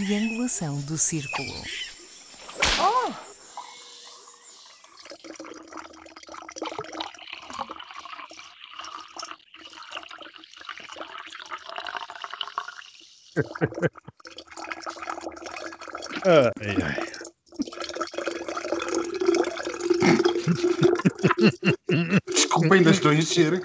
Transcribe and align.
triangulação 0.00 0.80
do 0.80 0.96
círculo. 0.96 1.52
Oh! 2.82 3.12
Ai, 16.24 16.76
ai. 16.82 17.10
Desculpa, 22.26 22.74
ainda 22.74 22.90
estou 22.90 23.10
a 23.10 23.14
encher. 23.14 23.62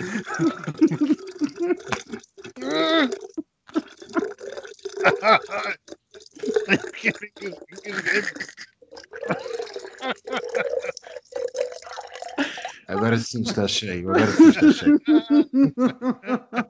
Agora 12.87 13.17
sim 13.35 13.41
está 13.41 13.67
cheio. 13.67 14.09
Agora 14.09 14.27
sim 14.27 14.49
está 14.49 14.71
cheio. 14.71 15.01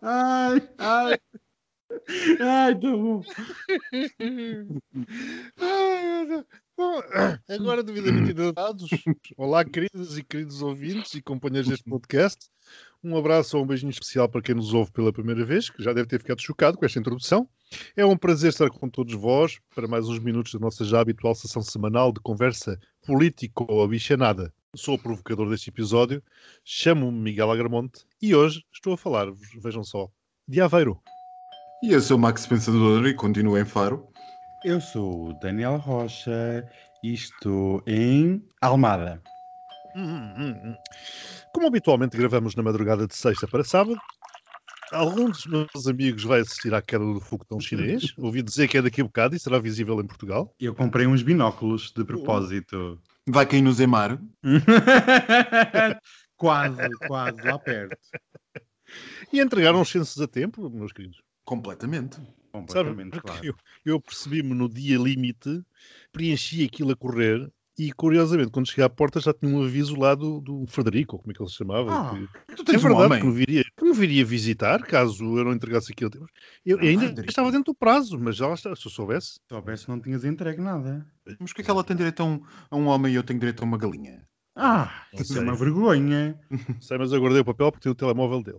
Ai, 0.02 0.70
ai. 0.78 1.20
Ai, 2.40 2.74
tá 2.74 2.80
bom. 2.80 3.24
Ai. 5.62 6.46
Bom, 6.78 7.02
agora 7.48 7.82
devidamente 7.82 8.32
hidratados. 8.32 8.90
Olá, 9.38 9.64
queridas 9.64 10.18
e 10.18 10.24
queridos 10.24 10.62
ouvintes 10.62 11.14
e 11.14 11.22
companheiros 11.22 11.70
deste 11.70 11.90
podcast. 11.90 12.50
Um 13.02 13.16
abraço 13.16 13.56
ou 13.56 13.64
um 13.64 13.68
beijinho 13.68 13.92
especial 13.92 14.28
para 14.28 14.42
quem 14.42 14.56
nos 14.56 14.74
ouve 14.74 14.92
pela 14.92 15.14
primeira 15.14 15.46
vez, 15.46 15.70
que 15.70 15.82
já 15.82 15.94
deve 15.94 16.10
ter 16.10 16.20
ficado 16.20 16.42
chocado 16.42 16.78
com 16.78 16.86
esta 16.86 17.00
introdução. 17.00 17.48
É 17.96 18.06
um 18.06 18.18
prazer 18.18 18.50
estar 18.50 18.70
com 18.70 18.90
todos 18.90 19.14
vós 19.14 19.58
para 19.74 19.88
mais 19.88 20.10
uns 20.10 20.20
minutos 20.20 20.52
da 20.52 20.60
nossa 20.60 20.84
já 20.84 21.00
habitual 21.00 21.34
sessão 21.34 21.62
semanal 21.62 22.12
de 22.12 22.20
conversa 22.20 22.78
político 23.06 23.66
ou 23.70 23.82
abichanada. 23.82 24.54
Sou 24.76 24.96
o 24.96 25.00
provocador 25.00 25.50
deste 25.50 25.70
episódio, 25.70 26.22
chamo-me 26.66 27.18
Miguel 27.18 27.50
Agramonte 27.50 28.06
e 28.22 28.36
hoje 28.36 28.62
estou 28.74 28.94
a 28.94 28.98
falar-vos, 28.98 29.40
vejam 29.64 29.86
só, 29.86 30.10
de 30.46 30.60
Aveiro. 30.60 31.02
E 31.82 31.94
eu 31.94 32.02
sou 32.02 32.18
o 32.18 32.20
Max 32.20 32.46
Pensador 32.46 33.08
e 33.08 33.14
continuo 33.14 33.58
em 33.58 33.64
Faro. 33.64 34.06
Eu 34.66 34.82
sou 34.82 35.30
o 35.30 35.40
Daniel 35.40 35.78
Rocha 35.78 36.68
e 37.02 37.14
estou 37.14 37.82
em 37.88 38.44
Almada. 38.62 39.22
Hum, 39.96 40.34
hum, 40.38 40.62
hum. 40.66 40.76
Como 41.54 41.68
habitualmente 41.68 42.18
gravamos 42.18 42.54
na 42.56 42.64
madrugada 42.64 43.08
de 43.08 43.16
sexta 43.16 43.48
para 43.48 43.64
sábado, 43.64 43.98
algum 44.92 45.30
dos 45.30 45.46
meus 45.46 45.88
amigos 45.88 46.24
vai 46.26 46.42
assistir 46.42 46.74
à 46.74 46.82
queda 46.82 47.06
do 47.06 47.22
foguetão 47.22 47.62
chinês. 47.62 48.14
Ouvi 48.20 48.42
dizer 48.42 48.68
que 48.68 48.78
é 48.78 48.82
daqui 48.82 49.00
a 49.00 49.06
bocado 49.06 49.38
e 49.38 49.40
será 49.40 49.58
visível 49.58 50.02
em 50.02 50.08
Portugal. 50.08 50.54
Eu 50.60 50.76
comprei 50.76 51.08
uns 51.08 51.24
binóculos 51.24 51.94
de 51.96 52.04
propósito. 52.04 53.00
Vai 53.28 53.46
cair 53.46 53.62
no 53.62 53.74
Zemar. 53.74 54.20
quase, 56.38 56.90
quase, 57.08 57.42
lá 57.42 57.58
perto. 57.58 57.98
E 59.34 59.40
entregaram 59.40 59.82
os 59.82 59.90
censos 59.90 60.22
a 60.22 60.28
tempo, 60.28 60.70
meus 60.70 60.92
queridos. 60.92 61.22
Completamente. 61.44 62.16
Sabe, 62.16 62.30
Completamente, 62.52 63.12
porque 63.12 63.28
claro. 63.28 63.46
eu, 63.46 63.56
eu 63.94 64.02
percebi-me 64.02 64.54
no 64.54 64.70
dia 64.70 64.98
limite, 64.98 65.62
preenchi 66.12 66.64
aquilo 66.64 66.92
a 66.92 66.96
correr 66.96 67.52
e, 67.78 67.92
curiosamente, 67.92 68.52
quando 68.52 68.68
cheguei 68.68 68.86
à 68.86 68.90
porta 68.90 69.20
já 69.20 69.34
tinha 69.34 69.54
um 69.54 69.62
aviso 69.64 69.96
lá 70.00 70.16
do, 70.16 70.40
do 70.40 70.66
Frederico, 70.68 71.16
ou 71.16 71.22
como 71.22 71.32
é 71.32 71.36
que 71.36 71.42
ele 71.42 71.50
se 71.50 71.56
chamava. 71.58 71.92
Ah, 71.94 72.16
que, 72.48 72.56
Tu 72.56 72.62
é 72.62 72.66
tens 72.66 72.84
um 72.84 72.88
verdade 72.88 73.06
homem. 73.06 73.20
que 73.20 73.26
me, 73.28 73.34
viria, 73.34 73.64
que 73.78 73.84
me 73.86 73.94
viria 73.94 74.26
visitar 74.26 74.82
caso 74.84 75.24
eu 75.38 75.44
não 75.44 75.54
entregasse 75.54 75.92
aquilo 75.92 76.10
tempo. 76.10 76.26
Eu 76.66 76.78
Ah, 76.80 76.82
ainda 76.82 77.00
Frederico. 77.06 77.30
estava 77.30 77.52
dentro 77.52 77.74
do 77.74 77.76
prazo, 77.76 78.18
mas 78.20 78.36
já 78.38 78.54
está, 78.54 78.76
se 78.76 78.86
eu 78.88 78.92
soubesse. 78.92 79.34
Se 79.34 79.40
soubesse, 79.50 79.90
não 79.90 80.00
tinhas 80.00 80.24
entregue 80.24 80.62
nada. 80.62 81.06
Mas 81.40 81.52
porque 81.52 81.62
é 81.62 81.66
que 81.66 81.72
ela 81.72 81.84
tem 81.84 81.96
direito 81.98 82.22
a 82.22 82.26
um, 82.26 82.42
a 82.70 82.76
um 82.78 82.88
homem 82.88 83.12
e 83.14 83.16
eu 83.16 83.24
tenho 83.24 83.40
direito 83.40 83.62
a 83.62 83.66
uma 83.66 83.78
galinha? 83.78 84.26
Ah, 84.56 85.06
Não 85.14 85.22
isso 85.22 85.38
é 85.38 85.42
uma 85.42 85.54
vergonha. 85.56 86.40
Sei, 86.82 86.98
mas 86.98 87.12
eu 87.12 87.20
guardei 87.20 87.42
o 87.42 87.46
papel 87.46 87.72
porque 87.72 87.84
tem 87.84 87.92
o 87.92 87.96
telemóvel 87.96 88.42
dele. 88.42 88.58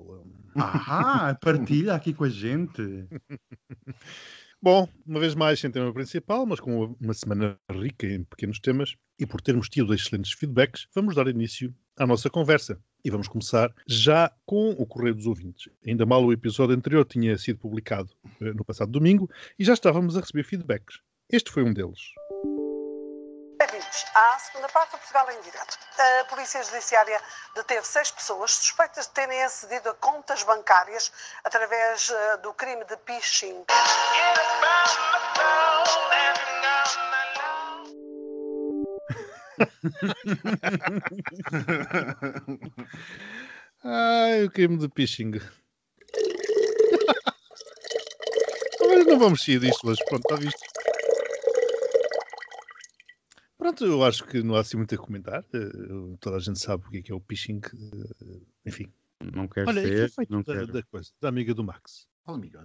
Ah, 0.58 1.34
partilha 1.40 1.94
aqui 1.94 2.12
com 2.12 2.24
a 2.24 2.28
gente. 2.28 2.82
Bom, 4.66 4.88
uma 5.06 5.20
vez 5.20 5.32
mais 5.36 5.60
sem 5.60 5.70
tema 5.70 5.92
principal, 5.92 6.44
mas 6.44 6.58
com 6.58 6.96
uma 7.00 7.14
semana 7.14 7.56
rica 7.70 8.04
em 8.04 8.24
pequenos 8.24 8.58
temas 8.58 8.96
e 9.16 9.24
por 9.24 9.40
termos 9.40 9.68
tido 9.68 9.94
excelentes 9.94 10.32
feedbacks, 10.32 10.88
vamos 10.92 11.14
dar 11.14 11.28
início 11.28 11.72
à 11.96 12.04
nossa 12.04 12.28
conversa. 12.28 12.76
E 13.04 13.08
vamos 13.08 13.28
começar 13.28 13.72
já 13.86 14.28
com 14.44 14.70
o 14.70 14.84
Correio 14.84 15.14
dos 15.14 15.24
Ouvintes. 15.24 15.72
Ainda 15.86 16.04
mal 16.04 16.24
o 16.24 16.32
episódio 16.32 16.74
anterior 16.74 17.04
tinha 17.04 17.38
sido 17.38 17.60
publicado 17.60 18.10
eh, 18.40 18.52
no 18.54 18.64
passado 18.64 18.90
domingo 18.90 19.30
e 19.56 19.64
já 19.64 19.72
estávamos 19.72 20.16
a 20.16 20.20
receber 20.20 20.42
feedbacks. 20.42 20.98
Este 21.30 21.48
foi 21.52 21.62
um 21.62 21.72
deles. 21.72 22.00
À 24.16 24.38
segunda 24.38 24.68
parte 24.70 24.92
do 24.92 24.98
Portugal 24.98 25.30
em 25.30 25.38
Direto. 25.42 25.78
A 25.98 26.24
Polícia 26.24 26.62
Judiciária 26.62 27.20
deteve 27.54 27.86
seis 27.86 28.10
pessoas 28.10 28.52
suspeitas 28.52 29.08
de 29.08 29.12
terem 29.12 29.44
acedido 29.44 29.90
a 29.90 29.94
contas 29.94 30.42
bancárias 30.42 31.12
através 31.44 32.08
eh, 32.08 32.38
do 32.38 32.54
crime 32.54 32.82
de 32.86 32.96
phishing. 33.04 33.62
Ai, 43.84 44.44
o 44.44 44.50
crime 44.50 44.78
de 44.78 44.88
phishing. 44.96 45.32
Mas 48.80 49.04
não 49.04 49.18
vamos 49.18 49.44
sair 49.44 49.58
disto 49.58 49.86
hoje. 49.86 50.02
Pronto, 50.08 50.22
está 50.22 50.36
visto. 50.36 50.75
Pronto, 53.66 53.84
eu 53.84 54.04
acho 54.04 54.24
que 54.24 54.42
não 54.44 54.54
há 54.54 54.60
assim 54.60 54.76
muito 54.76 54.94
a 54.94 54.98
comentar. 54.98 55.44
Eh, 55.52 56.16
Toda 56.20 56.36
a 56.36 56.38
gente 56.38 56.60
sabe 56.60 56.84
o 56.86 56.90
que 56.90 56.98
é, 56.98 57.02
que 57.02 57.10
é 57.10 57.14
o 57.16 57.20
phishing. 57.20 57.60
eh, 57.64 58.40
Enfim. 58.64 58.86
Não 59.34 59.48
quero 59.48 59.68
Olha, 59.68 59.82
ser, 59.82 60.10
foi 60.12 60.24
não 60.30 60.38
feito 60.44 60.46
da, 60.46 60.60
quero. 60.66 60.72
da 60.72 60.82
coisa, 60.84 61.10
da 61.20 61.28
amiga 61.30 61.52
do 61.52 61.64
Max. 61.64 62.06
Fala, 62.24 62.38
amigo. 62.38 62.58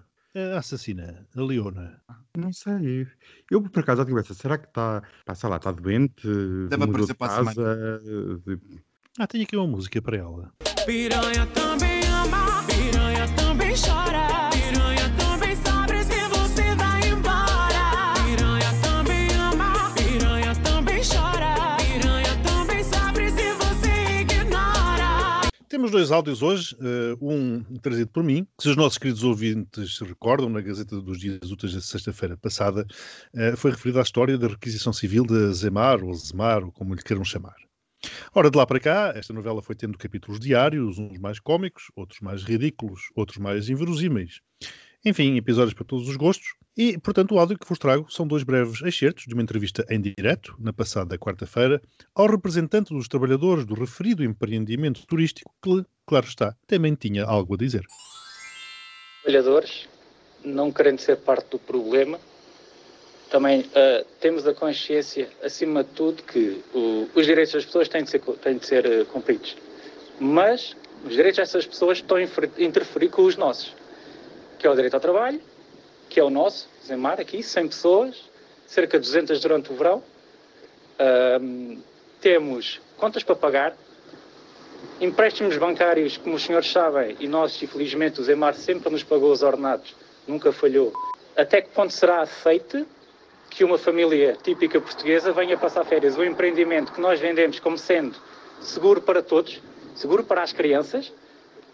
A 0.54 0.60
assassina, 0.60 1.28
a 1.36 1.42
Leona. 1.42 2.00
Não 2.38 2.54
sei. 2.54 3.08
Eu, 3.50 3.64
por 3.64 3.80
acaso, 3.80 4.02
já 4.02 4.06
tive 4.06 4.20
essa. 4.20 4.34
Será 4.36 4.58
que 4.60 4.68
está, 4.68 5.02
pá, 5.26 5.34
sei 5.34 5.50
lá, 5.50 5.58
está 5.58 5.72
doente? 5.72 6.28
Deve 6.70 6.84
aparecer 6.84 7.08
de 7.08 7.14
para 7.16 7.40
a 7.40 7.44
de- 8.38 8.60
Ah, 9.20 9.26
tenho 9.28 9.44
aqui 9.44 9.58
uma 9.58 9.68
música 9.68 10.00
para 10.04 10.18
ela. 10.18 10.54
Piranha 10.86 11.48
também 11.48 12.02
ama, 12.08 12.64
piranha 12.68 13.01
Temos 25.72 25.90
dois 25.90 26.12
áudios 26.12 26.42
hoje, 26.42 26.76
eh, 26.82 27.16
um 27.22 27.64
trazido 27.82 28.12
por 28.12 28.26
mim, 28.26 28.46
que 28.58 28.64
se 28.64 28.70
os 28.72 28.76
nossos 28.76 28.98
queridos 28.98 29.24
ouvintes 29.24 29.96
se 29.96 30.04
recordam, 30.04 30.50
na 30.50 30.60
Gazeta 30.60 31.00
dos 31.00 31.18
Dias 31.18 31.50
Úteis 31.50 31.74
da 31.74 31.80
sexta-feira 31.80 32.36
passada, 32.36 32.86
eh, 33.34 33.56
foi 33.56 33.72
referida 33.72 34.00
à 34.00 34.04
história 34.04 34.38
da 34.38 34.50
requisição 34.50 34.92
civil 34.92 35.26
de 35.26 35.54
Zemar, 35.54 36.04
ou 36.04 36.14
Zemar, 36.14 36.62
ou 36.66 36.74
como 36.74 36.94
lhe 36.94 37.02
queiram 37.02 37.24
chamar. 37.24 37.56
Ora, 38.36 38.52
de 38.52 38.58
lá 38.58 38.68
para 38.68 38.82
cá, 38.82 39.14
esta 39.16 39.32
novela 39.32 39.64
foi 39.64 39.74
tendo 39.74 39.98
capítulos 39.98 40.42
diários, 40.42 41.00
uns 41.00 41.18
mais 41.20 41.40
cómicos, 41.40 41.86
outros 41.96 42.20
mais 42.20 42.44
ridículos, 42.44 43.04
outros 43.16 43.38
mais 43.38 43.70
inverosímeis. 43.70 44.42
Enfim, 45.04 45.36
episódios 45.36 45.74
para 45.74 45.84
todos 45.86 46.08
os 46.08 46.16
gostos. 46.16 46.54
E, 46.78 46.98
portanto, 47.00 47.34
o 47.34 47.40
áudio 47.40 47.58
que 47.58 47.68
vos 47.68 47.80
trago 47.80 48.10
são 48.10 48.26
dois 48.26 48.44
breves 48.44 48.82
excertos 48.82 49.26
de 49.26 49.34
uma 49.34 49.42
entrevista 49.42 49.86
em 49.90 50.00
direto, 50.00 50.56
na 50.60 50.72
passada 50.72 51.18
quarta-feira, 51.18 51.82
ao 52.16 52.28
representante 52.28 52.94
dos 52.94 53.08
trabalhadores 53.08 53.66
do 53.66 53.74
referido 53.74 54.24
empreendimento 54.24 55.06
turístico, 55.06 55.52
que, 55.62 55.84
claro 56.06 56.28
está, 56.28 56.56
também 56.68 56.96
tinha 56.96 57.26
algo 57.26 57.56
a 57.56 57.58
dizer. 57.58 57.84
trabalhadores, 59.24 59.88
não 60.46 60.72
querendo 60.72 61.00
ser 61.00 61.18
parte 61.18 61.50
do 61.52 61.60
problema, 61.60 62.20
também 63.30 63.66
ah, 63.76 64.06
temos 64.20 64.46
a 64.48 64.54
consciência, 64.54 65.30
acima 65.44 65.84
de 65.84 65.90
tudo, 65.92 66.22
que 66.24 66.62
o- 66.74 67.10
os 67.14 67.26
direitos 67.26 67.54
das 67.54 67.66
pessoas 67.66 67.88
têm 67.88 68.04
de 68.04 68.10
ser, 68.10 68.20
têm 68.20 68.58
de 68.58 68.66
ser 68.66 68.86
ah, 68.86 69.06
cumpridos. 69.06 69.58
Mas 70.20 70.76
os 71.04 71.12
direitos 71.12 71.38
dessas 71.38 71.66
pessoas 71.66 71.98
estão 71.98 72.18
a 72.18 72.24
interferir 72.62 73.10
com 73.10 73.24
os 73.24 73.36
nossos, 73.36 73.76
que 74.62 74.68
é 74.68 74.70
o 74.70 74.76
direito 74.76 74.94
ao 74.94 75.00
trabalho, 75.00 75.42
que 76.08 76.20
é 76.20 76.24
o 76.24 76.30
nosso, 76.30 76.70
Zemar, 76.86 77.20
aqui, 77.20 77.42
100 77.42 77.68
pessoas, 77.68 78.30
cerca 78.68 79.00
de 79.00 79.08
200 79.08 79.42
durante 79.42 79.74
o 79.74 79.76
verão. 79.76 80.04
Ahm, 81.00 81.80
temos 82.22 82.80
contas 82.96 83.24
para 83.24 83.36
pagar, 83.36 83.76
empréstimos 85.00 85.58
bancários, 85.58 86.16
como 86.18 86.36
os 86.36 86.44
senhores 86.44 86.72
sabem, 86.72 87.18
e 87.20 87.28
nós, 87.28 87.60
infelizmente, 87.64 88.22
o 88.22 88.24
Zemar 88.24 88.54
sempre 88.54 88.92
nos 88.92 89.02
pagou 89.02 89.32
os 89.32 89.42
ordenados, 89.42 89.96
nunca 90.28 90.52
falhou. 90.52 90.94
Até 91.36 91.60
que 91.64 91.70
ponto 91.70 91.92
será 91.92 92.22
aceite 92.22 92.86
que 93.50 93.64
uma 93.64 93.80
família 93.80 94.38
típica 94.44 94.80
portuguesa 94.80 95.32
venha 95.32 95.58
passar 95.58 95.84
férias? 95.86 96.20
O 96.20 96.24
empreendimento 96.24 96.92
que 96.92 97.02
nós 97.02 97.20
vendemos 97.20 97.60
como 97.60 97.80
sendo 97.80 98.16
seguro 98.60 99.02
para 99.02 99.24
todos, 99.24 99.60
seguro 99.96 100.24
para 100.24 100.44
as 100.44 100.54
crianças, 100.54 101.12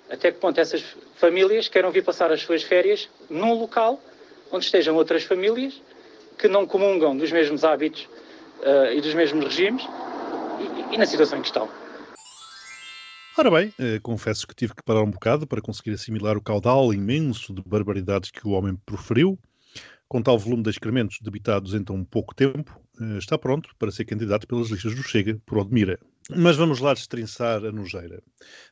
até 0.09 0.31
que 0.31 0.39
ponto 0.39 0.59
essas 0.59 0.83
famílias 1.15 1.67
queiram 1.67 1.91
vir 1.91 2.03
passar 2.03 2.31
as 2.31 2.41
suas 2.41 2.63
férias 2.63 3.09
num 3.29 3.53
local 3.53 4.01
onde 4.51 4.65
estejam 4.65 4.95
outras 4.95 5.23
famílias 5.23 5.81
que 6.37 6.47
não 6.47 6.65
comungam 6.65 7.17
dos 7.17 7.31
mesmos 7.31 7.63
hábitos 7.63 8.07
eh, 8.61 8.95
e 8.95 9.01
dos 9.01 9.13
mesmos 9.13 9.43
regimes 9.45 9.83
e, 10.91 10.95
e 10.95 10.97
na 10.97 11.05
situação 11.05 11.39
em 11.39 11.41
que 11.41 11.47
estão. 11.47 11.69
Ora 13.37 13.51
bem, 13.51 13.73
eh, 13.77 13.99
confesso 14.01 14.47
que 14.47 14.55
tive 14.55 14.73
que 14.73 14.83
parar 14.83 15.03
um 15.03 15.11
bocado 15.11 15.45
para 15.45 15.61
conseguir 15.61 15.91
assimilar 15.91 16.37
o 16.37 16.41
caudal 16.41 16.93
imenso 16.93 17.53
de 17.53 17.61
barbaridades 17.61 18.31
que 18.31 18.47
o 18.47 18.51
homem 18.51 18.75
proferiu. 18.85 19.37
Com 20.07 20.21
tal 20.21 20.39
volume 20.39 20.63
de 20.63 20.69
excrementos 20.69 21.19
debitados 21.21 21.73
em 21.73 21.83
tão 21.83 22.03
pouco 22.03 22.33
tempo, 22.33 22.79
eh, 22.99 23.17
está 23.17 23.37
pronto 23.37 23.69
para 23.77 23.91
ser 23.91 24.05
candidato 24.05 24.47
pelas 24.47 24.69
listas 24.69 24.95
do 24.95 25.03
Chega 25.03 25.39
por 25.45 25.57
Odmira. 25.57 25.99
Mas 26.35 26.57
vamos 26.57 26.79
lá 26.79 26.93
destrinçar 26.93 27.63
a 27.63 27.71
nojeira. 27.71 28.21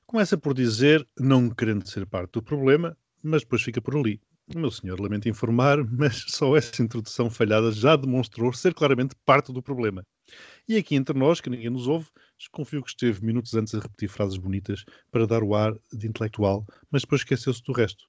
Começa 0.05 0.37
por 0.37 0.53
dizer, 0.53 1.07
não 1.17 1.49
querendo 1.49 1.87
ser 1.87 2.05
parte 2.05 2.33
do 2.33 2.43
problema, 2.43 2.97
mas 3.23 3.43
depois 3.43 3.61
fica 3.61 3.81
por 3.81 3.95
ali. 3.95 4.19
Meu 4.53 4.69
senhor, 4.69 4.99
lamento 4.99 5.29
informar, 5.29 5.77
mas 5.89 6.25
só 6.27 6.55
essa 6.57 6.83
introdução 6.83 7.29
falhada 7.29 7.71
já 7.71 7.95
demonstrou 7.95 8.51
ser 8.51 8.73
claramente 8.73 9.15
parte 9.25 9.53
do 9.53 9.63
problema. 9.63 10.05
E 10.67 10.75
aqui 10.75 10.95
entre 10.95 11.17
nós, 11.17 11.39
que 11.39 11.49
ninguém 11.49 11.69
nos 11.69 11.87
ouve, 11.87 12.07
desconfio 12.37 12.83
que 12.83 12.89
esteve 12.89 13.25
minutos 13.25 13.53
antes 13.53 13.73
a 13.73 13.79
repetir 13.79 14.09
frases 14.09 14.37
bonitas 14.37 14.83
para 15.09 15.25
dar 15.25 15.41
o 15.41 15.55
ar 15.55 15.73
de 15.93 16.07
intelectual, 16.07 16.65
mas 16.91 17.03
depois 17.03 17.21
esqueceu-se 17.21 17.63
do 17.63 17.71
resto. 17.71 18.05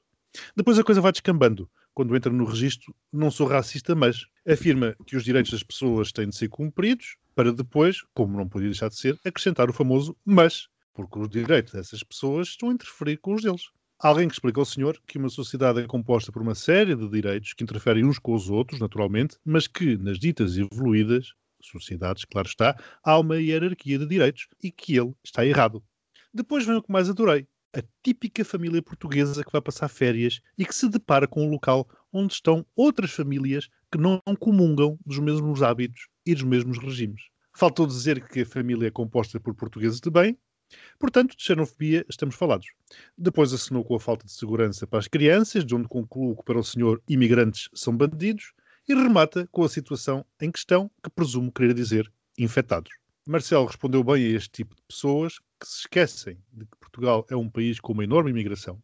Depois 0.56 0.78
a 0.78 0.84
coisa 0.84 1.00
vai 1.00 1.12
descambando. 1.12 1.70
Quando 1.96 2.14
entra 2.14 2.30
no 2.30 2.44
registro, 2.44 2.94
não 3.10 3.30
sou 3.30 3.46
racista, 3.46 3.94
mas 3.94 4.26
afirma 4.46 4.94
que 5.06 5.16
os 5.16 5.24
direitos 5.24 5.50
das 5.50 5.62
pessoas 5.62 6.12
têm 6.12 6.28
de 6.28 6.36
ser 6.36 6.50
cumpridos, 6.50 7.16
para 7.34 7.50
depois, 7.50 8.02
como 8.12 8.36
não 8.36 8.46
podia 8.46 8.68
deixar 8.68 8.90
de 8.90 8.96
ser, 8.96 9.18
acrescentar 9.24 9.70
o 9.70 9.72
famoso 9.72 10.14
mas, 10.22 10.68
porque 10.92 11.18
os 11.18 11.30
direitos 11.30 11.72
dessas 11.72 12.02
pessoas 12.02 12.48
estão 12.48 12.68
a 12.68 12.74
interferir 12.74 13.16
com 13.16 13.32
os 13.32 13.42
deles. 13.42 13.62
Alguém 13.98 14.28
que 14.28 14.34
explica 14.34 14.60
ao 14.60 14.66
senhor 14.66 15.00
que 15.06 15.16
uma 15.16 15.30
sociedade 15.30 15.80
é 15.80 15.86
composta 15.86 16.30
por 16.30 16.42
uma 16.42 16.54
série 16.54 16.94
de 16.94 17.08
direitos 17.08 17.54
que 17.54 17.64
interferem 17.64 18.04
uns 18.04 18.18
com 18.18 18.34
os 18.34 18.50
outros, 18.50 18.78
naturalmente, 18.78 19.38
mas 19.42 19.66
que, 19.66 19.96
nas 19.96 20.18
ditas 20.18 20.58
evoluídas 20.58 21.32
sociedades, 21.62 22.26
claro 22.26 22.46
está, 22.46 22.78
há 23.02 23.18
uma 23.18 23.40
hierarquia 23.40 23.98
de 23.98 24.06
direitos 24.06 24.48
e 24.62 24.70
que 24.70 24.98
ele 24.98 25.14
está 25.24 25.46
errado. 25.46 25.82
Depois 26.30 26.66
vem 26.66 26.76
o 26.76 26.82
que 26.82 26.92
mais 26.92 27.08
adorei. 27.08 27.48
A 27.76 27.82
típica 28.02 28.42
família 28.42 28.80
portuguesa 28.80 29.44
que 29.44 29.52
vai 29.52 29.60
passar 29.60 29.88
férias 29.88 30.40
e 30.56 30.64
que 30.64 30.74
se 30.74 30.88
depara 30.88 31.28
com 31.28 31.46
um 31.46 31.50
local 31.50 31.86
onde 32.10 32.32
estão 32.32 32.64
outras 32.74 33.10
famílias 33.10 33.68
que 33.92 33.98
não 33.98 34.18
comungam 34.40 34.98
dos 35.04 35.18
mesmos 35.18 35.62
hábitos 35.62 36.08
e 36.24 36.32
dos 36.32 36.44
mesmos 36.44 36.78
regimes. 36.78 37.24
Faltou 37.52 37.86
dizer 37.86 38.26
que 38.26 38.40
a 38.40 38.46
família 38.46 38.86
é 38.86 38.90
composta 38.90 39.38
por 39.38 39.54
portugueses 39.54 40.00
de 40.00 40.08
bem, 40.08 40.38
portanto, 40.98 41.36
de 41.36 41.42
xenofobia 41.42 42.06
estamos 42.08 42.34
falados. 42.34 42.68
Depois 43.18 43.52
assinou 43.52 43.84
com 43.84 43.94
a 43.94 44.00
falta 44.00 44.24
de 44.24 44.32
segurança 44.32 44.86
para 44.86 45.00
as 45.00 45.06
crianças, 45.06 45.62
de 45.62 45.74
onde 45.74 45.86
concluo 45.86 46.34
que 46.34 46.44
para 46.44 46.58
o 46.58 46.64
senhor 46.64 47.02
imigrantes 47.06 47.68
são 47.74 47.94
bandidos, 47.94 48.54
e 48.88 48.94
remata 48.94 49.46
com 49.52 49.62
a 49.62 49.68
situação 49.68 50.24
em 50.40 50.50
questão, 50.50 50.90
que 51.04 51.10
presumo 51.10 51.52
querer 51.52 51.74
dizer 51.74 52.10
infectados. 52.38 52.90
Marcelo 53.28 53.66
respondeu 53.66 54.02
bem 54.02 54.24
a 54.24 54.36
este 54.36 54.48
tipo 54.50 54.74
de 54.74 54.80
pessoas 54.88 55.40
que 55.58 55.66
se 55.66 55.80
esquecem 55.80 56.38
de 56.52 56.64
que 56.64 56.76
Portugal 56.78 57.26
é 57.30 57.36
um 57.36 57.48
país 57.48 57.80
com 57.80 57.92
uma 57.92 58.04
enorme 58.04 58.30
imigração, 58.30 58.82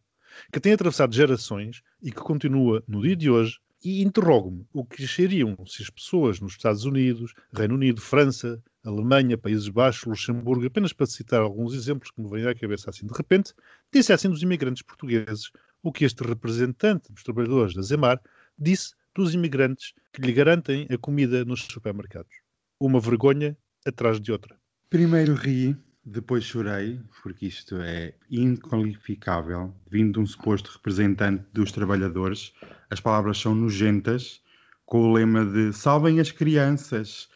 que 0.51 0.59
tem 0.59 0.73
atravessado 0.73 1.13
gerações 1.13 1.81
e 2.01 2.11
que 2.11 2.19
continua 2.19 2.83
no 2.87 3.01
dia 3.01 3.15
de 3.15 3.29
hoje. 3.29 3.59
E 3.83 4.01
interrogo-me 4.01 4.65
o 4.71 4.85
que 4.85 5.03
achariam 5.03 5.57
se 5.65 5.83
as 5.83 5.89
pessoas 5.89 6.39
nos 6.39 6.53
Estados 6.53 6.85
Unidos, 6.85 7.33
Reino 7.51 7.75
Unido, 7.75 7.99
França, 7.99 8.63
Alemanha, 8.81 9.37
Países 9.37 9.67
Baixos, 9.67 10.05
Luxemburgo, 10.05 10.65
apenas 10.65 10.93
para 10.93 11.05
citar 11.05 11.41
alguns 11.41 11.73
exemplos 11.73 12.09
que 12.09 12.21
me 12.21 12.29
vêm 12.29 12.47
à 12.47 12.55
cabeça 12.55 12.89
assim 12.89 13.05
de 13.05 13.13
repente, 13.13 13.53
dissessem 13.91 14.31
dos 14.31 14.41
imigrantes 14.41 14.83
portugueses 14.83 15.51
o 15.81 15.91
que 15.91 16.05
este 16.05 16.23
representante 16.23 17.11
dos 17.11 17.23
trabalhadores 17.23 17.75
da 17.75 17.81
Zemar 17.81 18.21
disse 18.57 18.93
dos 19.13 19.33
imigrantes 19.33 19.93
que 20.13 20.21
lhe 20.21 20.31
garantem 20.31 20.87
a 20.89 20.97
comida 20.97 21.43
nos 21.43 21.63
supermercados. 21.63 22.33
Uma 22.79 23.01
vergonha 23.01 23.57
atrás 23.85 24.19
de 24.19 24.31
outra. 24.31 24.57
Primeiro 24.89 25.35
ri, 25.35 25.75
depois 26.05 26.43
chorei, 26.43 26.99
porque 27.21 27.45
isto 27.47 27.77
é 27.77 28.13
inqualificável. 28.29 29.73
Vindo 29.89 30.13
de 30.13 30.19
um 30.19 30.25
suposto 30.25 30.71
representante 30.71 31.45
dos 31.53 31.71
trabalhadores, 31.71 32.53
as 32.89 32.99
palavras 32.99 33.37
são 33.37 33.55
nojentas, 33.55 34.41
com 34.85 35.09
o 35.09 35.13
lema 35.13 35.45
de 35.45 35.71
salvem 35.73 36.19
as 36.19 36.31
crianças. 36.31 37.29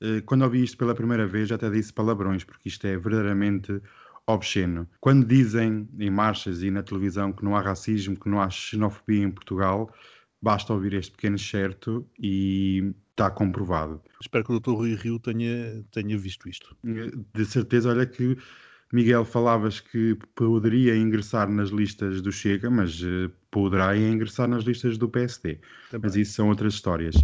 Eh, 0.00 0.22
Quando 0.22 0.42
ouvi 0.42 0.62
isto 0.64 0.76
pela 0.78 0.94
primeira 0.94 1.26
vez, 1.26 1.52
até 1.52 1.68
disse 1.70 1.92
palavrões, 1.92 2.44
porque 2.44 2.68
isto 2.68 2.86
é 2.86 2.96
verdadeiramente 2.96 3.80
obsceno. 4.26 4.88
Quando 5.00 5.26
dizem 5.26 5.88
em 5.98 6.10
marchas 6.10 6.62
e 6.62 6.70
na 6.70 6.82
televisão 6.82 7.32
que 7.32 7.44
não 7.44 7.54
há 7.56 7.60
racismo, 7.60 8.18
que 8.18 8.28
não 8.28 8.40
há 8.40 8.48
xenofobia 8.48 9.22
em 9.22 9.30
Portugal, 9.30 9.92
basta 10.44 10.74
ouvir 10.74 10.92
este 10.92 11.12
pequeno 11.12 11.38
certo 11.38 12.06
e 12.20 12.92
está 13.10 13.30
comprovado. 13.30 14.00
Espero 14.20 14.44
que 14.44 14.52
o 14.52 14.60
Dr. 14.60 14.72
Rui 14.72 14.94
Rio 14.94 15.18
tenha, 15.18 15.82
tenha 15.90 16.18
visto 16.18 16.48
isto. 16.48 16.76
De 16.82 17.44
certeza, 17.46 17.88
olha 17.88 18.04
que 18.04 18.36
Miguel 18.92 19.24
falavas 19.24 19.80
que 19.80 20.18
poderia 20.34 20.94
ingressar 20.94 21.48
nas 21.48 21.70
listas 21.70 22.20
do 22.20 22.30
Chega, 22.30 22.68
mas 22.68 23.00
eh, 23.02 23.30
poderá 23.50 23.96
ingressar 23.96 24.46
nas 24.46 24.64
listas 24.64 24.98
do 24.98 25.08
PSD. 25.08 25.58
Mas 26.02 26.14
isso 26.14 26.34
são 26.34 26.48
outras 26.50 26.74
histórias. 26.74 27.14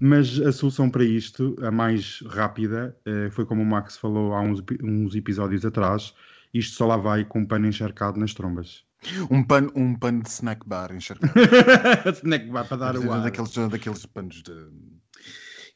Mas 0.00 0.40
a 0.40 0.50
solução 0.50 0.90
para 0.90 1.04
isto, 1.04 1.56
a 1.62 1.70
mais 1.70 2.20
rápida, 2.26 2.96
eh, 3.06 3.30
foi 3.30 3.46
como 3.46 3.62
o 3.62 3.66
Max 3.66 3.96
falou 3.96 4.34
há 4.34 4.40
uns, 4.40 4.62
uns 4.82 5.14
episódios 5.14 5.64
atrás, 5.64 6.12
isto 6.52 6.74
só 6.74 6.86
lá 6.86 6.96
vai 6.96 7.24
com 7.24 7.40
um 7.40 7.46
pano 7.46 7.66
encharcado 7.66 8.18
nas 8.18 8.34
trombas. 8.34 8.84
Um 9.30 9.42
pano, 9.44 9.72
um 9.74 9.94
pano 9.94 10.22
de 10.22 10.28
snack 10.30 10.66
bar 10.66 10.92
encharcado. 10.92 11.32
Snack 12.22 12.46
bar 12.50 12.66
para 12.66 12.76
dar 12.76 12.96
o 12.96 13.12
ar. 13.12 13.22
daqueles, 13.22 13.52
daqueles 13.70 14.06
panos 14.06 14.42
de. 14.42 14.52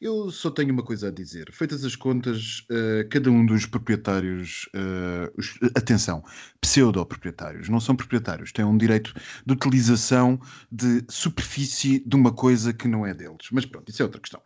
Eu 0.01 0.31
só 0.31 0.49
tenho 0.49 0.73
uma 0.73 0.81
coisa 0.81 1.09
a 1.09 1.11
dizer. 1.11 1.51
Feitas 1.51 1.85
as 1.85 1.95
contas, 1.95 2.65
eh, 2.71 3.05
cada 3.07 3.29
um 3.29 3.45
dos 3.45 3.67
proprietários, 3.67 4.67
eh, 4.73 5.31
os- 5.37 5.59
atenção, 5.75 6.23
pseudo-proprietários, 6.59 7.69
não 7.69 7.79
são 7.79 7.95
proprietários, 7.95 8.51
têm 8.51 8.65
um 8.65 8.75
direito 8.75 9.13
de 9.45 9.53
utilização 9.53 10.41
de 10.71 11.03
superfície 11.07 11.99
de 12.03 12.15
uma 12.15 12.31
coisa 12.33 12.73
que 12.73 12.87
não 12.87 13.05
é 13.05 13.13
deles. 13.13 13.47
Mas 13.51 13.63
pronto, 13.65 13.89
isso 13.89 14.01
é 14.01 14.05
outra 14.05 14.19
questão. 14.19 14.41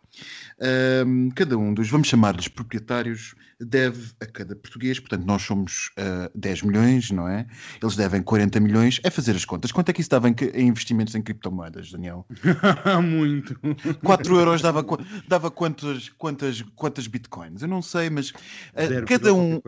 Ahm, 0.60 1.30
cada 1.34 1.56
um 1.56 1.72
dos, 1.72 1.88
vamos 1.88 2.08
chamar-lhes 2.08 2.48
proprietários, 2.48 3.34
deve 3.58 4.12
a 4.20 4.26
cada 4.26 4.54
português, 4.54 4.98
portanto, 5.00 5.24
nós 5.24 5.40
somos 5.40 5.90
ah, 5.96 6.30
10 6.34 6.60
milhões, 6.62 7.10
não 7.10 7.26
é? 7.26 7.46
Eles 7.82 7.96
devem 7.96 8.22
40 8.22 8.60
milhões. 8.60 9.00
É 9.02 9.10
fazer 9.10 9.34
as 9.34 9.44
contas. 9.46 9.72
Quanto 9.72 9.88
é 9.88 9.92
que 9.94 10.02
isso 10.02 10.10
dava 10.10 10.28
em, 10.28 10.34
em 10.52 10.68
investimentos 10.68 11.14
em 11.14 11.22
criptomoedas, 11.22 11.90
Daniel? 11.90 12.26
Muito. 13.02 13.58
4 14.02 14.36
euros 14.38 14.60
dava, 14.60 14.84
qua- 14.84 14.98
dava 15.46 15.50
quantas, 15.50 16.08
quantas, 16.10 16.62
quantas 16.74 17.06
bitcoins? 17.06 17.62
Eu 17.62 17.68
não 17.68 17.82
sei, 17.82 18.10
mas 18.10 18.32
Zero 18.78 19.06
cada, 19.06 19.32
um, 19.32 19.60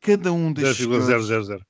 cada 0.00 0.32
um 0.32 0.52
destes 0.52 0.84
senhores, 0.84 1.26
0,000. 1.26 1.60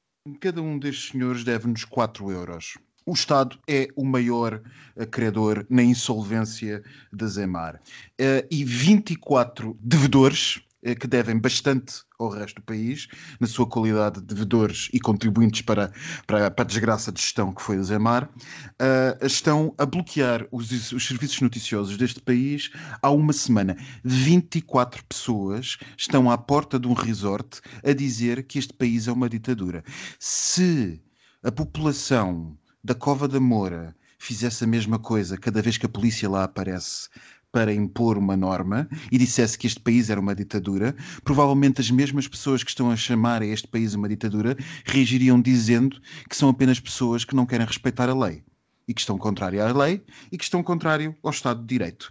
cada 0.41 0.63
um 0.63 0.79
destes 0.79 1.11
senhores 1.11 1.45
deve-nos 1.45 1.85
4 1.85 2.31
euros. 2.31 2.79
O 3.07 3.13
Estado 3.13 3.59
é 3.67 3.89
o 3.97 4.05
maior 4.05 4.61
eh, 4.95 5.07
credor 5.07 5.65
na 5.69 5.83
insolvência 5.83 6.83
da 7.13 7.27
Zemar. 7.27 7.81
Eh, 8.19 8.47
e 8.51 8.65
24 8.65 9.77
devedores 9.81 10.61
que 10.99 11.07
devem 11.07 11.39
bastante 11.39 12.03
ao 12.19 12.29
resto 12.29 12.57
do 12.57 12.63
país, 12.63 13.07
na 13.39 13.47
sua 13.47 13.67
qualidade 13.67 14.21
de 14.21 14.27
devedores 14.27 14.89
e 14.93 15.01
contribuintes 15.01 15.63
para, 15.63 15.93
para, 16.27 16.51
para 16.51 16.65
a 16.65 16.67
desgraça 16.67 17.13
de 17.13 17.21
gestão 17.21 17.53
que 17.53 17.63
foi 17.63 17.79
a 17.79 17.83
Zemar, 17.83 18.31
eh, 18.79 19.19
estão 19.23 19.75
a 19.77 19.85
bloquear 19.85 20.47
os, 20.51 20.93
os 20.93 21.07
serviços 21.07 21.41
noticiosos 21.41 21.97
deste 21.97 22.21
país 22.21 22.71
há 23.03 23.11
uma 23.11 23.33
semana. 23.33 23.77
24 24.05 25.05
pessoas 25.05 25.77
estão 25.97 26.31
à 26.31 26.39
porta 26.39 26.79
de 26.79 26.89
um 26.89 26.95
resort 26.95 27.61
a 27.85 27.93
dizer 27.93 28.45
que 28.45 28.59
este 28.59 28.73
país 28.73 29.07
é 29.07 29.13
uma 29.13 29.29
ditadura. 29.29 29.85
Se 30.19 31.01
a 31.43 31.53
população 31.53 32.57
da 32.83 32.95
Cova 32.95 33.29
da 33.29 33.41
Moura 33.41 33.95
fizesse 34.19 34.65
a 34.65 34.67
mesma 34.67 34.99
coisa 34.99 35.39
cada 35.39 35.63
vez 35.63 35.79
que 35.79 35.87
a 35.87 35.89
polícia 35.89 36.29
lá 36.29 36.45
aparece 36.45 37.09
para 37.53 37.73
impor 37.73 38.17
uma 38.17 38.37
norma 38.37 38.89
e 39.11 39.19
dissesse 39.19 39.59
que 39.59 39.67
este 39.67 39.81
país 39.81 40.11
era 40.11 40.21
uma 40.21 40.35
ditadura, 40.35 40.95
provavelmente 41.25 41.81
as 41.81 41.91
mesmas 41.91 42.29
pessoas 42.29 42.63
que 42.63 42.71
estão 42.71 42.91
a 42.91 42.97
chamar 42.97 43.43
a 43.43 43.47
este 43.47 43.67
país 43.67 43.95
uma 43.95 44.09
ditadura 44.09 44.57
reagiriam 44.85 45.41
dizendo 45.41 46.01
que 46.29 46.37
são 46.37 46.49
apenas 46.49 46.79
pessoas 46.79 47.25
que 47.25 47.35
não 47.35 47.47
querem 47.47 47.67
respeitar 47.67 48.09
a 48.09 48.15
lei 48.15 48.43
e 48.91 48.95
que 48.95 49.01
estão 49.01 49.17
contrárias 49.17 49.71
à 49.71 49.73
lei 49.73 50.03
e 50.33 50.37
que 50.37 50.43
estão 50.43 50.65
contrário 50.65 51.15
ao 51.23 51.31
Estado 51.31 51.61
de 51.61 51.67
Direito. 51.67 52.11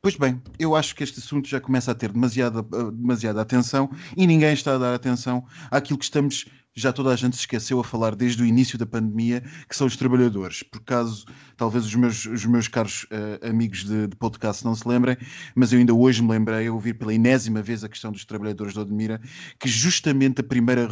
Pois 0.00 0.14
bem, 0.14 0.40
eu 0.60 0.76
acho 0.76 0.94
que 0.94 1.02
este 1.02 1.18
assunto 1.18 1.48
já 1.48 1.60
começa 1.60 1.90
a 1.90 1.94
ter 1.94 2.12
demasiada, 2.12 2.60
uh, 2.60 2.92
demasiada 2.92 3.40
atenção 3.40 3.90
e 4.16 4.28
ninguém 4.28 4.52
está 4.52 4.76
a 4.76 4.78
dar 4.78 4.94
atenção 4.94 5.44
àquilo 5.72 5.98
que 5.98 6.04
estamos, 6.04 6.46
já 6.80 6.92
toda 6.92 7.10
a 7.10 7.16
gente 7.16 7.36
se 7.36 7.42
esqueceu 7.42 7.78
a 7.80 7.84
falar 7.84 8.14
desde 8.14 8.42
o 8.42 8.46
início 8.46 8.78
da 8.78 8.86
pandemia, 8.86 9.42
que 9.68 9.76
são 9.76 9.86
os 9.86 9.96
trabalhadores. 9.96 10.62
Por 10.62 10.80
caso, 10.82 11.24
talvez 11.56 11.84
os 11.84 11.94
meus, 11.94 12.26
os 12.26 12.44
meus 12.44 12.68
caros 12.68 13.04
uh, 13.04 13.48
amigos 13.48 13.84
de, 13.84 14.06
de 14.06 14.16
podcast 14.16 14.64
não 14.64 14.74
se 14.74 14.86
lembrem, 14.88 15.16
mas 15.54 15.72
eu 15.72 15.78
ainda 15.78 15.94
hoje 15.94 16.22
me 16.22 16.30
lembrei 16.30 16.66
a 16.66 16.72
ouvir 16.72 16.94
pela 16.94 17.14
enésima 17.14 17.62
vez 17.62 17.84
a 17.84 17.88
questão 17.88 18.10
dos 18.10 18.24
trabalhadores 18.24 18.72
de 18.72 18.80
Odmira, 18.80 19.20
que 19.58 19.68
justamente 19.68 20.40
a 20.40 20.44
primeira 20.44 20.88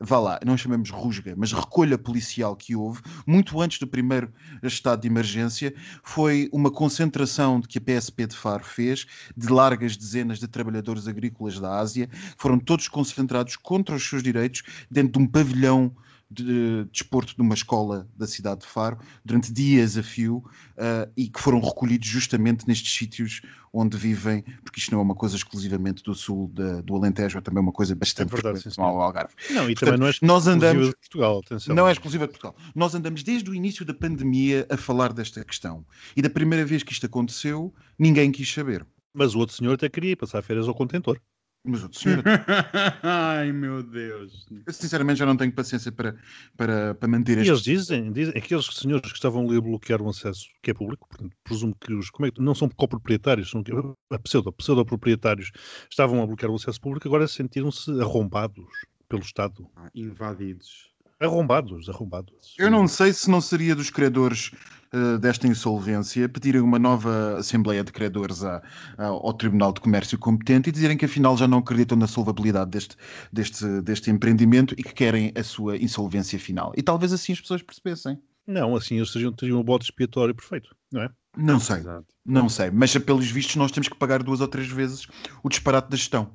vá 0.00 0.18
lá, 0.18 0.40
não 0.44 0.56
chamemos 0.56 0.88
rusga, 0.88 1.34
mas 1.36 1.52
recolha 1.52 1.98
policial 1.98 2.56
que 2.56 2.74
houve, 2.74 3.02
muito 3.26 3.60
antes 3.60 3.78
do 3.78 3.86
primeiro 3.86 4.32
estado 4.62 5.02
de 5.02 5.08
emergência, 5.08 5.74
foi 6.02 6.48
uma 6.52 6.70
concentração 6.70 7.60
que 7.60 7.76
a 7.76 7.80
PSP 7.80 8.26
de 8.26 8.36
Faro 8.36 8.64
fez 8.64 9.06
de 9.36 9.48
largas 9.48 9.96
dezenas 9.96 10.38
de 10.38 10.48
trabalhadores 10.48 11.06
agrícolas 11.06 11.60
da 11.60 11.78
Ásia, 11.78 12.08
foram 12.38 12.58
todos 12.58 12.88
concentrados 12.88 13.56
contra 13.56 13.94
os 13.94 14.08
seus 14.08 14.22
direitos 14.22 14.62
dentro 14.90 15.12
de 15.12 15.18
um 15.18 15.26
pavilhão 15.26 15.94
de 16.30 16.84
desporto 16.92 17.34
de 17.34 17.42
uma 17.42 17.54
escola 17.54 18.08
da 18.16 18.26
cidade 18.26 18.60
de 18.60 18.66
Faro 18.66 18.98
durante 19.24 19.52
dias 19.52 19.98
a 19.98 20.02
fio 20.02 20.36
uh, 20.76 21.10
e 21.16 21.28
que 21.28 21.40
foram 21.40 21.58
recolhidos 21.60 22.06
justamente 22.06 22.68
nestes 22.68 22.94
sítios 22.94 23.42
onde 23.72 23.96
vivem, 23.96 24.42
porque 24.64 24.78
isto 24.78 24.92
não 24.92 25.00
é 25.00 25.02
uma 25.02 25.14
coisa 25.14 25.34
exclusivamente 25.36 26.02
do 26.04 26.14
sul 26.14 26.48
da- 26.54 26.80
do 26.82 26.94
Alentejo, 26.96 27.38
é 27.38 27.40
também 27.40 27.60
uma 27.62 27.72
coisa 27.72 27.94
bastante 27.94 28.28
É 28.28 28.30
verdade, 28.36 28.60
sim, 28.62 28.70
senhor. 28.70 28.86
Algarve. 28.88 29.34
Não, 29.50 29.68
e 29.70 29.74
Portanto, 29.74 29.80
também 29.80 29.98
não 30.00 30.06
é 30.06 30.10
nós 30.22 30.42
exclusiva 30.46 30.50
andamos- 30.52 30.88
de 30.88 30.96
Portugal, 30.96 31.38
atenção. 31.44 31.74
Não 31.76 31.88
é 31.88 31.92
exclusiva 31.92 32.26
de 32.26 32.30
Portugal. 32.32 32.56
Nós 32.74 32.94
andamos 32.94 33.22
desde 33.22 33.50
o 33.50 33.54
início 33.54 33.84
da 33.84 33.94
pandemia 33.94 34.66
a 34.70 34.76
falar 34.76 35.12
desta 35.12 35.44
questão. 35.44 35.84
E 36.16 36.22
da 36.22 36.30
primeira 36.30 36.64
vez 36.64 36.82
que 36.82 36.92
isto 36.92 37.06
aconteceu, 37.06 37.72
ninguém 37.98 38.30
quis 38.32 38.52
saber. 38.52 38.86
Mas 39.12 39.34
o 39.34 39.38
outro 39.40 39.56
senhor 39.56 39.74
até 39.74 39.88
queria 39.88 40.16
passar 40.16 40.42
férias 40.42 40.68
ao 40.68 40.74
contentor. 40.74 41.20
Mas 41.62 41.82
outro 41.82 41.98
senhor, 41.98 42.22
Ai 43.02 43.52
meu 43.52 43.82
Deus. 43.82 44.46
eu 44.66 44.72
sinceramente 44.72 45.18
já 45.18 45.26
não 45.26 45.36
tenho 45.36 45.52
paciência 45.52 45.92
para, 45.92 46.16
para, 46.56 46.94
para 46.94 47.08
manter 47.08 47.36
E 47.36 47.40
este. 47.42 47.50
eles 47.50 47.62
dizem, 47.62 48.12
dizem, 48.12 48.34
aqueles 48.36 48.64
senhores 48.66 49.10
que 49.10 49.18
estavam 49.18 49.46
ali 49.46 49.58
a 49.58 49.60
bloquear 49.60 50.00
o 50.00 50.08
acesso, 50.08 50.46
que 50.62 50.70
é 50.70 50.74
público, 50.74 51.06
portanto, 51.08 51.36
presumo 51.44 51.76
que 51.78 51.92
os, 51.92 52.08
como 52.10 52.26
é 52.26 52.30
que, 52.30 52.40
não 52.40 52.54
são 52.54 52.68
coproprietários, 52.68 53.50
são 53.50 53.62
a 54.10 54.18
pseudo, 54.18 54.52
pseudo-proprietários, 54.52 55.50
estavam 55.90 56.22
a 56.22 56.26
bloquear 56.26 56.50
o 56.50 56.56
acesso 56.56 56.80
público, 56.80 57.06
agora 57.06 57.28
sentiram-se 57.28 57.90
arrombados 58.00 58.64
pelo 59.08 59.22
Estado. 59.22 59.68
Ah, 59.76 59.90
invadidos. 59.94 60.89
Arrombados, 61.20 61.88
arrombados. 61.88 62.54
Eu 62.58 62.70
não 62.70 62.88
sei 62.88 63.12
se 63.12 63.30
não 63.30 63.40
seria 63.42 63.74
dos 63.76 63.90
credores 63.90 64.50
eh, 64.92 65.18
desta 65.18 65.46
insolvência 65.46 66.26
pedirem 66.28 66.62
uma 66.62 66.78
nova 66.78 67.36
Assembleia 67.38 67.84
de 67.84 67.92
Credores 67.92 68.42
à- 68.42 68.62
à- 68.96 69.04
ao 69.06 69.32
Tribunal 69.34 69.70
de 69.72 69.80
Comércio 69.80 70.18
competente 70.18 70.70
e 70.70 70.72
dizerem 70.72 70.96
que 70.96 71.04
afinal 71.04 71.36
já 71.36 71.46
não 71.46 71.58
acreditam 71.58 71.96
na 71.98 72.06
solvabilidade 72.06 72.70
deste, 72.70 72.96
deste, 73.30 73.82
deste 73.82 74.10
empreendimento 74.10 74.74
e 74.78 74.82
que 74.82 74.94
querem 74.94 75.30
a 75.36 75.42
sua 75.44 75.76
insolvência 75.76 76.38
final. 76.38 76.72
E 76.74 76.82
talvez 76.82 77.12
assim 77.12 77.32
as 77.34 77.40
pessoas 77.40 77.62
percebessem. 77.62 78.18
Não, 78.46 78.74
assim 78.74 78.96
eles 78.96 79.12
teriam, 79.12 79.30
teriam 79.32 79.60
um 79.60 79.62
bode 79.62 79.84
expiatório 79.84 80.34
perfeito, 80.34 80.74
não 80.90 81.02
é? 81.02 81.10
Não 81.36 81.60
sei, 81.60 81.76
Exato. 81.76 82.06
não 82.24 82.48
sei. 82.48 82.70
Mas 82.70 82.96
pelos 82.96 83.30
vistos 83.30 83.56
nós 83.56 83.70
temos 83.70 83.88
que 83.88 83.96
pagar 83.96 84.22
duas 84.22 84.40
ou 84.40 84.48
três 84.48 84.68
vezes 84.68 85.06
o 85.44 85.48
disparate 85.50 85.90
da 85.90 85.96
gestão. 85.98 86.32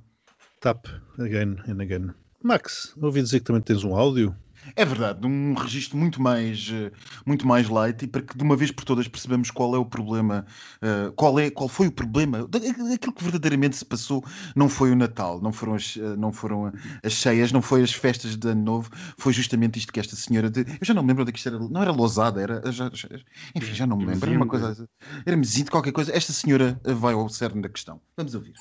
Tap, 0.61 0.85
again 1.19 1.57
and 1.67 1.81
again. 1.81 2.11
Max, 2.43 2.95
ouvi 3.01 3.21
dizer 3.23 3.39
que 3.39 3.45
também 3.45 3.61
tens 3.63 3.83
um 3.83 3.95
áudio. 3.95 4.33
É 4.73 4.85
verdade, 4.85 5.27
um 5.27 5.53
registro 5.53 5.97
muito 5.97 6.21
mais, 6.21 6.69
eh, 6.71 6.91
muito 7.25 7.45
mais 7.45 7.67
light 7.67 8.03
e 8.03 8.07
para 8.07 8.21
que 8.21 8.37
de 8.37 8.43
uma 8.43 8.55
vez 8.55 8.71
por 8.71 8.85
todas 8.85 9.07
percebamos 9.07 9.51
qual 9.51 9.75
é 9.75 9.77
o 9.77 9.85
problema, 9.85 10.45
eh, 10.81 11.11
qual, 11.15 11.37
é, 11.39 11.49
qual 11.51 11.67
foi 11.67 11.87
o 11.87 11.91
problema, 11.91 12.47
da- 12.47 12.59
aquilo 12.93 13.13
que 13.13 13.23
verdadeiramente 13.23 13.75
se 13.75 13.83
passou 13.85 14.23
não 14.55 14.69
foi 14.69 14.91
o 14.91 14.95
Natal, 14.95 15.41
não 15.41 15.51
foram 15.51 15.75
as, 15.75 15.97
eh, 15.97 16.15
não 16.15 16.31
foram 16.31 16.71
as 17.03 17.13
cheias, 17.13 17.51
não 17.51 17.61
foi 17.61 17.83
as 17.83 17.91
festas 17.93 18.35
de 18.37 18.47
Ano 18.47 18.63
Novo, 18.63 18.89
foi 19.17 19.33
justamente 19.33 19.77
isto 19.77 19.91
que 19.91 19.99
esta 19.99 20.15
senhora 20.15 20.49
de, 20.49 20.61
eu 20.61 20.77
já 20.85 20.93
não 20.93 21.01
me 21.03 21.09
lembro 21.09 21.23
onde 21.23 21.31
que 21.31 21.37
isto 21.39 21.49
era, 21.49 21.59
não 21.59 21.81
era 21.81 21.91
Lousada, 21.91 22.41
era, 22.41 22.61
já- 22.71 22.89
já- 22.93 23.09
enfim, 23.55 23.73
já 23.73 23.85
não 23.85 23.97
me 23.97 24.05
lembro, 24.05 24.29
era 24.29 24.37
uma 24.37 24.47
coisa, 24.47 24.87
era 25.25 25.35
Mesito, 25.37 25.69
qualquer 25.71 25.91
coisa, 25.91 26.15
esta 26.15 26.31
senhora 26.33 26.79
eh, 26.85 26.93
vai 26.93 27.13
ao 27.13 27.27
cerne 27.29 27.61
da 27.61 27.69
questão. 27.69 28.01
Vamos 28.17 28.33
ouvir. 28.35 28.55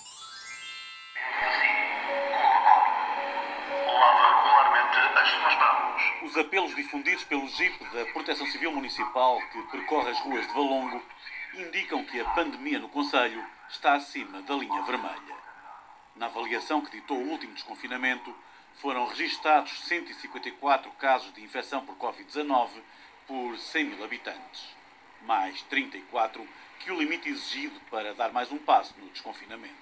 Os 6.34 6.40
apelos 6.40 6.74
difundidos 6.74 7.22
pelo 7.22 7.46
JIP 7.46 7.78
da 7.92 8.06
Proteção 8.06 8.44
Civil 8.48 8.72
Municipal 8.72 9.40
que 9.52 9.62
percorre 9.70 10.10
as 10.10 10.18
ruas 10.18 10.44
de 10.44 10.52
Valongo 10.52 11.00
indicam 11.54 12.04
que 12.04 12.20
a 12.20 12.28
pandemia 12.30 12.80
no 12.80 12.88
Conselho 12.88 13.40
está 13.70 13.94
acima 13.94 14.42
da 14.42 14.56
linha 14.56 14.82
vermelha. 14.82 15.36
Na 16.16 16.26
avaliação 16.26 16.80
que 16.80 16.90
ditou 16.90 17.18
o 17.18 17.28
último 17.28 17.54
desconfinamento, 17.54 18.34
foram 18.80 19.06
registados 19.06 19.80
154 19.84 20.90
casos 20.98 21.32
de 21.34 21.40
infecção 21.40 21.86
por 21.86 21.94
Covid-19 21.94 22.68
por 23.28 23.56
100 23.56 23.84
mil 23.84 24.02
habitantes, 24.02 24.74
mais 25.22 25.62
34 25.62 26.44
que 26.80 26.90
o 26.90 26.98
limite 26.98 27.28
exigido 27.28 27.78
para 27.88 28.12
dar 28.12 28.32
mais 28.32 28.50
um 28.50 28.58
passo 28.58 28.92
no 28.98 29.08
desconfinamento. 29.10 29.72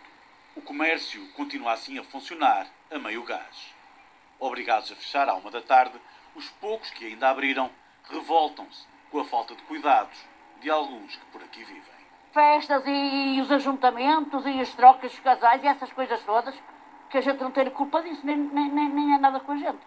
O 0.54 0.60
comércio 0.60 1.26
continua 1.28 1.72
assim 1.72 1.98
a 1.98 2.04
funcionar 2.04 2.66
a 2.90 2.98
meio 2.98 3.22
gás. 3.22 3.72
Obrigados 4.38 4.92
a 4.92 4.96
fechar 4.96 5.30
à 5.30 5.34
uma 5.34 5.50
da 5.50 5.62
tarde, 5.62 5.98
os 6.34 6.48
poucos 6.60 6.90
que 6.90 7.06
ainda 7.06 7.30
abriram 7.30 7.70
revoltam-se 8.10 8.84
com 9.10 9.20
a 9.20 9.24
falta 9.24 9.54
de 9.54 9.62
cuidados 9.62 10.16
de 10.60 10.70
alguns 10.70 11.16
que 11.16 11.24
por 11.26 11.42
aqui 11.42 11.64
vivem. 11.64 11.82
festas 12.32 12.82
e 12.86 13.40
os 13.40 13.50
ajuntamentos 13.50 14.44
e 14.46 14.60
as 14.60 14.72
trocas 14.74 15.10
dos 15.10 15.20
casais 15.20 15.62
e 15.62 15.66
essas 15.66 15.92
coisas 15.92 16.20
todas, 16.24 16.54
que 17.10 17.18
a 17.18 17.20
gente 17.20 17.40
não 17.40 17.50
tem 17.50 17.68
culpa 17.70 18.02
disso, 18.02 18.24
nem, 18.24 18.36
nem, 18.36 18.70
nem, 18.70 18.88
nem 18.88 19.14
é 19.14 19.18
nada 19.18 19.38
com 19.40 19.52
a 19.52 19.56
gente. 19.56 19.80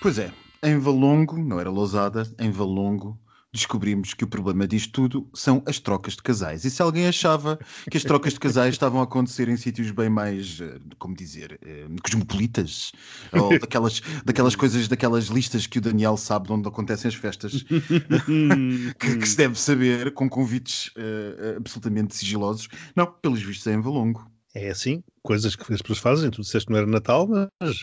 Pois 0.00 0.18
é, 0.18 0.32
em 0.62 0.78
Valongo, 0.78 1.36
não 1.36 1.60
era 1.60 1.70
Lousada, 1.70 2.22
em 2.38 2.50
Valongo 2.50 3.18
descobrimos 3.52 4.14
que 4.14 4.24
o 4.24 4.28
problema 4.28 4.66
disto 4.66 4.92
tudo 4.92 5.28
são 5.34 5.62
as 5.66 5.78
trocas 5.78 6.14
de 6.14 6.22
casais. 6.22 6.64
E 6.64 6.70
se 6.70 6.82
alguém 6.82 7.06
achava 7.06 7.58
que 7.90 7.96
as 7.96 8.04
trocas 8.04 8.34
de 8.34 8.40
casais 8.40 8.74
estavam 8.74 9.00
a 9.00 9.04
acontecer 9.04 9.48
em 9.48 9.56
sítios 9.56 9.90
bem 9.90 10.08
mais, 10.08 10.60
eh, 10.60 10.78
como 10.98 11.14
dizer, 11.16 11.58
eh, 11.62 11.86
cosmopolitas, 12.02 12.92
ou 13.32 13.58
daquelas, 13.58 14.00
daquelas 14.24 14.54
coisas, 14.54 14.86
daquelas 14.86 15.26
listas 15.26 15.66
que 15.66 15.78
o 15.78 15.80
Daniel 15.80 16.16
sabe 16.16 16.48
de 16.48 16.52
onde 16.52 16.68
acontecem 16.68 17.08
as 17.08 17.14
festas, 17.14 17.64
que, 18.98 19.16
que 19.16 19.28
se 19.28 19.36
deve 19.36 19.58
saber, 19.58 20.12
com 20.12 20.28
convites 20.28 20.90
eh, 20.96 21.54
absolutamente 21.56 22.14
sigilosos, 22.14 22.68
não, 22.94 23.06
pelos 23.06 23.42
vistos 23.42 23.66
é 23.66 23.74
em 23.74 23.80
Valongo. 23.80 24.30
É 24.54 24.70
assim, 24.70 25.02
coisas 25.22 25.54
que 25.54 25.72
as 25.72 25.80
pessoas 25.82 25.98
fazem. 25.98 26.30
Tu 26.30 26.40
disseste 26.40 26.66
que 26.66 26.72
não 26.72 26.78
era 26.78 26.86
Natal, 26.86 27.28
mas 27.60 27.76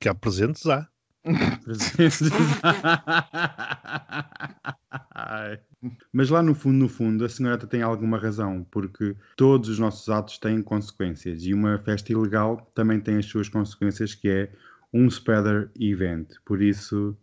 que 0.00 0.08
há 0.08 0.14
presentes, 0.14 0.64
há. 0.66 0.88
Mas 6.12 6.30
lá 6.30 6.42
no 6.42 6.54
fundo, 6.54 6.78
no 6.78 6.88
fundo, 6.88 7.24
a 7.24 7.28
senhorita 7.28 7.66
tem 7.66 7.82
alguma 7.82 8.18
razão, 8.18 8.66
porque 8.70 9.16
todos 9.36 9.68
os 9.68 9.78
nossos 9.78 10.08
atos 10.08 10.38
têm 10.38 10.62
consequências 10.62 11.44
e 11.44 11.54
uma 11.54 11.78
festa 11.78 12.12
ilegal 12.12 12.70
também 12.74 13.00
tem 13.00 13.16
as 13.16 13.26
suas 13.26 13.48
consequências, 13.48 14.14
que 14.14 14.28
é 14.28 14.52
um 14.92 15.06
spreader 15.06 15.70
event. 15.78 16.28
Por 16.44 16.60
isso, 16.60 17.16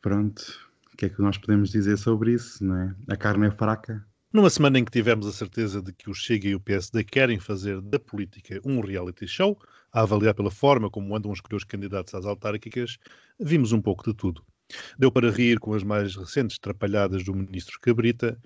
pronto, 0.00 0.42
o 0.92 0.96
que 0.96 1.06
é 1.06 1.08
que 1.08 1.20
nós 1.20 1.38
podemos 1.38 1.70
dizer 1.70 1.98
sobre 1.98 2.32
isso, 2.32 2.64
não 2.64 2.76
é? 2.76 2.94
A 3.08 3.16
carne 3.16 3.46
é 3.46 3.50
fraca. 3.50 4.04
Numa 4.32 4.50
semana 4.50 4.80
em 4.80 4.84
que 4.84 4.90
tivemos 4.90 5.28
a 5.28 5.32
certeza 5.32 5.80
de 5.80 5.92
que 5.92 6.10
o 6.10 6.14
Chega 6.14 6.48
e 6.48 6.56
o 6.56 6.60
PSD 6.60 7.04
querem 7.04 7.38
fazer 7.38 7.80
da 7.80 8.00
política 8.00 8.60
um 8.64 8.80
reality 8.80 9.28
show, 9.28 9.56
a 9.94 10.02
avaliar 10.02 10.34
pela 10.34 10.50
forma 10.50 10.90
como 10.90 11.16
andam 11.16 11.30
os 11.30 11.64
candidatos 11.64 12.12
às 12.14 12.26
autárquicas, 12.26 12.98
vimos 13.38 13.70
um 13.70 13.80
pouco 13.80 14.04
de 14.04 14.12
tudo. 14.12 14.44
Deu 14.98 15.12
para 15.12 15.30
rir 15.30 15.60
com 15.60 15.72
as 15.72 15.84
mais 15.84 16.16
recentes 16.16 16.58
trapalhadas 16.58 17.22
do 17.22 17.32
ministro 17.32 17.78
Cabrita, 17.80 18.36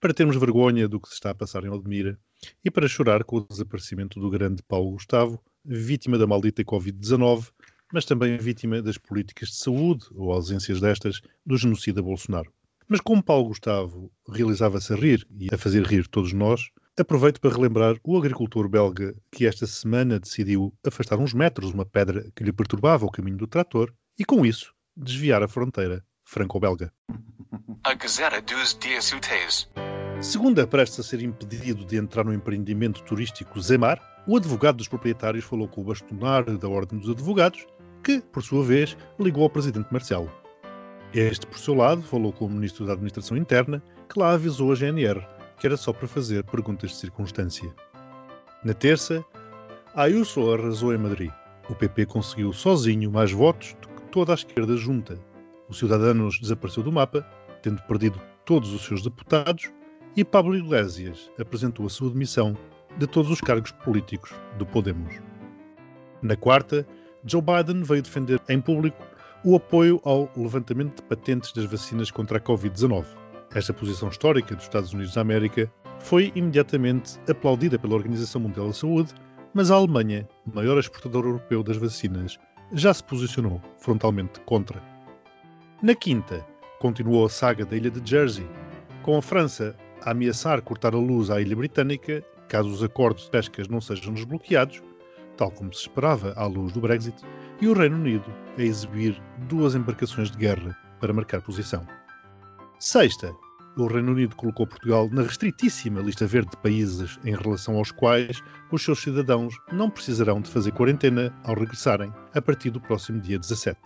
para 0.00 0.14
termos 0.14 0.36
vergonha 0.36 0.88
do 0.88 0.98
que 0.98 1.08
se 1.08 1.14
está 1.14 1.30
a 1.30 1.34
passar 1.34 1.62
em 1.64 1.68
Odmira 1.68 2.18
e 2.64 2.70
para 2.70 2.88
chorar 2.88 3.22
com 3.22 3.36
o 3.36 3.46
desaparecimento 3.46 4.18
do 4.18 4.30
grande 4.30 4.62
Paulo 4.62 4.92
Gustavo, 4.92 5.38
vítima 5.62 6.16
da 6.16 6.26
maldita 6.26 6.64
Covid-19, 6.64 7.50
mas 7.92 8.06
também 8.06 8.38
vítima 8.38 8.80
das 8.80 8.96
políticas 8.96 9.50
de 9.50 9.56
saúde, 9.56 10.06
ou 10.14 10.32
ausências 10.32 10.80
destas, 10.80 11.20
do 11.44 11.56
genocida 11.58 12.02
Bolsonaro. 12.02 12.50
Mas 12.88 13.00
como 13.00 13.22
Paulo 13.22 13.48
Gustavo 13.48 14.10
realizava-se 14.28 14.92
a 14.92 14.96
rir 14.96 15.26
e 15.38 15.48
a 15.52 15.58
fazer 15.58 15.84
rir 15.86 16.08
todos 16.08 16.32
nós, 16.32 16.70
aproveito 17.02 17.40
para 17.40 17.50
relembrar 17.50 17.96
o 18.04 18.16
agricultor 18.16 18.68
belga 18.68 19.14
que 19.32 19.46
esta 19.46 19.66
semana 19.66 20.20
decidiu 20.20 20.72
afastar 20.86 21.18
uns 21.18 21.34
metros 21.34 21.72
uma 21.72 21.84
pedra 21.84 22.30
que 22.36 22.44
lhe 22.44 22.52
perturbava 22.52 23.04
o 23.04 23.10
caminho 23.10 23.36
do 23.36 23.46
trator 23.46 23.92
e, 24.18 24.24
com 24.24 24.46
isso, 24.46 24.72
desviar 24.96 25.42
a 25.42 25.48
fronteira 25.48 26.04
franco-belga. 26.24 26.92
A 27.84 27.94
Gazeta 27.94 28.40
dos 28.42 28.78
Dias 28.78 29.12
Úteis. 29.12 29.68
Segunda 30.20 30.66
prestes 30.66 31.00
a 31.00 31.02
ser 31.02 31.20
impedido 31.20 31.84
de 31.84 31.96
entrar 31.96 32.24
no 32.24 32.32
empreendimento 32.32 33.02
turístico 33.02 33.60
Zemar, 33.60 34.00
o 34.26 34.36
advogado 34.36 34.76
dos 34.76 34.88
proprietários 34.88 35.44
falou 35.44 35.68
com 35.68 35.82
o 35.82 35.84
bastonário 35.84 36.56
da 36.56 36.68
Ordem 36.68 36.98
dos 36.98 37.10
Advogados, 37.10 37.66
que, 38.02 38.20
por 38.20 38.42
sua 38.42 38.64
vez, 38.64 38.96
ligou 39.18 39.42
ao 39.42 39.50
presidente 39.50 39.92
Marcelo. 39.92 40.30
Este, 41.12 41.46
por 41.46 41.58
seu 41.58 41.74
lado, 41.74 42.02
falou 42.02 42.32
com 42.32 42.46
o 42.46 42.50
ministro 42.50 42.86
da 42.86 42.92
Administração 42.92 43.36
Interna, 43.36 43.82
que 44.08 44.18
lá 44.18 44.32
avisou 44.32 44.72
a 44.72 44.74
GNR 44.74 45.33
que 45.58 45.66
era 45.66 45.76
só 45.76 45.92
para 45.92 46.08
fazer 46.08 46.44
perguntas 46.44 46.90
de 46.90 46.96
circunstância. 46.96 47.72
Na 48.64 48.74
terça, 48.74 49.24
Ayuso 49.94 50.52
arrasou 50.52 50.94
em 50.94 50.98
Madrid. 50.98 51.30
O 51.68 51.74
PP 51.74 52.06
conseguiu 52.06 52.52
sozinho 52.52 53.10
mais 53.10 53.32
votos 53.32 53.76
do 53.80 53.88
que 53.88 54.02
toda 54.10 54.32
a 54.32 54.34
esquerda 54.34 54.76
junta. 54.76 55.18
O 55.68 55.74
Ciudadanos 55.74 56.38
desapareceu 56.38 56.82
do 56.82 56.92
mapa, 56.92 57.26
tendo 57.62 57.82
perdido 57.82 58.20
todos 58.44 58.72
os 58.72 58.84
seus 58.84 59.02
deputados, 59.02 59.72
e 60.16 60.24
Pablo 60.24 60.56
Iglesias 60.56 61.30
apresentou 61.38 61.86
a 61.86 61.90
sua 61.90 62.10
demissão 62.10 62.56
de 62.98 63.06
todos 63.06 63.30
os 63.30 63.40
cargos 63.40 63.72
políticos 63.72 64.32
do 64.58 64.66
Podemos. 64.66 65.14
Na 66.22 66.36
quarta, 66.36 66.86
Joe 67.24 67.42
Biden 67.42 67.82
veio 67.82 68.02
defender 68.02 68.40
em 68.48 68.60
público 68.60 69.04
o 69.44 69.56
apoio 69.56 70.00
ao 70.04 70.30
levantamento 70.36 70.96
de 70.96 71.02
patentes 71.02 71.52
das 71.52 71.66
vacinas 71.66 72.10
contra 72.10 72.38
a 72.38 72.40
Covid-19. 72.40 73.04
Esta 73.54 73.72
posição 73.72 74.08
histórica 74.08 74.54
dos 74.54 74.64
Estados 74.64 74.92
Unidos 74.92 75.14
da 75.14 75.20
América 75.20 75.70
foi 76.00 76.32
imediatamente 76.34 77.20
aplaudida 77.30 77.78
pela 77.78 77.94
Organização 77.94 78.40
Mundial 78.40 78.66
da 78.66 78.72
Saúde, 78.72 79.14
mas 79.54 79.70
a 79.70 79.76
Alemanha, 79.76 80.28
maior 80.52 80.76
exportador 80.76 81.24
europeu 81.24 81.62
das 81.62 81.76
vacinas, 81.76 82.36
já 82.72 82.92
se 82.92 83.04
posicionou 83.04 83.62
frontalmente 83.78 84.40
contra. 84.40 84.82
Na 85.80 85.94
quinta, 85.94 86.44
continuou 86.80 87.26
a 87.26 87.30
saga 87.30 87.64
da 87.64 87.76
ilha 87.76 87.90
de 87.90 88.08
Jersey, 88.08 88.46
com 89.02 89.16
a 89.16 89.22
França 89.22 89.76
a 90.02 90.10
ameaçar 90.10 90.60
cortar 90.60 90.92
a 90.92 90.98
luz 90.98 91.30
à 91.30 91.40
ilha 91.40 91.54
britânica 91.54 92.24
caso 92.48 92.68
os 92.68 92.82
acordos 92.82 93.24
de 93.24 93.30
pescas 93.30 93.68
não 93.68 93.80
sejam 93.80 94.12
desbloqueados, 94.12 94.82
tal 95.36 95.50
como 95.50 95.72
se 95.72 95.82
esperava 95.82 96.32
à 96.36 96.46
luz 96.46 96.72
do 96.72 96.80
Brexit, 96.80 97.16
e 97.60 97.68
o 97.68 97.72
Reino 97.72 97.96
Unido 97.96 98.32
a 98.58 98.62
exibir 98.62 99.20
duas 99.48 99.74
embarcações 99.74 100.30
de 100.30 100.38
guerra 100.38 100.76
para 101.00 101.12
marcar 101.12 101.40
posição. 101.40 101.86
Sexta, 102.78 103.34
o 103.76 103.86
Reino 103.86 104.12
Unido 104.12 104.36
colocou 104.36 104.66
Portugal 104.66 105.08
na 105.10 105.22
restritíssima 105.22 106.00
lista 106.00 106.26
verde 106.26 106.50
de 106.50 106.56
países 106.58 107.18
em 107.24 107.34
relação 107.34 107.76
aos 107.76 107.90
quais 107.90 108.42
os 108.70 108.82
seus 108.82 109.00
cidadãos 109.00 109.54
não 109.72 109.90
precisarão 109.90 110.40
de 110.40 110.50
fazer 110.50 110.72
quarentena 110.72 111.34
ao 111.44 111.54
regressarem 111.54 112.12
a 112.34 112.42
partir 112.42 112.70
do 112.70 112.80
próximo 112.80 113.20
dia 113.20 113.38
17. 113.38 113.80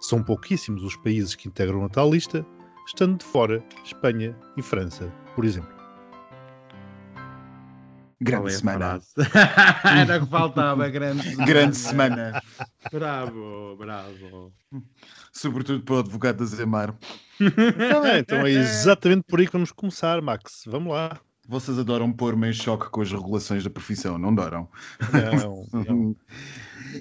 São 0.00 0.22
pouquíssimos 0.22 0.82
os 0.82 0.96
países 0.96 1.34
que 1.34 1.48
integram 1.48 1.84
a 1.84 1.88
tal 1.88 2.10
lista, 2.10 2.46
estando 2.86 3.18
de 3.18 3.24
fora 3.24 3.64
Espanha 3.84 4.36
e 4.56 4.62
França, 4.62 5.12
por 5.34 5.44
exemplo. 5.44 5.83
Grande 8.24 8.48
é 8.48 8.56
semana. 8.56 9.00
Era 9.84 10.16
o 10.16 10.24
que 10.24 10.30
faltava, 10.30 10.88
grande 10.88 11.22
semana. 11.28 11.46
Grande 11.46 11.76
semana. 11.76 12.42
Bravo, 12.90 13.76
bravo. 13.76 14.52
Sobretudo 15.30 15.84
para 15.84 15.96
o 15.96 15.98
advogado 15.98 16.38
da 16.38 16.44
Zemar. 16.46 16.94
Então 17.38 18.04
é, 18.06 18.18
então 18.20 18.46
é 18.46 18.50
exatamente 18.50 19.24
por 19.28 19.40
aí 19.40 19.46
que 19.46 19.52
vamos 19.52 19.72
começar, 19.72 20.22
Max. 20.22 20.64
Vamos 20.66 20.94
lá. 20.94 21.20
Vocês 21.46 21.78
adoram 21.78 22.10
pôr-me 22.10 22.48
em 22.48 22.52
choque 22.54 22.88
com 22.88 23.02
as 23.02 23.12
regulações 23.12 23.62
da 23.62 23.68
profissão, 23.68 24.16
não 24.16 24.30
adoram? 24.30 24.66
Não, 25.12 25.66
não. 25.84 26.16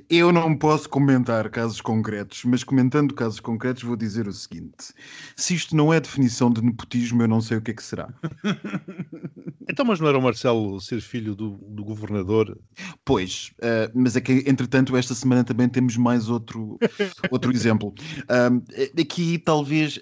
Eu 0.10 0.32
não 0.32 0.56
posso 0.56 0.90
comentar 0.90 1.50
casos 1.50 1.82
concretos, 1.82 2.44
mas 2.46 2.64
comentando 2.64 3.14
casos 3.14 3.40
concretos 3.40 3.84
vou 3.84 3.96
dizer 3.96 4.28
o 4.28 4.34
seguinte: 4.34 4.94
se 5.36 5.56
isto 5.56 5.76
não 5.76 5.94
é 5.94 6.00
definição 6.00 6.52
de 6.52 6.64
nepotismo, 6.64 7.22
eu 7.22 7.28
não 7.28 7.42
sei 7.42 7.58
o 7.58 7.62
que 7.62 7.72
é 7.72 7.74
que 7.74 7.84
será. 7.84 8.14
Então, 9.70 9.86
mas 9.86 10.00
não 10.00 10.10
era 10.10 10.18
o 10.18 10.22
Marcelo 10.22 10.80
ser 10.82 11.00
filho 11.00 11.34
do, 11.34 11.52
do 11.52 11.86
governador? 11.86 12.60
Pois, 13.06 13.54
eh, 13.62 13.90
mas 13.96 14.16
é 14.16 14.22
que 14.22 14.44
entretanto 14.46 14.96
esta 14.96 15.16
semana 15.16 15.42
também 15.42 15.70
temos 15.70 15.96
mais 15.96 16.30
outro, 16.30 16.78
outro 17.32 17.50
exemplo. 17.56 17.94
Eh, 18.30 19.02
aqui 19.02 19.40
talvez. 19.40 20.00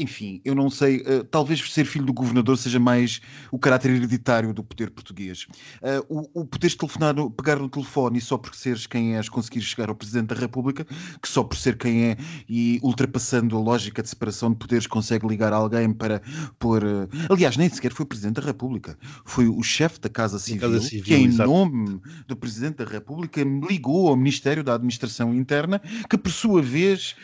Enfim, 0.00 0.40
eu 0.44 0.54
não 0.54 0.70
sei, 0.70 1.02
eh, 1.06 1.22
talvez 1.30 1.60
ser 1.72 1.84
filho 1.84 2.06
do 2.06 2.12
governador 2.12 2.56
seja 2.56 2.78
mais 2.80 3.20
o 3.52 3.58
caráter 3.58 3.90
hereditário 3.90 4.54
do 4.54 4.64
poder 4.64 4.90
português. 4.90 5.46
Eh, 5.82 6.00
o, 6.08 6.40
o 6.40 6.46
poderes 6.46 6.74
telefonar, 6.74 7.14
no- 7.14 7.30
pegar 7.30 7.56
no 7.56 7.68
telefone 7.68 8.18
e 8.18 8.20
só 8.20 8.38
por 8.38 8.54
seres 8.54 8.86
quem 8.86 9.16
és 9.16 9.28
conseguir 9.28 9.60
chegar 9.60 9.88
ao 9.90 9.94
Presidente 9.94 10.28
da 10.28 10.34
República, 10.34 10.84
que 11.20 11.28
só 11.28 11.44
por 11.44 11.56
ser 11.56 11.76
quem 11.76 12.04
é 12.06 12.16
e 12.48 12.80
ultrapassando 12.82 13.56
a 13.56 13.60
lógica 13.60 14.02
de 14.02 14.08
separação 14.08 14.50
de 14.50 14.56
poderes 14.56 14.86
consegue 14.86 15.26
ligar 15.26 15.52
alguém 15.52 15.92
para 15.92 16.22
pôr. 16.58 16.82
eh, 16.84 17.08
Aliás, 17.28 17.56
nem 17.56 17.68
sequer 17.68 17.92
foi 17.92 18.06
Presidente 18.06 18.36
da 18.40 18.46
República, 18.46 18.98
foi 19.24 19.48
o 19.48 19.62
chefe 19.62 20.00
da 20.00 20.08
Casa 20.08 20.38
Civil, 20.38 20.60
Casa 20.60 20.80
Civil, 20.80 21.04
que 21.04 21.14
em 21.14 21.28
nome 21.28 22.00
do 22.26 22.36
Presidente 22.36 22.76
da 22.76 22.84
República 22.90 23.42
ligou 23.68 24.08
ao 24.08 24.16
Ministério 24.16 24.64
da 24.64 24.74
Administração 24.74 25.34
Interna, 25.34 25.80
que 26.08 26.16
por 26.16 26.30
sua 26.32 26.62
vez, 26.62 27.14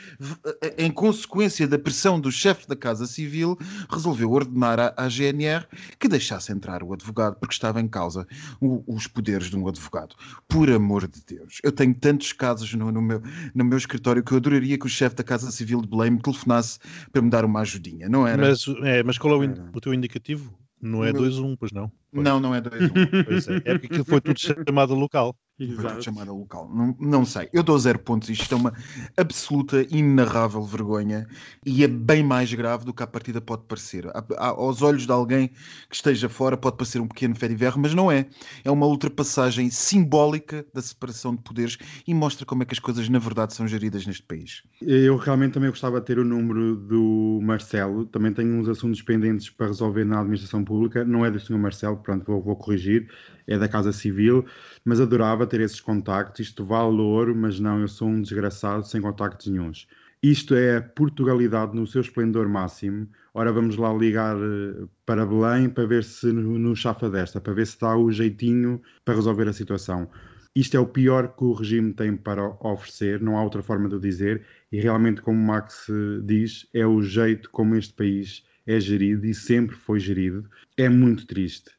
em 0.78 0.90
consequência 0.90 1.66
da 1.66 1.78
pressão 1.78 2.20
do 2.20 2.30
chefe 2.30 2.65
da 2.68 2.76
Casa 2.76 3.06
Civil, 3.06 3.56
resolveu 3.90 4.30
ordenar 4.30 4.78
à, 4.80 4.94
à 4.96 5.08
GNR 5.08 5.66
que 5.98 6.08
deixasse 6.08 6.52
entrar 6.52 6.82
o 6.82 6.92
advogado, 6.92 7.36
porque 7.36 7.54
estava 7.54 7.80
em 7.80 7.88
causa 7.88 8.26
o- 8.60 8.82
os 8.86 9.06
poderes 9.06 9.48
de 9.50 9.56
um 9.56 9.66
advogado. 9.68 10.14
Por 10.48 10.70
amor 10.70 11.06
de 11.08 11.22
Deus. 11.24 11.58
Eu 11.62 11.72
tenho 11.72 11.94
tantos 11.94 12.32
casos 12.32 12.72
no, 12.74 12.90
no 12.92 13.00
meu, 13.02 13.22
no 13.54 13.64
meu 13.64 13.78
escritório 13.78 14.22
que 14.22 14.32
eu 14.32 14.38
adoraria 14.38 14.78
que 14.78 14.86
o 14.86 14.88
chefe 14.88 15.16
da 15.16 15.24
Casa 15.24 15.50
Civil 15.50 15.80
de 15.80 15.88
Belém 15.88 16.10
me 16.12 16.20
telefonasse 16.20 16.78
para 17.12 17.22
me 17.22 17.30
dar 17.30 17.44
uma 17.44 17.60
ajudinha, 17.60 18.08
não 18.08 18.26
era? 18.26 18.42
Mas, 18.48 18.64
é, 18.82 19.02
mas 19.02 19.18
qual 19.18 19.42
é 19.42 19.46
o, 19.46 19.54
o 19.74 19.80
teu 19.80 19.92
indicativo? 19.94 20.52
Não 20.80 21.02
é 21.02 21.10
O 21.10 21.14
meu- 21.14 21.22
2-1, 21.22 21.56
pois 21.58 21.72
não? 21.72 21.90
Pois. 22.12 22.22
Não, 22.24 22.38
não 22.38 22.54
é 22.54 22.60
dois 22.60 22.82
um. 22.82 22.94
Pois 23.24 23.48
é. 23.48 23.56
É 23.64 23.72
porque 23.78 23.86
aquilo 23.86 24.04
foi 24.04 24.20
tudo 24.20 24.38
chamada 24.38 24.92
local. 24.92 25.34
Exato. 25.58 26.02
chamada 26.02 26.32
local. 26.32 26.70
Não, 26.74 26.94
não 27.00 27.24
sei. 27.24 27.48
Eu 27.52 27.62
dou 27.62 27.78
zero 27.78 27.98
pontos. 27.98 28.28
Isto 28.28 28.54
é 28.54 28.58
uma 28.58 28.72
absoluta, 29.16 29.82
inenarrável 29.90 30.62
vergonha 30.62 31.26
e 31.64 31.82
é 31.82 31.88
bem 31.88 32.22
mais 32.22 32.52
grave 32.52 32.84
do 32.84 32.92
que 32.92 33.02
à 33.02 33.06
partida 33.06 33.40
pode 33.40 33.62
parecer. 33.64 34.06
A- 34.08 34.24
a- 34.36 34.48
aos 34.48 34.82
olhos 34.82 35.06
de 35.06 35.12
alguém 35.12 35.48
que 35.88 35.96
esteja 35.96 36.28
fora 36.28 36.56
pode 36.56 36.76
parecer 36.76 37.00
um 37.00 37.08
pequeno 37.08 37.34
fé 37.34 37.48
de 37.48 37.54
verro, 37.54 37.80
mas 37.80 37.94
não 37.94 38.10
é. 38.12 38.26
É 38.64 38.70
uma 38.70 38.86
ultrapassagem 38.86 39.70
simbólica 39.70 40.64
da 40.74 40.82
separação 40.82 41.34
de 41.34 41.42
poderes 41.42 41.78
e 42.06 42.12
mostra 42.12 42.44
como 42.44 42.62
é 42.62 42.66
que 42.66 42.74
as 42.74 42.78
coisas 42.78 43.08
na 43.08 43.18
verdade 43.18 43.54
são 43.54 43.66
geridas 43.66 44.06
neste 44.06 44.22
país. 44.24 44.62
Eu 44.82 45.16
realmente 45.16 45.54
também 45.54 45.70
gostava 45.70 46.00
de 46.00 46.06
ter 46.06 46.18
o 46.18 46.24
número 46.24 46.76
do 46.76 47.40
Marcelo. 47.42 48.04
Também 48.06 48.32
tenho 48.32 48.54
uns 48.60 48.68
assuntos 48.68 49.00
pendentes 49.00 49.48
para 49.48 49.68
resolver 49.68 50.04
na 50.04 50.20
administração 50.20 50.62
pública. 50.64 51.04
Não 51.04 51.24
é 51.24 51.30
do 51.30 51.40
Sr. 51.40 51.58
Marcelo, 51.58 51.96
pronto, 51.96 52.24
vou, 52.26 52.42
vou 52.42 52.56
corrigir. 52.56 53.08
É 53.46 53.56
da 53.56 53.68
Casa 53.68 53.92
Civil. 53.92 54.44
Mas 54.84 55.00
adorava 55.00 55.45
ter 55.46 55.60
esses 55.60 55.80
contactos. 55.80 56.40
Isto 56.40 56.64
vale 56.64 57.00
ouro, 57.00 57.34
mas 57.34 57.60
não, 57.60 57.80
eu 57.80 57.88
sou 57.88 58.08
um 58.08 58.20
desgraçado 58.20 58.86
sem 58.86 59.00
contactos 59.00 59.46
nenhuns. 59.46 59.86
Isto 60.22 60.54
é 60.54 60.78
a 60.78 60.82
Portugalidade 60.82 61.76
no 61.76 61.86
seu 61.86 62.00
esplendor 62.00 62.48
máximo. 62.48 63.08
Ora, 63.34 63.52
vamos 63.52 63.76
lá 63.76 63.92
ligar 63.92 64.36
eh, 64.36 64.86
para 65.04 65.26
Belém 65.26 65.68
para 65.68 65.86
ver 65.86 66.02
se 66.04 66.32
no, 66.32 66.58
no 66.58 66.74
chafa 66.74 67.08
desta, 67.08 67.40
para 67.40 67.52
ver 67.52 67.66
se 67.66 67.78
dá 67.78 67.96
o 67.96 68.10
jeitinho 68.10 68.80
para 69.04 69.14
resolver 69.14 69.46
a 69.46 69.52
situação. 69.52 70.08
Isto 70.54 70.76
é 70.78 70.80
o 70.80 70.86
pior 70.86 71.36
que 71.36 71.44
o 71.44 71.52
regime 71.52 71.92
tem 71.92 72.16
para 72.16 72.42
oferecer, 72.60 73.20
não 73.20 73.36
há 73.36 73.44
outra 73.44 73.62
forma 73.62 73.90
de 73.90 73.96
o 73.96 74.00
dizer, 74.00 74.42
e 74.72 74.80
realmente, 74.80 75.20
como 75.20 75.38
Max 75.38 75.86
eh, 75.88 76.20
diz, 76.24 76.66
é 76.72 76.86
o 76.86 77.02
jeito 77.02 77.50
como 77.50 77.76
este 77.76 77.92
país 77.92 78.42
é 78.66 78.80
gerido 78.80 79.26
e 79.26 79.34
sempre 79.34 79.76
foi 79.76 80.00
gerido. 80.00 80.48
É 80.76 80.88
muito 80.88 81.26
triste. 81.26 81.70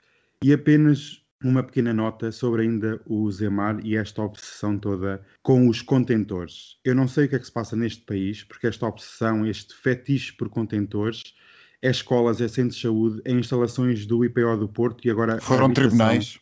E 0.43 0.53
apenas 0.53 1.23
uma 1.43 1.63
pequena 1.63 1.93
nota 1.93 2.31
sobre 2.31 2.63
ainda 2.63 2.99
o 3.05 3.29
Zemar 3.31 3.79
e 3.83 3.95
esta 3.95 4.21
obsessão 4.23 4.77
toda 4.77 5.21
com 5.43 5.67
os 5.67 5.81
contentores. 5.81 6.77
Eu 6.83 6.95
não 6.95 7.07
sei 7.07 7.25
o 7.25 7.29
que 7.29 7.35
é 7.35 7.39
que 7.39 7.45
se 7.45 7.51
passa 7.51 7.75
neste 7.75 8.03
país, 8.03 8.43
porque 8.43 8.67
esta 8.67 8.85
obsessão, 8.87 9.45
este 9.45 9.75
fetiche 9.75 10.33
por 10.33 10.49
contentores, 10.49 11.23
é 11.81 11.89
escolas, 11.91 12.41
é 12.41 12.47
centros 12.47 12.75
de 12.77 12.81
saúde, 12.81 13.21
é 13.23 13.31
instalações 13.31 14.05
do 14.05 14.25
IPO 14.25 14.57
do 14.57 14.67
Porto 14.67 15.05
e 15.05 15.11
agora 15.11 15.39
Foram 15.39 15.71
tribunais. 15.71 16.39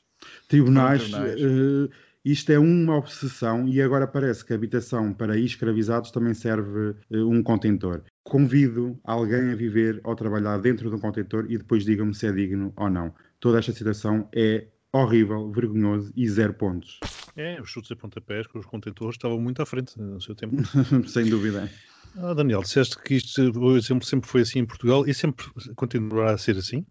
Tribunais, 0.48 1.10
Foram 1.10 1.26
tribunais. 1.26 1.90
eh, 1.92 1.96
isto 2.24 2.52
é 2.52 2.58
uma 2.58 2.96
obsessão 2.96 3.68
e 3.68 3.82
agora 3.82 4.08
parece 4.08 4.44
que 4.46 4.54
a 4.54 4.56
habitação 4.56 5.14
para 5.14 5.38
escravizados 5.38 6.10
também 6.10 6.34
serve 6.34 6.96
eh, 7.12 7.18
um 7.18 7.44
contentor. 7.44 8.02
Convido 8.24 8.98
alguém 9.04 9.52
a 9.52 9.56
viver 9.56 10.00
ou 10.06 10.16
trabalhar 10.16 10.58
dentro 10.60 10.90
de 10.90 10.96
um 10.96 11.00
contentor 11.00 11.46
e 11.50 11.58
depois 11.58 11.84
digam-me 11.84 12.16
se 12.16 12.26
é 12.26 12.32
digno 12.32 12.72
ou 12.78 12.90
não. 12.90 13.14
Toda 13.42 13.60
esta 13.60 13.74
situação 13.74 14.28
é 14.34 14.68
horrível, 15.04 15.52
vergonhoso 15.52 16.12
e 16.16 16.28
zero 16.28 16.54
pontos. 16.54 17.00
É, 17.36 17.62
os 17.62 17.70
chutes 17.70 17.92
e 17.92 17.96
pontapés 17.96 18.48
com 18.48 18.60
os 18.60 18.66
contentores 18.66 19.16
estavam 19.16 19.40
muito 19.40 19.62
à 19.62 19.66
frente 19.66 20.00
no 20.00 20.22
seu 20.22 20.36
tempo. 20.36 20.56
Sem 21.08 21.30
dúvida. 21.30 21.70
Ah, 22.18 22.34
Daniel, 22.34 22.62
disseste 22.62 22.98
que 22.98 23.16
isto, 23.16 23.42
exemplo 23.76 24.06
sempre 24.06 24.30
foi 24.30 24.42
assim 24.42 24.60
em 24.60 24.66
Portugal 24.66 25.06
e 25.06 25.14
sempre 25.14 25.46
continuará 25.76 26.32
a 26.32 26.38
ser 26.38 26.58
assim? 26.58 26.86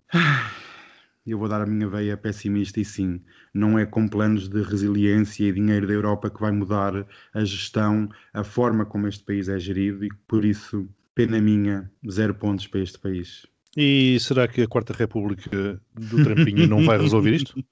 Eu 1.26 1.38
vou 1.38 1.48
dar 1.48 1.62
a 1.62 1.66
minha 1.66 1.88
veia 1.88 2.18
pessimista 2.18 2.78
e 2.78 2.84
sim, 2.84 3.22
não 3.54 3.78
é 3.78 3.86
com 3.86 4.06
planos 4.06 4.46
de 4.46 4.62
resiliência 4.62 5.48
e 5.48 5.52
dinheiro 5.52 5.86
da 5.86 5.94
Europa 5.94 6.28
que 6.28 6.38
vai 6.38 6.52
mudar 6.52 7.06
a 7.32 7.44
gestão, 7.44 8.10
a 8.34 8.44
forma 8.44 8.84
como 8.84 9.08
este 9.08 9.24
país 9.24 9.48
é 9.48 9.58
gerido 9.58 10.04
e 10.04 10.10
por 10.28 10.44
isso, 10.44 10.86
pena 11.14 11.40
minha, 11.40 11.90
zero 12.10 12.34
pontos 12.34 12.66
para 12.66 12.80
este 12.80 12.98
país. 12.98 13.46
E 13.76 14.18
será 14.20 14.46
que 14.46 14.62
a 14.62 14.68
Quarta 14.68 14.92
República 14.92 15.80
do 15.94 16.22
Trampinho 16.22 16.68
não 16.68 16.84
vai 16.84 16.98
resolver 16.98 17.34
isto? 17.34 17.54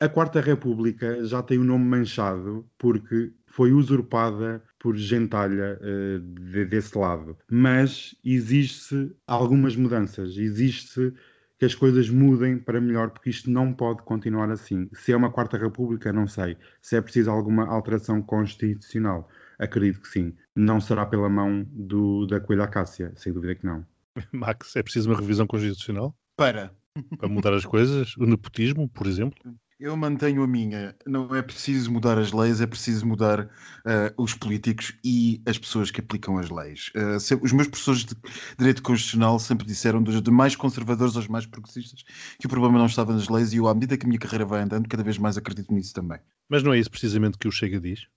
A 0.00 0.08
Quarta 0.08 0.40
República 0.40 1.24
já 1.24 1.42
tem 1.42 1.58
o 1.58 1.64
nome 1.64 1.84
manchado 1.84 2.64
porque 2.78 3.32
foi 3.48 3.72
usurpada 3.72 4.62
por 4.78 4.96
gentalha 4.96 5.76
eh, 5.82 6.20
de- 6.22 6.66
desse 6.66 6.96
lado. 6.96 7.36
Mas 7.50 8.14
existe 8.24 9.10
algumas 9.26 9.74
mudanças, 9.74 10.36
existe 10.36 11.12
que 11.58 11.64
as 11.64 11.74
coisas 11.74 12.08
mudem 12.08 12.56
para 12.58 12.80
melhor, 12.80 13.10
porque 13.10 13.30
isto 13.30 13.50
não 13.50 13.72
pode 13.72 14.02
continuar 14.02 14.48
assim. 14.52 14.88
Se 14.92 15.10
é 15.10 15.16
uma 15.16 15.32
Quarta 15.32 15.58
República, 15.58 16.12
não 16.12 16.28
sei. 16.28 16.56
Se 16.80 16.94
é 16.94 17.00
preciso 17.00 17.28
alguma 17.32 17.66
alteração 17.66 18.22
constitucional, 18.22 19.28
acredito 19.58 20.00
que 20.02 20.06
sim. 20.08 20.32
Não 20.54 20.80
será 20.80 21.04
pela 21.04 21.28
mão 21.28 21.66
do, 21.72 22.24
da 22.26 22.38
Coelha 22.38 22.62
Acácia, 22.62 23.12
sem 23.16 23.32
dúvida 23.32 23.56
que 23.56 23.66
não. 23.66 23.84
Max, 24.32 24.76
é 24.76 24.82
preciso 24.82 25.10
uma 25.10 25.18
revisão 25.18 25.46
constitucional 25.46 26.16
Para. 26.36 26.74
para 27.18 27.28
mudar 27.28 27.52
as 27.54 27.64
coisas? 27.64 28.16
O 28.16 28.24
nepotismo, 28.26 28.88
por 28.88 29.06
exemplo? 29.06 29.38
Eu 29.80 29.96
mantenho 29.96 30.42
a 30.42 30.46
minha. 30.48 30.96
Não 31.06 31.32
é 31.36 31.40
preciso 31.40 31.92
mudar 31.92 32.18
as 32.18 32.32
leis, 32.32 32.60
é 32.60 32.66
preciso 32.66 33.06
mudar 33.06 33.48
eh, 33.86 34.12
os 34.16 34.34
políticos 34.34 34.92
e 35.04 35.40
as 35.46 35.56
pessoas 35.56 35.88
que 35.92 36.00
aplicam 36.00 36.36
as 36.36 36.50
leis. 36.50 36.90
Se- 37.20 37.36
os 37.40 37.52
meus 37.52 37.68
professores 37.68 38.04
de 38.04 38.16
Direito 38.58 38.82
Constitucional 38.82 39.38
sempre 39.38 39.64
disseram, 39.64 40.02
dos 40.02 40.20
mais 40.32 40.56
conservadores 40.56 41.14
aos 41.14 41.28
mais 41.28 41.46
progressistas, 41.46 42.02
que 42.40 42.46
o 42.46 42.48
problema 42.48 42.76
não 42.76 42.86
estava 42.86 43.12
nas 43.12 43.28
leis 43.28 43.52
e 43.52 43.58
eu, 43.58 43.68
à 43.68 43.74
medida 43.74 43.96
que 43.96 44.04
a 44.04 44.08
minha 44.08 44.18
carreira 44.18 44.44
vai 44.44 44.62
andando, 44.62 44.88
cada 44.88 45.04
vez 45.04 45.16
mais 45.16 45.36
acredito 45.36 45.72
nisso 45.72 45.94
também. 45.94 46.18
Mas 46.48 46.64
não 46.64 46.72
é 46.72 46.78
isso 46.80 46.90
precisamente 46.90 47.38
que 47.38 47.46
o 47.46 47.52
Chega 47.52 47.78
diz? 47.78 48.08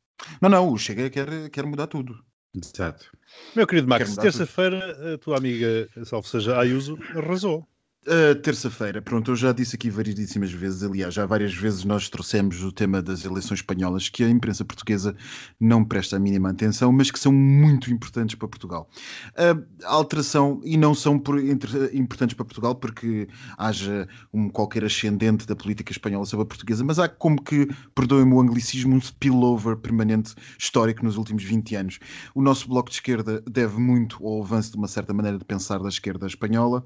Não, 0.41 0.49
não, 0.49 0.67
o 0.71 0.77
Chega 0.79 1.11
quer, 1.11 1.47
quer 1.51 1.65
mudar 1.67 1.85
tudo. 1.85 2.25
Exato. 2.53 3.09
Meu 3.55 3.65
querido 3.65 3.87
Quer 3.87 3.99
Max, 3.99 4.15
terça-feira 4.17 5.13
a 5.13 5.17
tua 5.17 5.37
amiga, 5.37 5.87
salvo 6.03 6.27
seja 6.27 6.59
Ayuso, 6.59 6.97
arrasou. 7.15 7.65
Uh, 8.07 8.33
Terça-feira, 8.41 8.99
pronto, 8.99 9.29
eu 9.29 9.35
já 9.35 9.51
disse 9.51 9.75
aqui 9.75 9.87
variedíssimas 9.87 10.51
vezes, 10.51 10.81
aliás, 10.81 11.13
já 11.13 11.23
várias 11.23 11.53
vezes 11.53 11.83
nós 11.83 12.09
trouxemos 12.09 12.63
o 12.63 12.71
tema 12.71 12.99
das 12.99 13.23
eleições 13.23 13.59
espanholas, 13.59 14.09
que 14.09 14.23
a 14.23 14.29
imprensa 14.29 14.65
portuguesa 14.65 15.15
não 15.59 15.85
presta 15.85 16.15
a 16.15 16.19
mínima 16.19 16.49
atenção, 16.49 16.91
mas 16.91 17.11
que 17.11 17.19
são 17.19 17.31
muito 17.31 17.93
importantes 17.93 18.33
para 18.33 18.47
Portugal. 18.47 18.89
Uh, 19.33 19.63
alteração, 19.85 20.59
e 20.63 20.77
não 20.77 20.95
são 20.95 21.19
por, 21.19 21.37
entre- 21.37 21.95
importantes 21.95 22.35
para 22.35 22.43
Portugal 22.43 22.73
porque 22.73 23.27
haja 23.55 24.07
um 24.33 24.49
qualquer 24.49 24.83
ascendente 24.83 25.45
da 25.45 25.55
política 25.55 25.91
espanhola 25.91 26.25
sobre 26.25 26.41
a 26.41 26.47
portuguesa, 26.47 26.83
mas 26.83 26.97
há 26.97 27.07
como 27.07 27.39
que, 27.39 27.67
perdoem-me 27.93 28.33
o 28.33 28.41
anglicismo, 28.41 28.95
um 28.95 28.99
spillover 28.99 29.77
permanente 29.77 30.33
histórico 30.57 31.05
nos 31.05 31.17
últimos 31.17 31.43
20 31.43 31.75
anos. 31.75 31.99
O 32.33 32.41
nosso 32.41 32.67
bloco 32.67 32.89
de 32.89 32.95
esquerda 32.95 33.43
deve 33.47 33.79
muito 33.79 34.25
ao 34.25 34.41
avanço 34.41 34.71
de 34.71 34.77
uma 34.77 34.87
certa 34.87 35.13
maneira 35.13 35.37
de 35.37 35.45
pensar 35.45 35.77
da 35.77 35.89
esquerda 35.89 36.25
espanhola, 36.25 36.83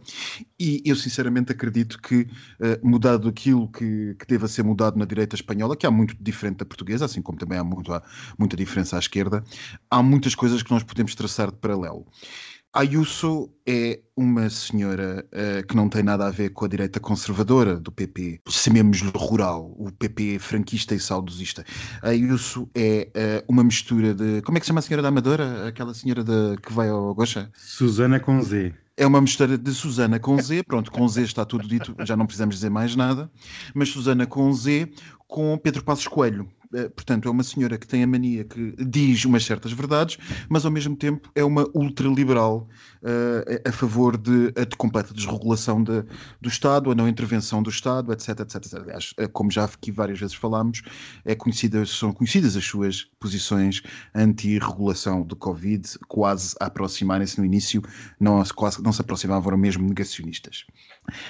e 0.59 0.81
eu 0.83 1.04
sinceramente 1.05 1.51
acredito 1.51 2.01
que, 2.01 2.27
eh, 2.59 2.79
mudado 2.83 3.29
aquilo 3.29 3.67
que, 3.71 4.15
que 4.19 4.25
deva 4.27 4.47
ser 4.47 4.63
mudado 4.63 4.97
na 4.97 5.05
direita 5.05 5.35
espanhola, 5.35 5.75
que 5.75 5.85
há 5.85 5.91
muito 5.91 6.15
diferente 6.19 6.57
da 6.57 6.65
portuguesa, 6.65 7.05
assim 7.05 7.21
como 7.21 7.37
também 7.37 7.57
há, 7.57 7.63
muito, 7.63 7.93
há 7.93 8.01
muita 8.37 8.57
diferença 8.57 8.95
à 8.95 8.99
esquerda, 8.99 9.43
há 9.89 10.01
muitas 10.01 10.33
coisas 10.35 10.63
que 10.63 10.71
nós 10.71 10.83
podemos 10.83 11.13
traçar 11.15 11.51
de 11.51 11.57
paralelo. 11.57 12.05
Ayuso 12.73 13.49
é 13.65 14.01
uma 14.17 14.49
senhora 14.49 15.25
eh, 15.31 15.63
que 15.63 15.77
não 15.77 15.87
tem 15.87 16.03
nada 16.03 16.27
a 16.27 16.29
ver 16.29 16.49
com 16.49 16.65
a 16.65 16.67
direita 16.67 16.99
conservadora 16.99 17.79
do 17.79 17.89
PP, 17.89 18.41
chamemos-lhe 18.49 19.13
rural, 19.15 19.73
o 19.77 19.89
PP 19.93 20.39
franquista 20.39 20.93
e 20.93 20.99
saudosista. 20.99 21.63
Ayuso 22.01 22.69
é 22.75 23.09
eh, 23.13 23.45
uma 23.47 23.63
mistura 23.63 24.13
de. 24.13 24.41
Como 24.41 24.57
é 24.57 24.59
que 24.59 24.65
se 24.65 24.71
chama 24.71 24.79
a 24.79 24.83
senhora 24.83 25.01
da 25.01 25.07
Amadora? 25.07 25.69
Aquela 25.69 25.93
senhora 25.93 26.21
de, 26.21 26.57
que 26.61 26.73
vai 26.73 26.89
ao 26.89 27.15
Gocha? 27.15 27.49
Susana 27.53 28.19
com 28.19 28.41
Z. 28.41 28.73
É 28.97 29.05
uma 29.05 29.19
mistura 29.19 29.57
de 29.57 29.73
Susana 29.73 30.19
com 30.19 30.41
Z, 30.41 30.63
pronto, 30.63 30.89
com 30.89 31.05
Z 31.07 31.23
está 31.23 31.43
tudo 31.43 31.67
dito, 31.67 31.93
já 31.99 32.15
não 32.15 32.25
precisamos 32.25 32.55
dizer 32.55 32.69
mais 32.69 32.95
nada, 32.95 33.29
mas 33.73 33.89
Susana 33.89 34.25
com 34.25 34.51
Z 34.53 34.89
com 35.27 35.57
Pedro 35.57 35.83
Passos 35.83 36.07
Coelho. 36.07 36.47
Eh, 36.75 36.89
Portanto, 36.89 37.27
é 37.27 37.31
uma 37.31 37.43
senhora 37.43 37.77
que 37.77 37.87
tem 37.87 38.03
a 38.03 38.07
mania 38.07 38.43
que 38.43 38.75
diz 38.85 39.23
umas 39.25 39.45
certas 39.45 39.71
verdades, 39.71 40.17
mas 40.49 40.65
ao 40.65 40.71
mesmo 40.71 40.95
tempo 40.95 41.29
é 41.35 41.43
uma 41.43 41.67
ultraliberal 41.73 42.67
eh, 43.03 43.61
a 43.67 43.71
favor 43.71 44.17
de, 44.17 44.51
de 44.51 44.75
completa 44.77 45.13
desregulação 45.13 45.83
de- 45.83 46.03
do 46.41 46.49
Estado, 46.49 46.91
a 46.91 46.95
não 46.95 47.07
intervenção 47.07 47.61
do 47.63 47.69
Estado, 47.69 48.11
etc, 48.11 48.39
etc, 48.41 48.55
etc. 48.55 48.73
Aliás, 48.81 49.13
eh, 49.17 49.27
como 49.27 49.49
já 49.51 49.65
aqui 49.65 49.91
várias 49.91 50.19
vezes 50.19 50.35
falámos, 50.35 50.81
é 51.23 51.35
conhecida, 51.35 51.85
são 51.85 52.11
conhecidas 52.11 52.55
as 52.57 52.65
suas 52.65 53.03
posições 53.19 53.81
anti-regulação 54.13 55.21
do 55.23 55.35
Covid, 55.35 55.87
quase 56.07 56.55
a 56.59 56.65
aproximarem-se 56.65 57.39
no 57.39 57.45
início, 57.45 57.81
não, 58.19 58.43
se- 58.43 58.53
quase, 58.53 58.81
não 58.83 58.91
se 58.91 59.01
aproximavam, 59.01 59.55
mesmo 59.57 59.87
negacionistas. 59.87 60.65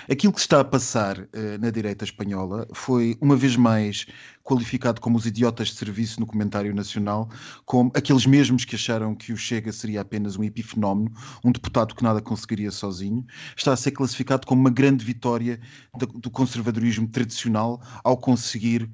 Aquilo 0.10 0.34
que 0.34 0.40
está 0.40 0.62
a 0.62 0.64
passar 0.64 1.28
eh, 1.34 1.58
na 1.58 1.70
direita 1.70 2.06
espanhola 2.06 2.68
foi, 2.74 3.18
uma 3.20 3.36
vez 3.36 3.56
mais, 3.56 4.06
qualificado 4.44 5.02
como 5.02 5.18
os 5.18 5.26
idiotas 5.26 5.70
de 5.70 5.76
serviço 5.76 6.20
no 6.20 6.26
comentário 6.26 6.74
nacional, 6.74 7.30
como 7.66 7.92
aqueles 7.96 8.26
mesmos 8.26 8.64
que 8.64 8.76
acharam 8.76 9.16
que 9.16 9.34
o 9.34 9.38
Chega 9.38 9.72
seria 9.72 10.02
apenas 10.02 10.38
um 10.38 10.44
epifenómeno, 10.44 11.12
um 11.44 11.52
deputado 11.52 11.96
que 11.96 12.04
nada 12.04 12.22
conseguiria 12.22 12.72
sozinho, 12.72 13.26
está 13.58 13.74
a 13.74 13.78
ser 13.78 13.92
classificado 13.92 14.48
como 14.48 14.62
uma 14.62 14.70
grande 14.70 15.04
vitória 15.04 15.60
do, 15.98 16.06
do 16.06 16.30
conservadorismo 16.30 17.08
tradicional 17.08 17.82
ao 18.04 18.18
conseguir 18.18 18.90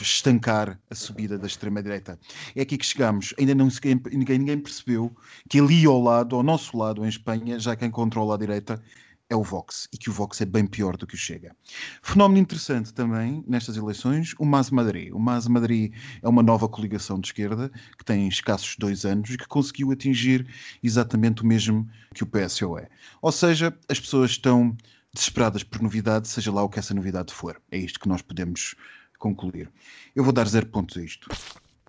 estancar 0.00 0.78
a 0.90 0.94
subida 0.94 1.38
da 1.38 1.46
extrema-direita. 1.46 2.18
É 2.54 2.62
aqui 2.62 2.76
que 2.76 2.84
chegamos. 2.84 3.32
Ainda 3.38 3.54
não 3.54 3.68
ninguém, 4.12 4.38
ninguém 4.38 4.58
percebeu 4.58 5.14
que 5.48 5.60
ali 5.60 5.86
ao 5.86 6.00
lado, 6.02 6.34
ao 6.34 6.42
nosso 6.42 6.76
lado, 6.76 7.04
em 7.04 7.08
Espanha, 7.08 7.58
já 7.58 7.76
quem 7.76 7.90
controla 7.90 8.34
a 8.34 8.38
direita 8.38 8.82
é 9.30 9.36
o 9.36 9.42
Vox 9.42 9.88
e 9.92 9.98
que 9.98 10.08
o 10.08 10.12
Vox 10.12 10.40
é 10.40 10.44
bem 10.44 10.66
pior 10.66 10.96
do 10.96 11.06
que 11.06 11.14
o 11.14 11.18
Chega. 11.18 11.54
Fenómeno 12.02 12.40
interessante 12.40 12.92
também 12.92 13.44
nestas 13.46 13.76
eleições, 13.76 14.34
o 14.38 14.44
MAS 14.44 14.70
Madrid. 14.70 15.12
O 15.12 15.18
MAS 15.18 15.46
Madrid 15.46 15.92
é 16.22 16.28
uma 16.28 16.42
nova 16.42 16.68
coligação 16.68 17.20
de 17.20 17.28
esquerda 17.28 17.70
que 17.96 18.04
tem 18.04 18.26
escassos 18.28 18.76
dois 18.78 19.04
anos 19.04 19.30
e 19.30 19.36
que 19.36 19.46
conseguiu 19.46 19.90
atingir 19.90 20.46
exatamente 20.82 21.42
o 21.42 21.46
mesmo 21.46 21.88
que 22.14 22.22
o 22.22 22.26
PSOE. 22.26 22.86
Ou 23.20 23.32
seja, 23.32 23.76
as 23.88 24.00
pessoas 24.00 24.30
estão 24.30 24.76
desesperadas 25.12 25.62
por 25.62 25.82
novidade, 25.82 26.28
seja 26.28 26.52
lá 26.52 26.62
o 26.62 26.68
que 26.68 26.78
essa 26.78 26.94
novidade 26.94 27.32
for. 27.32 27.60
É 27.70 27.78
isto 27.78 28.00
que 28.00 28.08
nós 28.08 28.22
podemos 28.22 28.74
concluir. 29.18 29.70
Eu 30.14 30.24
vou 30.24 30.32
dar 30.32 30.46
zero 30.48 30.66
pontos 30.66 30.96
a 30.96 31.02
isto. 31.02 31.28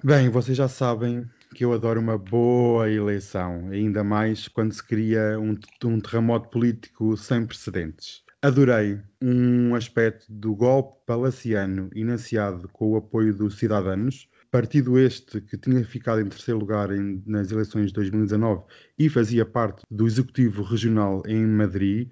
Bem, 0.03 0.29
vocês 0.29 0.57
já 0.57 0.67
sabem 0.67 1.29
que 1.53 1.65
eu 1.65 1.73
adoro 1.73 1.99
uma 1.99 2.17
boa 2.17 2.89
eleição, 2.89 3.69
ainda 3.71 4.03
mais 4.03 4.47
quando 4.47 4.73
se 4.73 4.83
cria 4.85 5.39
um, 5.39 5.55
um 5.85 5.99
terremoto 5.99 6.49
político 6.49 7.17
sem 7.17 7.45
precedentes. 7.45 8.23
Adorei 8.41 8.99
um 9.21 9.75
aspecto 9.75 10.25
do 10.31 10.55
golpe 10.55 10.97
palaciano 11.05 11.89
inanciado 11.93 12.69
com 12.69 12.91
o 12.91 12.95
apoio 12.95 13.33
dos 13.35 13.57
cidadãos, 13.57 14.29
partido 14.49 14.97
este 14.97 15.41
que 15.41 15.57
tinha 15.57 15.83
ficado 15.83 16.21
em 16.21 16.29
terceiro 16.29 16.59
lugar 16.59 16.91
em- 16.91 17.21
nas 17.25 17.51
eleições 17.51 17.87
de 17.87 17.93
2019 17.93 18.63
e 18.97 19.09
fazia 19.09 19.45
parte 19.45 19.83
do 19.91 20.07
executivo 20.07 20.63
regional 20.63 21.21
em 21.27 21.45
Madrid. 21.45 22.09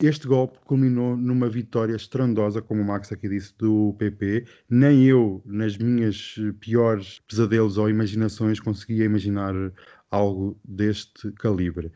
Este 0.00 0.28
golpe 0.28 0.60
culminou 0.64 1.16
numa 1.16 1.48
vitória 1.48 1.96
estrondosa, 1.96 2.62
como 2.62 2.80
o 2.80 2.84
Max 2.84 3.10
aqui 3.10 3.28
disse, 3.28 3.52
do 3.58 3.96
PP. 3.98 4.46
Nem 4.70 5.04
eu, 5.04 5.42
nas 5.44 5.76
minhas 5.76 6.36
piores 6.60 7.18
pesadelos 7.28 7.78
ou 7.78 7.90
imaginações, 7.90 8.60
conseguia 8.60 9.04
imaginar 9.06 9.52
algo 10.08 10.56
deste 10.64 11.32
calibre. 11.32 11.90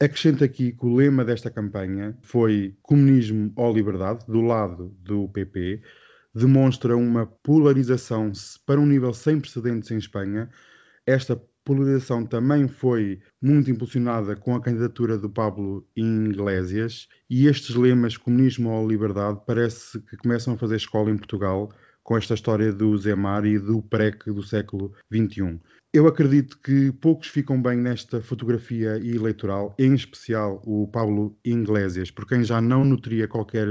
Acrescento 0.00 0.42
aqui 0.42 0.72
que 0.72 0.84
o 0.84 0.96
lema 0.96 1.24
desta 1.24 1.48
campanha 1.48 2.18
foi 2.20 2.76
comunismo 2.82 3.52
ou 3.54 3.72
liberdade, 3.72 4.26
do 4.26 4.40
lado 4.40 4.88
do 5.04 5.28
PP, 5.28 5.80
demonstra 6.34 6.96
uma 6.96 7.26
polarização 7.26 8.32
para 8.66 8.80
um 8.80 8.86
nível 8.86 9.14
sem 9.14 9.40
precedentes 9.40 9.92
em 9.92 9.98
Espanha. 9.98 10.50
Esta 11.06 11.40
polarização 11.66 12.24
também 12.24 12.68
foi 12.68 13.20
muito 13.42 13.68
impulsionada 13.68 14.36
com 14.36 14.54
a 14.54 14.62
candidatura 14.62 15.18
do 15.18 15.28
Pablo 15.28 15.84
Iglesias 15.96 17.08
e 17.28 17.48
estes 17.48 17.74
lemas, 17.74 18.16
comunismo 18.16 18.70
ou 18.70 18.88
liberdade, 18.88 19.40
parece 19.44 20.00
que 20.02 20.16
começam 20.16 20.54
a 20.54 20.56
fazer 20.56 20.76
escola 20.76 21.10
em 21.10 21.18
Portugal 21.18 21.68
com 22.04 22.16
esta 22.16 22.34
história 22.34 22.72
do 22.72 22.96
Zemar 22.96 23.44
e 23.44 23.58
do 23.58 23.82
PREC 23.82 24.26
do 24.26 24.44
século 24.44 24.92
XXI. 25.12 25.58
Eu 25.92 26.06
acredito 26.06 26.56
que 26.60 26.92
poucos 26.92 27.26
ficam 27.26 27.60
bem 27.60 27.78
nesta 27.78 28.22
fotografia 28.22 28.96
eleitoral, 28.98 29.74
em 29.76 29.92
especial 29.92 30.62
o 30.64 30.86
Pablo 30.86 31.36
Iglesias, 31.44 32.12
por 32.12 32.28
quem 32.28 32.44
já 32.44 32.60
não 32.60 32.84
nutria 32.84 33.26
qualquer 33.26 33.66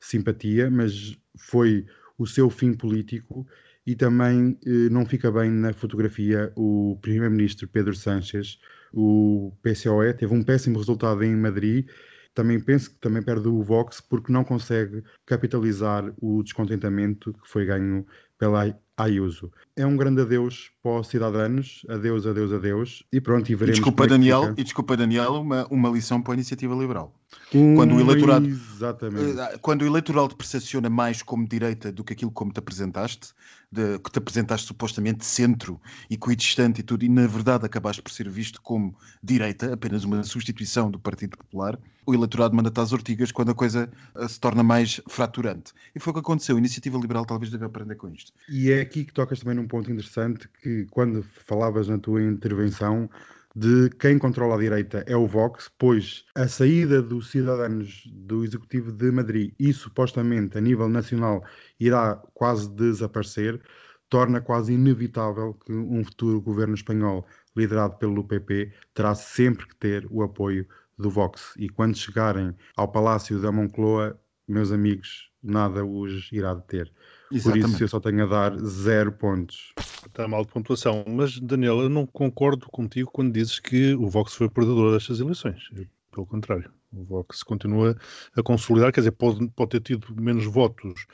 simpatia, 0.00 0.70
mas 0.70 1.14
foi 1.38 1.84
o 2.16 2.26
seu 2.26 2.48
fim 2.48 2.72
político 2.72 3.46
e 3.86 3.94
também 3.94 4.58
eh, 4.66 4.88
não 4.90 5.04
fica 5.06 5.30
bem 5.30 5.50
na 5.50 5.72
fotografia 5.72 6.52
o 6.56 6.98
primeiro-ministro 7.02 7.68
Pedro 7.68 7.94
Sánchez. 7.94 8.58
O 8.92 9.52
PCOE 9.62 10.14
teve 10.14 10.32
um 10.32 10.42
péssimo 10.42 10.78
resultado 10.78 11.22
em 11.22 11.36
Madrid. 11.36 11.88
Também 12.34 12.60
penso 12.60 12.90
que 12.90 12.98
também 13.00 13.22
perde 13.22 13.48
o 13.48 13.62
Vox 13.62 14.00
porque 14.00 14.32
não 14.32 14.44
consegue 14.44 15.02
capitalizar 15.26 16.12
o 16.20 16.42
descontentamento 16.42 17.32
que 17.34 17.48
foi 17.48 17.66
ganho 17.66 18.06
pela 18.38 18.76
Ayuso. 18.96 19.50
É 19.76 19.84
um 19.84 19.96
grande 19.96 20.20
adeus 20.22 20.70
para 20.82 21.00
os 21.00 21.08
cidadãos, 21.08 21.84
adeus, 21.88 22.24
adeus, 22.26 22.52
adeus, 22.52 23.02
e 23.12 23.20
pronto, 23.20 23.48
e 23.48 23.52
E 23.52 23.54
veremos 23.56 23.78
desculpa, 23.78 24.04
como 24.04 24.14
é 24.14 24.16
Daniel, 24.18 24.42
fica. 24.50 24.60
e 24.60 24.64
desculpa, 24.64 24.96
Daniel, 24.96 25.32
uma, 25.34 25.66
uma 25.68 25.88
lição 25.90 26.22
para 26.22 26.32
a 26.32 26.36
iniciativa 26.36 26.74
liberal. 26.76 27.12
Quando 27.50 27.92
o 27.92 27.96
Um- 27.96 28.00
eleitorado- 28.00 28.46
Exatamente. 28.46 29.38
Eh, 29.40 29.58
Quando 29.60 29.82
o 29.82 29.86
eleitorado 29.86 30.28
te 30.28 30.36
percepciona 30.36 30.88
mais 30.88 31.20
como 31.22 31.48
direita 31.48 31.90
do 31.90 32.04
que 32.04 32.12
aquilo 32.12 32.30
como 32.30 32.52
te 32.52 32.58
apresentaste, 32.60 33.32
de- 33.72 33.98
que 33.98 34.10
te 34.12 34.18
apresentaste 34.18 34.68
supostamente 34.68 35.24
centro 35.24 35.80
e 36.08 36.16
coexistente 36.16 36.80
e 36.80 36.84
tudo, 36.84 37.04
e 37.04 37.08
na 37.08 37.26
verdade 37.26 37.66
acabaste 37.66 38.00
por 38.00 38.12
ser 38.12 38.28
visto 38.28 38.62
como 38.62 38.94
direita, 39.20 39.72
apenas 39.72 40.04
uma 40.04 40.22
substituição 40.22 40.88
do 40.88 40.98
Partido 41.00 41.36
Popular, 41.36 41.76
o 42.06 42.14
eleitorado 42.14 42.54
manda-te 42.54 42.78
às 42.78 42.92
ortigas 42.92 43.32
quando 43.32 43.50
a 43.50 43.54
coisa 43.54 43.90
eh, 44.14 44.28
se 44.28 44.38
torna 44.38 44.62
mais 44.62 45.00
fraturante. 45.08 45.72
E 45.94 45.98
foi 45.98 46.12
o 46.12 46.14
que 46.14 46.20
aconteceu. 46.20 46.54
A 46.54 46.58
iniciativa 46.58 46.96
liberal 46.98 47.24
talvez 47.24 47.50
deve 47.50 47.64
aprender 47.64 47.96
com 47.96 48.08
isto. 48.08 48.30
E 48.48 48.70
é 48.70 48.83
aqui 48.84 49.04
que 49.04 49.12
tocas 49.12 49.40
também 49.40 49.56
num 49.56 49.66
ponto 49.66 49.90
interessante 49.90 50.48
que 50.62 50.86
quando 50.90 51.22
falavas 51.22 51.88
na 51.88 51.98
tua 51.98 52.22
intervenção 52.22 53.10
de 53.56 53.88
quem 54.00 54.18
controla 54.18 54.56
a 54.56 54.58
direita 54.58 55.04
é 55.06 55.16
o 55.16 55.26
Vox, 55.26 55.70
pois 55.78 56.24
a 56.34 56.48
saída 56.48 57.00
dos 57.00 57.30
cidadãos 57.30 58.02
do 58.12 58.44
Executivo 58.44 58.90
de 58.90 59.10
Madrid 59.12 59.54
e 59.58 59.72
supostamente 59.72 60.58
a 60.58 60.60
nível 60.60 60.88
nacional 60.88 61.44
irá 61.78 62.16
quase 62.34 62.68
desaparecer, 62.74 63.60
torna 64.08 64.40
quase 64.40 64.72
inevitável 64.72 65.54
que 65.54 65.72
um 65.72 66.04
futuro 66.04 66.40
governo 66.40 66.74
espanhol 66.74 67.26
liderado 67.56 67.96
pelo 67.96 68.24
PP 68.24 68.72
terá 68.92 69.14
sempre 69.14 69.66
que 69.68 69.76
ter 69.76 70.06
o 70.10 70.22
apoio 70.22 70.66
do 70.98 71.08
Vox. 71.08 71.54
E 71.56 71.68
quando 71.68 71.96
chegarem 71.96 72.54
ao 72.76 72.90
Palácio 72.90 73.40
da 73.40 73.52
Moncloa, 73.52 74.18
meus 74.48 74.72
amigos, 74.72 75.30
nada 75.42 75.84
os 75.84 76.30
irá 76.32 76.54
deter. 76.54 76.92
Por 77.34 77.38
Exatamente. 77.38 77.74
isso 77.74 77.82
eu 77.82 77.88
só 77.88 77.98
tenho 77.98 78.22
a 78.22 78.26
dar 78.26 78.56
zero 78.58 79.10
pontos. 79.10 79.72
Está 80.06 80.28
mal 80.28 80.44
de 80.44 80.52
pontuação. 80.52 81.04
Mas, 81.08 81.40
Daniel, 81.40 81.80
eu 81.80 81.88
não 81.88 82.06
concordo 82.06 82.66
contigo 82.70 83.10
quando 83.10 83.32
dizes 83.32 83.58
que 83.58 83.92
o 83.94 84.08
Vox 84.08 84.34
foi 84.34 84.48
perdedor 84.48 84.92
destas 84.92 85.18
eleições. 85.18 85.68
Pelo 86.12 86.26
contrário. 86.26 86.70
O 86.92 87.02
Vox 87.02 87.42
continua 87.42 87.96
a 88.36 88.42
consolidar, 88.42 88.92
quer 88.92 89.00
dizer, 89.00 89.10
pode, 89.10 89.48
pode 89.48 89.70
ter 89.70 89.80
tido 89.80 90.14
menos 90.14 90.44
votos 90.44 91.06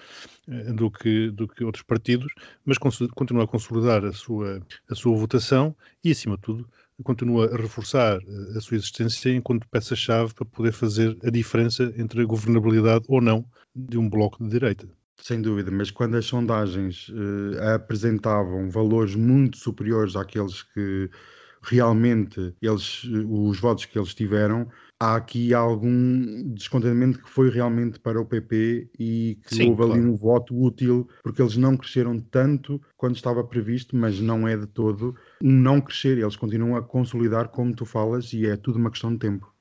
eh, 0.46 0.74
do 0.74 0.90
que, 0.90 1.30
do 1.30 1.48
que 1.48 1.64
outros 1.64 1.83
partidos, 1.85 2.30
mas 2.66 2.76
continua 2.76 3.44
a 3.44 3.46
consolidar 3.46 4.04
a 4.04 4.12
sua, 4.12 4.61
a 4.90 4.94
sua 4.94 5.16
votação 5.16 5.74
e, 6.04 6.11
acima 6.11 6.37
de 6.37 6.42
tudo, 6.42 6.68
continua 7.02 7.46
a 7.46 7.56
reforçar 7.56 8.18
eh, 8.18 8.59
a 8.59 8.61
sua 8.61 8.76
existência 8.76 9.30
enquanto 9.30 9.66
peça-chave 9.68 10.35
para 10.35 10.44
poder 10.44 10.72
fazer 10.72 11.16
a 11.24 11.30
diferença 11.30 11.94
entre 11.96 12.20
a 12.20 12.26
governabilidade 12.26 13.06
ou 13.09 13.22
não 13.22 13.42
de 13.74 13.96
um 13.96 14.06
bloco 14.06 14.44
de 14.44 14.50
direita. 14.50 14.87
Sem 15.22 15.42
dúvida, 15.42 15.70
mas 15.70 15.90
quando 15.90 16.16
as 16.16 16.24
sondagens 16.24 17.11
eh, 17.11 17.74
apresentavam 17.74 18.70
valores 18.70 19.14
muito 19.14 19.59
superiores 19.59 20.16
àqueles 20.16 20.62
que 20.62 21.11
realmente 21.62 22.54
eles, 22.62 23.02
eh, 23.04 23.24
os 23.28 23.61
votos 23.61 23.85
que 23.85 23.98
eles 23.98 24.14
tiveram, 24.14 24.66
há 24.98 25.16
aqui 25.16 25.52
algum 25.52 26.42
descontentamento 26.54 27.22
que 27.22 27.28
foi 27.28 27.50
realmente 27.50 28.00
para 28.00 28.18
o 28.20 28.24
PP 28.24 28.90
e 28.98 29.38
que 29.46 29.54
Sim, 29.54 29.76
houve 29.76 29.83
ali 29.83 30.00
claro. 30.00 30.02
um 30.02 30.16
voto 30.16 30.59
útil, 30.59 31.06
porque 31.22 31.42
eles 31.42 31.56
não 31.59 31.76
cresceram 31.76 32.18
tanto 32.18 32.80
quanto 32.96 33.16
estava 33.16 33.44
previsto, 33.46 33.94
mas 33.96 34.18
não 34.20 34.48
é 34.48 34.56
de 34.56 34.66
todo 34.66 35.14
um 35.42 35.52
não 35.52 35.83
crescer, 35.83 36.16
eles 36.18 36.37
continuam 36.37 36.76
a 36.76 36.83
consolidar 36.83 37.50
como 37.50 37.74
tu 37.74 37.85
falas 37.85 38.33
e 38.33 38.46
é 38.46 38.56
tudo 38.56 38.78
uma 38.78 38.90
questão 38.90 39.12
de 39.12 39.18
tempo. 39.18 39.52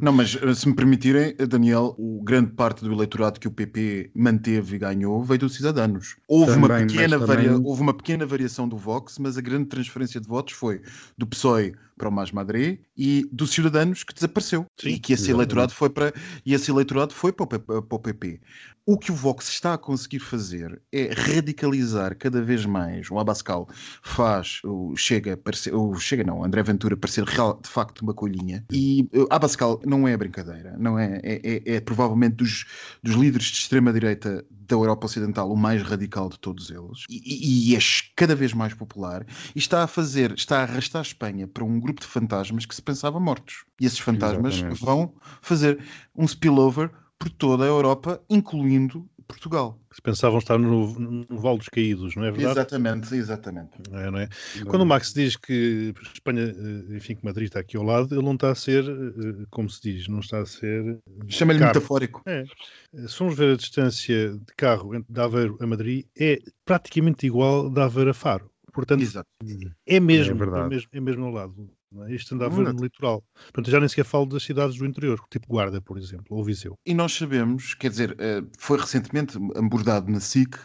Não, 0.00 0.12
mas 0.12 0.36
eh, 0.40 0.54
se 0.54 0.68
me 0.68 0.74
permitirem, 0.74 1.34
eh, 1.38 1.46
Daniel, 1.46 1.94
o 1.98 2.20
grande 2.22 2.52
parte 2.52 2.84
do 2.84 2.92
eleitorado 2.92 3.38
que 3.40 3.48
o 3.48 3.50
PP 3.50 4.10
manteve 4.14 4.76
e 4.76 4.78
ganhou 4.78 5.22
veio 5.24 5.40
dos 5.40 5.54
cidadãos. 5.54 6.16
Houve, 6.28 6.52
uma, 6.56 6.68
Também, 6.68 6.84
mas 6.84 6.92
pequena 6.92 7.18
também- 7.18 7.36
varia- 7.48 7.58
houve 7.62 7.80
uma 7.82 7.94
pequena 7.94 8.26
variação 8.26 8.68
do 8.68 8.76
Vox, 8.76 9.18
mas 9.18 9.38
a 9.38 9.40
grande 9.40 9.66
transferência 9.66 10.20
de 10.20 10.26
votos 10.28 10.54
foi 10.54 10.80
do 11.16 11.26
PSOE 11.26 11.74
para 12.00 12.08
o 12.08 12.12
Mais 12.12 12.32
Madrid 12.32 12.78
e 12.96 13.28
dos 13.30 13.50
cidadãos 13.50 14.02
que 14.02 14.14
desapareceu. 14.14 14.64
Sim, 14.80 14.88
e 14.88 14.98
que 14.98 15.12
esse 15.12 15.24
exatamente. 15.24 15.36
eleitorado 15.36 15.72
foi 15.74 15.90
para 15.90 16.14
e 16.46 16.54
esse 16.54 16.70
eleitorado 16.70 17.12
foi 17.12 17.30
para 17.30 17.44
o, 17.44 17.46
PP, 17.46 17.66
para 17.82 17.96
o 17.96 17.98
PP. 17.98 18.40
O 18.86 18.98
que 18.98 19.12
o 19.12 19.14
Vox 19.14 19.48
está 19.50 19.74
a 19.74 19.78
conseguir 19.78 20.18
fazer 20.20 20.80
é 20.90 21.12
radicalizar 21.12 22.16
cada 22.16 22.40
vez 22.42 22.64
mais. 22.64 23.10
O 23.10 23.18
Abascal 23.18 23.68
faz 24.02 24.60
o 24.64 24.96
Chega, 24.96 25.36
parecer, 25.36 25.74
o 25.74 25.94
Chega 25.96 26.24
não, 26.24 26.38
o 26.40 26.44
André 26.44 26.62
Ventura 26.62 26.96
parecer 26.96 27.24
real, 27.24 27.60
de 27.62 27.68
facto 27.68 28.00
uma 28.00 28.14
colhinha. 28.14 28.64
E 28.72 29.08
uh, 29.14 29.26
Abascal 29.28 29.80
não 29.84 30.08
é 30.08 30.16
brincadeira, 30.16 30.74
não 30.78 30.98
é? 30.98 31.20
É, 31.22 31.40
é- 31.44 31.74
é 31.76 31.80
provavelmente 31.80 32.36
dos, 32.36 32.64
dos 33.02 33.14
líderes 33.14 33.48
de 33.48 33.58
extrema-direita 33.58 34.44
da 34.50 34.76
Europa 34.76 35.06
Ocidental 35.06 35.50
o 35.52 35.56
mais 35.56 35.82
radical 35.82 36.28
de 36.28 36.38
todos 36.38 36.70
eles. 36.70 37.04
E, 37.08 37.16
e- 37.24 37.72
e 37.72 37.76
é 37.76 37.78
cada 38.16 38.34
vez 38.36 38.52
mais 38.52 38.72
popular. 38.72 39.26
E 39.54 39.58
está 39.58 39.82
a 39.82 39.86
fazer, 39.86 40.32
está 40.32 40.60
a 40.60 40.62
arrastar 40.62 41.00
a 41.00 41.02
Espanha 41.02 41.46
para 41.48 41.64
um 41.64 41.80
grupo 41.80 41.89
de 41.98 42.06
fantasmas 42.06 42.66
que 42.66 42.74
se 42.74 42.82
pensava 42.82 43.18
mortos. 43.18 43.64
E 43.80 43.86
esses 43.86 43.98
fantasmas 43.98 44.54
Exatamente. 44.54 44.84
vão 44.84 45.14
fazer 45.42 45.82
um 46.14 46.26
spillover 46.26 46.90
por 47.18 47.28
toda 47.30 47.64
a 47.64 47.66
Europa, 47.66 48.22
incluindo 48.30 49.08
Portugal. 49.26 49.78
Se 49.92 50.02
pensavam 50.02 50.38
estar 50.38 50.58
no, 50.58 50.98
no 50.98 51.38
Vale 51.38 51.58
dos 51.58 51.68
Caídos, 51.68 52.16
não 52.16 52.24
é 52.24 52.30
verdade? 52.32 52.58
Exatamente, 52.58 53.14
exatamente. 53.14 53.70
É, 53.92 54.10
não 54.10 54.18
é? 54.18 54.28
Quando 54.66 54.82
o 54.82 54.86
Max 54.86 55.12
diz 55.12 55.36
que 55.36 55.92
Espanha, 56.14 56.42
eh, 56.42 56.96
enfim, 56.96 57.14
que 57.14 57.24
Madrid 57.24 57.46
está 57.48 57.60
aqui 57.60 57.76
ao 57.76 57.82
lado, 57.84 58.12
ele 58.14 58.24
não 58.24 58.34
está 58.34 58.50
a 58.50 58.54
ser, 58.54 58.84
eh, 58.84 59.44
como 59.50 59.68
se 59.70 59.80
diz, 59.82 60.08
não 60.08 60.20
está 60.20 60.40
a 60.40 60.46
ser. 60.46 60.98
Chama-lhe 61.28 61.58
caro. 61.60 61.74
metafórico. 61.74 62.22
É. 62.26 62.44
Eh, 62.94 63.06
Se 63.08 63.16
formos 63.16 63.36
ver 63.36 63.52
a 63.54 63.56
distância 63.56 64.30
de 64.32 64.54
carro 64.56 64.94
entre 64.94 65.12
de 65.12 65.20
Aveiro 65.20 65.56
a 65.60 65.66
Madrid, 65.66 66.06
é 66.18 66.38
praticamente 66.64 67.26
igual 67.26 67.70
de 67.70 67.80
Aveiro 67.80 68.10
a 68.10 68.14
Faro. 68.14 68.50
Portanto, 68.72 69.02
Exato. 69.02 69.28
é 69.86 69.98
mesmo, 70.00 70.42
É 70.44 70.60
é, 70.60 70.68
mesmo, 70.68 70.88
é 70.92 71.00
mesmo 71.00 71.24
ao 71.26 71.32
lado. 71.32 71.70
É? 72.06 72.14
Isto 72.14 72.34
anda 72.34 72.46
a 72.46 72.48
ver 72.48 72.56
Verdade. 72.56 72.76
no 72.76 72.84
litoral. 72.84 73.24
Portanto, 73.34 73.70
já 73.70 73.80
nem 73.80 73.88
sequer 73.88 74.04
falo 74.04 74.26
das 74.26 74.44
cidades 74.44 74.76
do 74.76 74.86
interior, 74.86 75.20
tipo 75.28 75.48
Guarda, 75.48 75.80
por 75.80 75.98
exemplo, 75.98 76.36
ou 76.36 76.44
Viseu. 76.44 76.78
E 76.86 76.94
nós 76.94 77.12
sabemos, 77.12 77.74
quer 77.74 77.90
dizer, 77.90 78.14
eh, 78.18 78.42
foi 78.58 78.78
recentemente 78.78 79.36
abordado 79.56 80.10
na 80.10 80.20
SIC, 80.20 80.56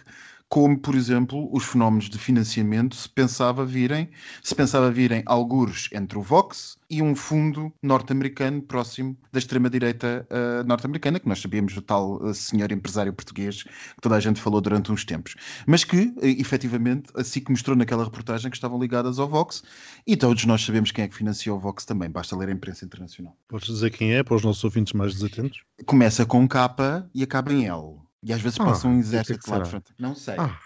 como, 0.56 0.80
por 0.80 0.96
exemplo, 0.96 1.50
os 1.52 1.66
fenómenos 1.66 2.10
de 2.10 2.18
financiamento 2.18 2.96
se 2.96 3.10
pensava 3.10 3.66
virem, 3.66 4.10
se 4.42 4.56
pensava 4.56 4.90
virem 4.90 5.22
algures 5.26 5.90
entre 5.92 6.18
o 6.18 6.22
Vox 6.22 6.78
e 6.90 7.02
um 7.02 7.14
fundo 7.14 7.74
norte-americano 7.84 8.62
próximo 8.62 9.18
da 9.34 9.40
extrema-direita 9.40 10.26
eh, 10.30 10.64
norte-americana, 10.64 11.20
que 11.20 11.28
nós 11.28 11.42
sabíamos 11.42 11.76
o 11.76 11.82
tal 11.82 12.26
eh, 12.26 12.34
senhor 12.34 12.72
empresário 12.72 13.12
português 13.12 13.64
que 13.64 13.70
toda 14.02 14.16
a 14.16 14.20
gente 14.22 14.40
falou 14.40 14.62
durante 14.62 14.94
uns 14.94 15.04
tempos. 15.04 15.36
Mas 15.68 15.84
que, 15.84 16.14
eh, 16.22 16.40
efetivamente, 16.40 17.12
a 17.18 17.24
SIC 17.26 17.50
mostrou 17.50 17.76
naquela 17.76 18.06
reportagem 18.06 18.50
que 18.50 18.56
estavam 18.56 18.80
ligadas 18.80 19.20
ao 19.20 19.28
Vox 19.28 19.62
e 20.08 20.16
todos 20.16 20.46
nós 20.46 20.64
sabemos 20.64 20.90
quem 20.90 21.04
é 21.04 21.10
que 21.10 21.16
financiou 21.18 21.58
o 21.58 21.60
Vox 21.60 21.84
também, 21.84 22.10
basta 22.10 22.34
ler 22.34 22.48
a 22.48 22.54
imprensa 22.54 22.86
internacional. 22.86 23.36
Podes 23.50 23.68
dizer 23.68 23.90
quem 23.90 24.14
é, 24.14 24.24
para 24.24 24.36
os 24.36 24.44
nossos 24.46 24.64
ouvintes 24.64 24.94
mais 24.94 25.16
desatentos? 25.16 25.66
Começa 25.86 26.26
com 26.26 26.48
K 26.48 27.10
e 27.14 27.24
acaba 27.24 27.52
em 27.52 27.68
L. 27.68 28.05
E 28.26 28.34
às 28.34 28.42
vezes 28.42 28.60
Ah, 28.60 28.66
passa 28.66 28.88
um 28.88 28.94
que 28.94 29.00
é 29.00 29.02
que 29.02 29.08
exército 29.08 29.52
lá 29.52 29.60
de 29.60 29.70
frente. 29.70 29.94
Não 30.00 30.16
sei. 30.16 30.36
Ah. 30.38 30.58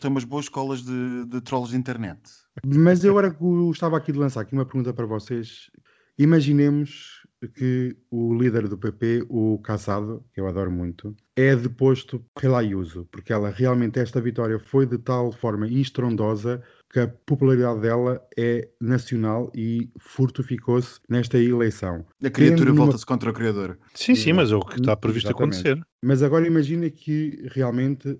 Tem 0.00 0.10
umas 0.10 0.24
boas 0.24 0.46
escolas 0.46 0.82
de, 0.82 1.26
de 1.26 1.40
trolls 1.42 1.70
de 1.70 1.76
internet. 1.76 2.18
Mas 2.66 3.04
eu 3.04 3.12
agora 3.12 3.28
gostava 3.30 3.96
aqui 3.96 4.10
de 4.10 4.18
lançar 4.18 4.40
aqui 4.40 4.54
uma 4.54 4.64
pergunta 4.64 4.92
para 4.92 5.06
vocês. 5.06 5.70
Imaginemos 6.18 7.22
que 7.54 7.96
o 8.10 8.34
líder 8.34 8.68
do 8.68 8.78
PP, 8.78 9.26
o 9.28 9.58
Casado, 9.58 10.24
que 10.32 10.40
eu 10.40 10.46
adoro 10.46 10.70
muito, 10.70 11.14
é 11.36 11.54
deposto 11.56 12.24
pela 12.40 12.60
Ayuso, 12.60 13.06
porque 13.10 13.32
ela 13.32 13.50
realmente, 13.50 13.98
esta 13.98 14.20
vitória 14.20 14.58
foi 14.58 14.86
de 14.86 14.98
tal 14.98 15.32
forma 15.32 15.66
estrondosa 15.66 16.62
que 16.92 17.00
a 17.00 17.08
popularidade 17.08 17.80
dela 17.80 18.22
é 18.36 18.68
nacional 18.80 19.50
e 19.54 19.90
fortificou-se 19.98 21.00
nesta 21.08 21.38
eleição. 21.38 22.04
A 22.22 22.28
criatura 22.30 22.70
numa- 22.70 22.84
volta-se 22.84 23.06
contra 23.06 23.30
o 23.30 23.32
criador. 23.32 23.78
Sim, 23.94 24.14
sim, 24.14 24.32
mas 24.34 24.52
é 24.52 24.56
o 24.56 24.60
que 24.60 24.78
está 24.78 24.94
previsto 24.94 25.28
Exatamente. 25.30 25.54
acontecer. 25.60 25.86
Mas 26.04 26.22
agora 26.22 26.46
imagina 26.46 26.90
que 26.90 27.48
realmente 27.52 28.18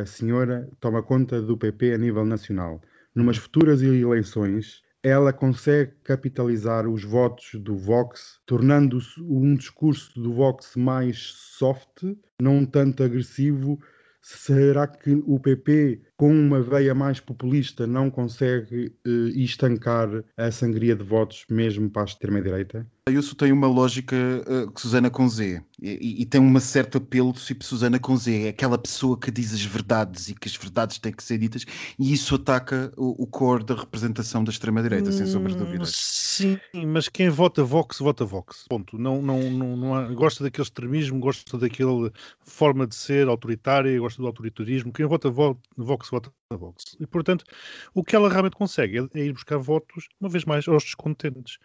a 0.00 0.04
senhora 0.04 0.68
toma 0.78 1.02
conta 1.02 1.40
do 1.40 1.56
PP 1.56 1.94
a 1.94 1.98
nível 1.98 2.24
nacional. 2.26 2.80
Numas 3.14 3.36
futuras 3.38 3.80
eleições, 3.82 4.82
ela 5.02 5.32
consegue 5.32 5.92
capitalizar 6.04 6.86
os 6.86 7.04
votos 7.04 7.50
do 7.60 7.76
Vox, 7.76 8.38
tornando 8.46 8.98
um 9.20 9.54
discurso 9.54 10.20
do 10.20 10.32
Vox 10.34 10.76
mais 10.76 11.18
soft, 11.58 12.04
não 12.40 12.64
tanto 12.66 13.02
agressivo. 13.02 13.78
Será 14.24 14.86
que 14.86 15.20
o 15.26 15.40
PP, 15.40 16.00
com 16.22 16.32
uma 16.32 16.62
veia 16.62 16.94
mais 16.94 17.18
populista, 17.18 17.84
não 17.84 18.08
consegue 18.08 18.92
eh, 19.04 19.10
estancar 19.34 20.08
a 20.36 20.52
sangria 20.52 20.94
de 20.94 21.02
votos 21.02 21.44
mesmo 21.50 21.90
para 21.90 22.02
a 22.02 22.04
extrema-direita? 22.04 22.86
A 23.08 23.10
Ayuso 23.10 23.34
tem 23.34 23.50
uma 23.50 23.66
lógica 23.66 24.14
uh, 24.46 24.70
que 24.70 24.80
Susana 24.80 25.10
com 25.10 25.28
Z 25.28 25.60
e, 25.82 26.22
e- 26.22 26.24
tem 26.24 26.40
um 26.40 26.60
certo 26.60 26.98
apelo 26.98 27.32
tipo 27.32 27.64
Susana 27.64 27.98
com 27.98 28.16
Z. 28.16 28.44
É 28.44 28.48
aquela 28.50 28.78
pessoa 28.78 29.18
que 29.18 29.28
diz 29.32 29.52
as 29.52 29.64
verdades 29.64 30.28
e 30.28 30.34
que 30.36 30.46
as 30.46 30.54
verdades 30.54 31.00
têm 31.00 31.10
que 31.12 31.24
ser 31.24 31.36
ditas 31.38 31.64
e 31.98 32.12
isso 32.12 32.36
ataca 32.36 32.92
o, 32.96 33.24
o 33.24 33.26
core 33.26 33.64
da 33.64 33.74
representação 33.74 34.44
da 34.44 34.52
extrema-direita, 34.52 35.10
sem 35.10 35.26
sombra 35.26 35.48
de 35.52 35.56
Hum, 35.56 35.64
dúvida. 35.64 35.84
Sim, 35.88 36.60
mas 36.86 37.08
quem 37.08 37.28
vota 37.28 37.64
Vox, 37.64 37.98
vota 37.98 38.24
Vox. 38.24 38.66
Ponto. 38.68 38.96
Não, 38.96 39.20
não, 39.20 39.50
não, 39.50 39.76
não 39.76 39.94
há- 39.96 40.06
gosta 40.14 40.44
daquele 40.44 40.62
extremismo, 40.62 41.18
gosta 41.18 41.58
daquela 41.58 42.12
forma 42.44 42.86
de 42.86 42.94
ser 42.94 43.26
autoritária, 43.26 43.98
gosta 43.98 44.22
do 44.22 44.28
autoritarismo. 44.28 44.92
Quem 44.92 45.06
vota 45.06 45.28
vo- 45.28 45.58
Vox, 45.76 46.08
vota 46.12 46.32
Vox. 46.50 46.96
E, 47.00 47.06
portanto, 47.06 47.44
o 47.94 48.04
que 48.04 48.14
ela 48.14 48.28
realmente 48.28 48.54
consegue 48.54 48.98
é, 48.98 49.20
é 49.20 49.24
ir 49.24 49.32
buscar 49.32 49.56
votos, 49.56 50.08
uma 50.20 50.28
vez 50.28 50.44
mais, 50.44 50.68
aos 50.68 50.84
descontentes. 50.84 51.58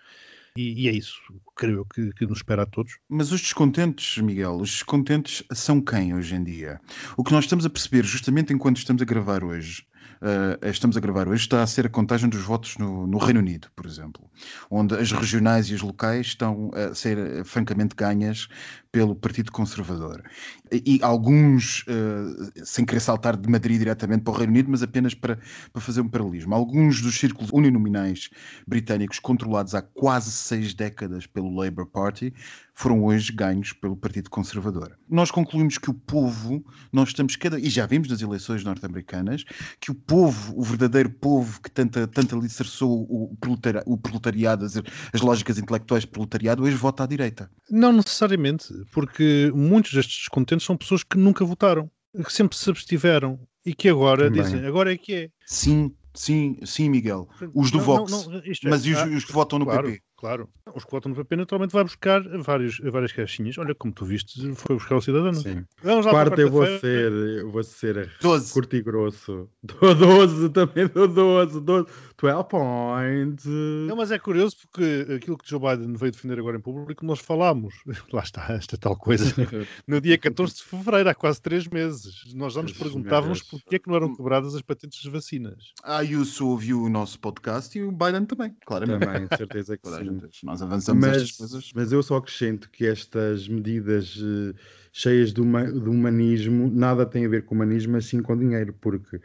E, 0.56 0.86
e 0.86 0.88
é 0.88 0.92
isso, 0.92 1.20
creio 1.56 1.86
que, 1.86 2.12
que 2.14 2.26
nos 2.26 2.40
espera 2.40 2.64
a 2.64 2.66
todos. 2.66 2.98
Mas 3.08 3.32
os 3.32 3.42
descontentes, 3.42 4.18
Miguel, 4.18 4.56
os 4.56 4.72
descontentes 4.72 5.44
são 5.54 5.80
quem 5.80 6.16
hoje 6.16 6.34
em 6.34 6.44
dia? 6.44 6.80
O 7.16 7.24
que 7.24 7.32
nós 7.32 7.44
estamos 7.44 7.66
a 7.66 7.70
perceber, 7.70 8.04
justamente 8.04 8.54
enquanto 8.54 8.78
estamos 8.78 9.02
a 9.02 9.06
gravar 9.06 9.44
hoje, 9.44 9.86
uh, 10.22 10.66
estamos 10.68 10.98
a 10.98 11.00
gravar 11.00 11.28
hoje, 11.28 11.44
está 11.44 11.62
a 11.62 11.68
ser 11.68 11.86
a 11.86 11.90
contagem 11.90 12.30
dos 12.30 12.42
votos 12.42 12.78
no, 12.78 13.08
no, 13.08 13.18
Reino 13.18 13.40
Unido, 13.40 13.70
por 13.76 13.86
exemplo, 13.86 14.30
onde 14.70 14.96
as 14.96 15.12
regionais 15.12 15.70
e 15.70 15.76
as 15.76 15.82
locais 15.82 16.28
estão 16.28 16.72
a 16.74 16.94
ser 16.94 17.18
uh, 17.18 17.46
francamente 17.46 17.96
ganhas 17.96 18.48
pelo 18.92 19.16
Partido 19.16 19.52
Conservador. 19.52 20.24
E, 20.72 21.00
alguns, 21.04 21.84
uh, 21.84 22.66
sem 22.66 22.84
querer 22.84 23.00
saltar 23.00 23.38
de 23.38 23.50
Madrid 23.50 23.78
diretamente 23.80 24.24
para 24.24 24.34
o 24.34 24.38
Reino 24.38 24.52
Unido, 24.52 24.72
mas 24.72 24.82
apenas 24.82 25.14
para, 25.14 25.38
para 25.72 25.82
fazer 25.82 26.02
um 26.02 26.10
paralelismo, 26.10 26.56
alguns 26.56 27.02
dos 27.02 27.18
círculos 27.18 27.52
uninominais 27.52 28.30
britânicos 28.68 29.20
controlados 29.20 29.76
há 29.76 29.82
quase 29.82 30.32
seis 30.32 30.74
décadas 30.74 31.28
pelo 31.28 31.56
Labour 31.56 31.86
Party 31.86 32.34
foram 32.78 33.04
hoje 33.04 33.32
ganhos 33.32 33.74
pelo 33.74 33.98
Partido 33.98 34.30
Conservador. 34.30 34.96
Nós 35.10 35.32
concluímos 35.32 35.80
que 35.80 35.90
o 35.90 35.94
povo, 35.96 36.64
nós 36.94 37.10
estamos 37.10 37.36
cada. 37.36 37.60
e 37.60 37.70
já 37.72 37.88
vimos 37.88 38.08
nas 38.08 38.22
eleições 38.22 38.64
norte-americanas, 38.64 39.44
que 39.82 39.90
o 39.90 39.96
povo, 39.96 40.54
o 40.56 40.64
verdadeiro 40.64 41.10
povo 41.10 41.60
que 41.60 41.72
tanto, 41.72 42.06
tanto 42.08 42.38
alicerçou 42.38 43.02
o, 43.10 43.36
proletari, 43.42 43.80
o 43.88 43.98
proletariado, 43.98 44.64
as, 44.64 44.76
as 45.12 45.22
lógicas 45.22 45.58
intelectuais 45.58 46.06
do 46.06 46.12
proletariado, 46.12 46.64
hoje 46.64 46.76
vota 46.76 47.04
à 47.04 47.08
direita. 47.08 47.50
Não 47.68 47.92
necessariamente, 47.92 48.68
porque 48.94 49.52
muitos 49.56 49.94
destes 49.94 50.18
descontentes 50.20 50.66
são 50.66 50.78
pessoas 50.78 51.04
que 51.04 51.18
nunca 51.18 51.44
votaram, 51.44 51.90
que 52.24 52.32
sempre 52.32 52.56
se 52.56 52.70
abstiveram 52.70 53.40
e 53.66 53.74
que 53.74 53.90
agora 53.90 54.26
Também. 54.26 54.44
dizem, 54.44 54.66
agora 54.68 54.94
é 54.94 54.98
que 54.98 55.16
é. 55.16 55.30
Sim, 55.48 55.96
sim, 56.14 56.60
sim, 56.64 56.90
Miguel. 56.90 57.28
Os 57.56 57.72
do 57.72 57.80
não, 57.80 57.86
Vox. 57.86 58.12
Não, 58.12 58.24
não, 58.34 58.42
mas 58.66 58.86
é, 58.86 58.90
e 58.90 58.94
os, 58.94 59.00
ah, 59.00 59.08
os, 59.08 59.26
que 59.26 59.34
votam 59.34 59.58
no 59.58 59.66
claro. 59.66 59.88
PP? 59.88 60.07
Claro, 60.18 60.50
os 60.74 60.84
que 60.84 60.90
votam 60.90 61.12
no 61.12 61.16
PP 61.16 61.36
naturalmente 61.36 61.74
vai 61.74 61.84
buscar 61.84 62.24
vários, 62.40 62.80
várias 62.80 63.12
caixinhas. 63.12 63.56
Olha, 63.60 63.76
como 63.76 63.94
tu 63.94 64.04
viste, 64.04 64.52
foi 64.56 64.76
buscar 64.76 64.96
o 64.96 65.02
cidadão. 65.02 65.32
Sim. 65.36 65.64
Vamos 65.84 66.08
lá 66.08 66.12
Quarta 66.12 66.42
eu 66.42 66.50
vou 66.50 66.66
ser, 66.66 67.12
eu 67.12 67.52
vou 67.52 67.64
ser 67.64 68.12
12. 68.20 68.52
curto 68.52 68.76
e 68.76 68.82
grosso. 68.82 69.48
Dou 69.62 69.94
12, 69.94 70.50
também 70.50 70.88
dou 70.88 71.08
12, 71.08 71.62
12. 71.62 71.88
12 72.18 72.44
points. 72.50 73.46
Não, 73.88 73.96
mas 73.96 74.10
é 74.10 74.18
curioso 74.18 74.56
porque 74.58 75.06
aquilo 75.14 75.38
que 75.38 75.48
Joe 75.48 75.60
Biden 75.60 75.94
veio 75.94 76.12
defender 76.12 76.40
agora 76.40 76.58
em 76.58 76.62
público, 76.62 77.06
nós 77.06 77.20
falámos. 77.20 77.76
Lá 78.12 78.24
está, 78.24 78.54
esta 78.54 78.76
tal 78.76 78.98
coisa. 78.98 79.24
no 79.88 80.02
dia 80.02 80.18
14 80.18 80.56
de 80.56 80.64
fevereiro, 80.64 81.10
há 81.10 81.14
quase 81.14 81.40
3 81.44 81.68
meses. 81.68 82.34
Nós 82.34 82.54
já 82.54 82.64
nos 82.64 82.74
perguntávamos 82.74 83.44
porquê 83.44 83.76
é 83.76 83.80
que 83.80 83.88
não 83.88 83.98
eram 83.98 84.16
quebradas 84.16 84.56
as 84.56 84.64
patentes 84.64 85.00
de 85.00 85.12
vacinas. 85.12 85.74
Ah, 85.84 86.04
e 86.04 86.16
o 86.16 86.26
ouviu 86.42 86.82
o 86.82 86.90
nosso 86.90 87.20
podcast 87.20 87.78
e 87.78 87.84
o 87.84 87.92
Biden 87.92 88.26
também, 88.26 88.56
claramente. 88.66 89.06
Também, 89.06 89.28
certeza 89.38 89.78
que 89.78 89.88
sim 89.88 90.07
nós 90.44 90.62
avançamos 90.62 91.06
mas, 91.06 91.22
estas 91.22 91.38
coisas. 91.38 91.72
Mas 91.76 91.92
eu 91.92 92.02
só 92.04 92.18
acrescento 92.18 92.70
que 92.70 92.86
estas 92.86 93.48
medidas 93.48 94.16
uh, 94.18 94.56
cheias 94.92 95.34
de, 95.34 95.42
uma, 95.42 95.66
de 95.66 95.90
humanismo 95.90 96.70
nada 96.74 97.06
têm 97.06 97.26
a 97.26 97.30
ver 97.30 97.46
com 97.46 97.56
humanismo, 97.56 97.94
mas 97.94 98.06
sim 98.06 98.22
com 98.22 98.38
dinheiro, 98.38 98.74
porque 98.82 99.20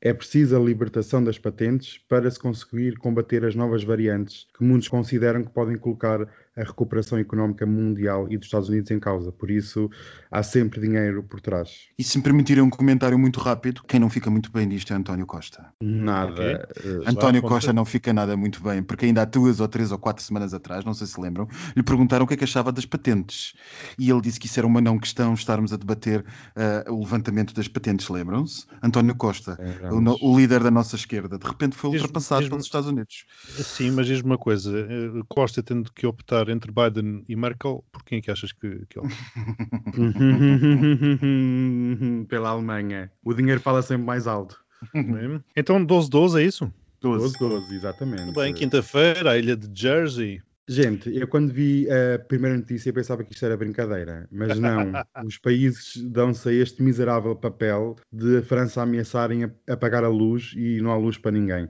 é 0.00 0.12
preciso 0.12 0.56
a 0.56 0.58
libertação 0.58 1.22
das 1.22 1.38
patentes 1.38 1.98
para 2.08 2.28
se 2.30 2.38
conseguir 2.38 2.96
combater 2.96 3.44
as 3.44 3.54
novas 3.54 3.84
variantes 3.84 4.48
que 4.56 4.64
muitos 4.64 4.88
consideram 4.88 5.44
que 5.44 5.50
podem 5.50 5.76
colocar 5.76 6.28
a 6.56 6.62
recuperação 6.62 7.18
económica 7.18 7.64
mundial 7.64 8.26
e 8.30 8.36
dos 8.36 8.46
Estados 8.46 8.68
Unidos 8.68 8.90
em 8.90 9.00
causa. 9.00 9.32
Por 9.32 9.50
isso, 9.50 9.90
há 10.30 10.42
sempre 10.42 10.80
dinheiro 10.80 11.22
por 11.22 11.40
trás. 11.40 11.88
E 11.98 12.04
se 12.04 12.18
me 12.18 12.24
permitirem 12.24 12.62
um 12.62 12.68
comentário 12.68 13.18
muito 13.18 13.40
rápido, 13.40 13.82
quem 13.88 13.98
não 13.98 14.10
fica 14.10 14.30
muito 14.30 14.52
bem 14.52 14.68
disto 14.68 14.92
é 14.92 14.96
António 14.96 15.26
Costa. 15.26 15.72
Nada. 15.80 16.66
Okay. 16.78 16.92
Uh, 16.92 17.08
António 17.08 17.42
Costa 17.42 17.72
não 17.72 17.84
fica 17.84 18.12
nada 18.12 18.36
muito 18.36 18.62
bem, 18.62 18.82
porque 18.82 19.06
ainda 19.06 19.22
há 19.22 19.24
duas 19.24 19.60
ou 19.60 19.68
três 19.68 19.92
ou 19.92 19.98
quatro 19.98 20.22
semanas 20.22 20.52
atrás, 20.52 20.84
não 20.84 20.92
sei 20.92 21.06
se 21.06 21.18
lembram, 21.18 21.48
lhe 21.74 21.82
perguntaram 21.82 22.24
o 22.24 22.28
que 22.28 22.34
é 22.34 22.36
que 22.36 22.44
achava 22.44 22.70
das 22.70 22.84
patentes. 22.84 23.54
E 23.98 24.10
ele 24.10 24.20
disse 24.20 24.38
que 24.38 24.46
isso 24.46 24.60
era 24.60 24.66
uma 24.66 24.80
não 24.80 24.98
questão 24.98 25.32
estarmos 25.32 25.72
a 25.72 25.76
debater 25.76 26.20
uh, 26.20 26.92
o 26.92 27.00
levantamento 27.00 27.54
das 27.54 27.66
patentes, 27.66 28.08
lembram-se? 28.08 28.66
António 28.82 29.14
Costa, 29.14 29.58
é, 29.58 29.90
o, 29.90 30.32
o, 30.32 30.36
líder 30.36 30.62
da 30.62 30.70
nossa 30.70 30.96
esquerda, 30.96 31.38
de 31.38 31.46
repente 31.46 31.76
foi 31.76 31.90
ultrapassado 31.90 32.48
pelos 32.48 32.64
Estados 32.64 32.88
Unidos. 32.88 33.24
Sim, 33.48 33.92
mas 33.92 34.06
diz-me 34.06 34.30
uma 34.30 34.38
coisa, 34.38 34.70
eh, 34.78 35.22
Costa 35.28 35.62
tendo 35.62 35.90
que 35.92 36.06
optar 36.06 36.41
entre 36.48 36.72
Biden 36.72 37.24
e 37.28 37.36
Merkel, 37.36 37.84
por 37.92 38.04
quem 38.04 38.18
é 38.18 38.20
que 38.20 38.30
achas 38.30 38.52
que, 38.52 38.84
que 38.88 38.98
ele? 38.98 39.08
Pela 42.28 42.50
Alemanha. 42.50 43.10
O 43.24 43.34
dinheiro 43.34 43.60
fala 43.60 43.82
sempre 43.82 44.04
mais 44.04 44.26
alto. 44.26 44.58
então 45.56 45.84
12-12 45.84 46.40
é 46.40 46.44
isso? 46.44 46.72
12-12, 47.02 47.72
exatamente. 47.72 48.32
Bem, 48.32 48.54
quinta-feira, 48.54 49.32
a 49.32 49.38
ilha 49.38 49.56
de 49.56 49.68
Jersey. 49.74 50.40
Gente, 50.72 51.14
eu 51.14 51.28
quando 51.28 51.52
vi 51.52 51.86
a 51.90 52.18
primeira 52.18 52.56
notícia 52.56 52.90
pensava 52.94 53.22
que 53.22 53.34
isto 53.34 53.44
era 53.44 53.58
brincadeira, 53.58 54.26
mas 54.32 54.58
não. 54.58 54.92
Os 55.26 55.36
países 55.36 55.98
dão-se 55.98 56.48
a 56.48 56.52
este 56.52 56.82
miserável 56.82 57.36
papel 57.36 57.96
de 58.10 58.38
a 58.38 58.42
França 58.42 58.80
ameaçarem 58.80 59.52
apagar 59.68 60.02
a 60.02 60.08
luz 60.08 60.54
e 60.56 60.80
não 60.80 60.90
há 60.90 60.96
luz 60.96 61.18
para 61.18 61.30
ninguém. 61.30 61.68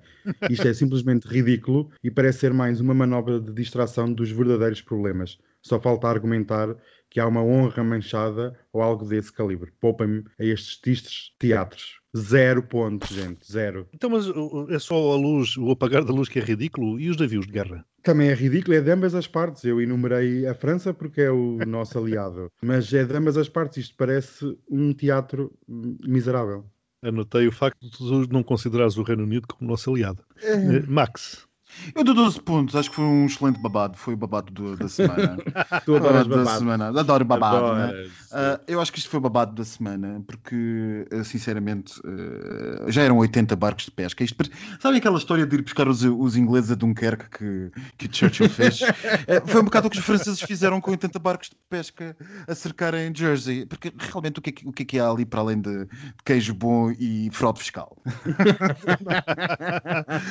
Isto 0.49 0.69
é 0.69 0.73
simplesmente 0.73 1.27
ridículo 1.27 1.91
e 2.03 2.13
parece 2.13 2.39
ser 2.39 2.53
mais 2.53 2.81
uma 2.81 2.95
manobra 2.95 3.41
de 3.41 3.53
distração 3.53 4.13
dos 4.13 4.31
verdadeiros 4.31 4.81
problemas. 4.81 5.37
Só 5.61 5.81
falta 5.81 6.07
argumentar 6.07 6.77
que 7.13 7.21
há 7.21 7.27
uma 7.29 7.43
honra 7.43 7.85
manchada 7.85 8.59
ou 8.73 8.81
algo 8.81 9.05
desse 9.05 9.31
calibre. 9.31 9.71
Poupem-me 9.79 10.25
a 10.41 10.45
estes 10.45 10.81
tristes 10.81 11.35
teatros. 11.39 12.01
Zero 12.17 12.63
pontos, 12.63 13.11
gente, 13.11 13.51
zero. 13.51 13.87
Então, 13.93 14.09
mas 14.09 14.25
é 14.71 14.79
só 14.79 14.95
a 15.13 15.17
luz, 15.17 15.59
o 15.59 15.71
apagar 15.71 16.05
da 16.05 16.13
luz 16.13 16.31
que 16.31 16.39
é 16.39 16.43
ridículo 16.43 16.99
e 16.99 17.11
os 17.11 17.19
navios 17.19 17.47
de 17.47 17.53
guerra? 17.53 17.85
Também 18.03 18.31
é 18.31 18.35
ridículo, 18.35 18.75
é 18.75 18.81
de 18.81 18.91
ambas 18.91 19.15
as 19.15 19.27
partes. 19.27 19.63
Eu 19.65 19.79
enumerei 19.79 20.47
a 20.47 20.55
França 20.55 20.95
porque 20.95 21.21
é 21.21 21.31
o 21.31 21.59
nosso 21.69 21.99
aliado, 21.99 22.51
mas 22.63 22.91
é 22.95 23.05
de 23.05 23.15
ambas 23.15 23.37
as 23.37 23.49
partes. 23.49 23.85
Isto 23.85 23.97
parece 23.97 24.59
um 24.71 24.95
teatro 24.95 25.53
miserável. 25.69 26.65
Anotei 27.03 27.47
o 27.47 27.53
facto 27.53 27.79
de 27.83 27.91
tu 27.91 28.33
não 28.33 28.43
considerares 28.43 28.97
o 28.97 29.03
Reino 29.03 29.25
Unido 29.25 29.47
como 29.49 29.71
nosso 29.71 29.91
aliado. 29.91 30.25
É. 30.43 30.77
Eh, 30.77 30.83
Max. 30.87 31.47
Eu 31.95 32.05
dou 32.05 32.15
12 32.15 32.41
pontos, 32.41 32.77
acho 32.77 32.91
que 32.91 32.97
foi 32.97 33.05
um 33.05 33.27
excelente 33.27 33.61
babado, 33.61 33.97
foi 33.97 34.15
o 34.15 34.17
babado 34.17 34.53
do, 34.53 34.77
da 34.77 34.89
semana. 34.89 35.37
tu 35.85 35.97
adoras 35.97 36.27
babado. 36.27 36.45
Da 36.45 36.59
semana. 36.59 36.89
Adoro 36.89 37.25
babado, 37.25 37.75
né? 37.75 38.07
uh, 38.33 38.61
Eu 38.67 38.81
acho 38.81 38.93
que 38.93 38.99
isto 38.99 39.11
foi 39.11 39.19
o 39.19 39.21
babado 39.21 39.55
da 39.55 39.65
semana, 39.65 40.23
porque, 40.27 41.07
uh, 41.13 41.25
sinceramente, 41.25 41.99
uh, 42.01 42.91
já 42.91 43.03
eram 43.03 43.19
80 43.19 43.57
barcos 43.57 43.87
de 43.87 43.91
pesca. 43.91 44.23
Isto, 44.23 44.45
sabe 44.81 44.99
aquela 44.99 45.19
história 45.19 45.47
de 45.47 45.57
ir 45.57 45.63
buscar 45.63 45.89
os, 45.89 46.03
os 46.03 46.37
ingleses 46.37 46.71
a 46.71 46.75
Dunkerque 46.75 47.27
que, 47.31 47.73
que 47.99 48.07
o 48.07 48.15
Churchill 48.15 48.49
fez? 48.49 48.81
foi 49.47 49.61
um 49.61 49.65
bocado 49.65 49.89
o 49.89 49.91
que 49.91 49.99
os 49.99 50.05
franceses 50.05 50.41
fizeram 50.41 50.81
com 50.81 50.91
80 50.91 51.19
barcos 51.19 51.49
de 51.51 51.57
pesca 51.69 52.17
a 52.47 52.55
cercarem 52.55 53.13
Jersey, 53.15 53.67
porque 53.67 53.93
realmente 53.99 54.39
o 54.39 54.43
que, 54.43 54.51
é, 54.51 54.69
o 54.69 54.73
que 54.73 54.83
é 54.83 54.87
que 54.87 54.99
há 54.99 55.09
ali 55.09 55.25
para 55.25 55.41
além 55.41 55.61
de, 55.61 55.85
de 55.85 55.89
queijo 56.25 56.55
bom 56.55 56.91
e 56.99 57.31
fraude 57.33 57.61
fiscal? 57.61 57.97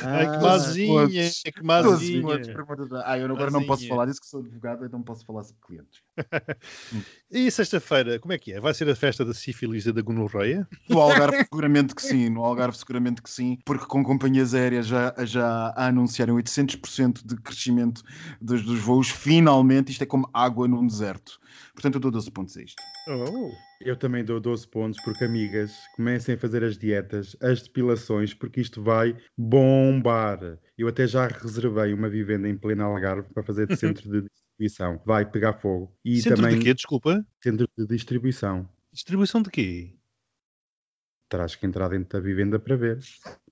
Ai, 0.04 0.32
que 0.32 0.44
mazinha! 0.44 1.31
É 1.46 1.52
que 1.52 1.63
mazinha. 1.63 2.22
Ah, 3.06 3.17
eu 3.17 3.26
agora 3.26 3.52
não 3.52 3.65
posso 3.65 3.88
falar 3.88 4.06
disso 4.06 4.22
que 4.22 4.28
sou 4.28 4.41
advogado, 4.41 4.86
então 4.86 5.00
não 5.00 5.06
posso 5.06 5.26
falar 5.26 5.44
sobre 5.44 5.62
clientes. 5.62 6.02
e 7.32 7.50
sexta-feira, 7.50 8.20
como 8.20 8.34
é 8.34 8.38
que 8.38 8.54
é? 8.54 8.60
Vai 8.60 8.74
ser 8.74 8.89
a 8.89 8.96
festa 8.96 9.24
da 9.24 9.34
sífilis 9.34 9.86
e 9.86 9.91
da 9.91 10.02
gonorreia? 10.02 10.67
No 10.89 11.00
Algarve 11.00 11.38
seguramente 11.44 11.96
que 11.96 12.02
sim, 12.02 12.30
no 12.30 12.44
Algarve 12.44 12.78
seguramente 12.78 13.22
que 13.22 13.30
sim, 13.30 13.58
porque 13.65 13.86
com 13.86 14.04
companhias 14.04 14.54
aéreas 14.54 14.88
já, 14.88 15.13
já 15.20 15.74
anunciaram 15.76 16.36
800% 16.36 17.26
de 17.26 17.36
crescimento 17.38 18.04
dos, 18.41 18.63
dos 18.63 18.80
voos, 18.80 19.10
finalmente, 19.10 19.91
isto 19.91 20.04
é 20.04 20.08
como 20.08 20.30
água 20.34 20.67
num 20.67 20.86
deserto. 20.86 21.39
Portanto, 21.74 21.96
eu 21.96 22.02
dou 22.02 22.12
12 22.12 22.32
pontos 22.32 22.58
a 22.58 22.62
isto. 22.62 22.82
Oh. 23.08 23.71
Eu 23.84 23.96
também 23.96 24.24
dou 24.24 24.39
12 24.39 24.67
pontos 24.67 25.02
porque, 25.04 25.24
amigas, 25.24 25.74
comecem 25.96 26.36
a 26.36 26.38
fazer 26.38 26.63
as 26.63 26.78
dietas, 26.78 27.36
as 27.41 27.62
depilações, 27.62 28.34
porque 28.34 28.62
isto 28.62 28.82
vai 28.82 29.15
bombar. 29.38 30.60
Eu 30.78 30.88
até 30.88 31.08
já 31.08 31.28
reservei 31.28 31.94
uma 31.94 32.10
vivenda 32.10 32.48
em 32.48 32.58
plena 32.58 32.84
Algarve 32.84 33.34
para 33.34 33.44
fazer 33.44 33.67
de 33.67 33.76
centro 33.78 34.10
de 34.10 34.28
distribuição. 34.28 35.02
Vai 35.06 35.26
pegar 35.26 35.54
fogo. 35.54 35.96
E 36.06 36.22
centro 36.22 36.44
também... 36.44 36.60
de 36.60 36.65
quê? 36.65 36.74
Desculpa? 36.74 37.26
Centro 37.44 37.67
de 37.78 37.88
distribuição. 37.88 38.70
Distribuição 38.91 39.41
de 39.41 39.50
quê? 39.50 39.96
Terás 41.30 41.56
que 41.56 41.65
entrar 41.65 41.88
dentro 41.88 42.20
da 42.20 42.20
vivenda 42.20 42.60
para 42.60 42.76
ver. 42.76 43.00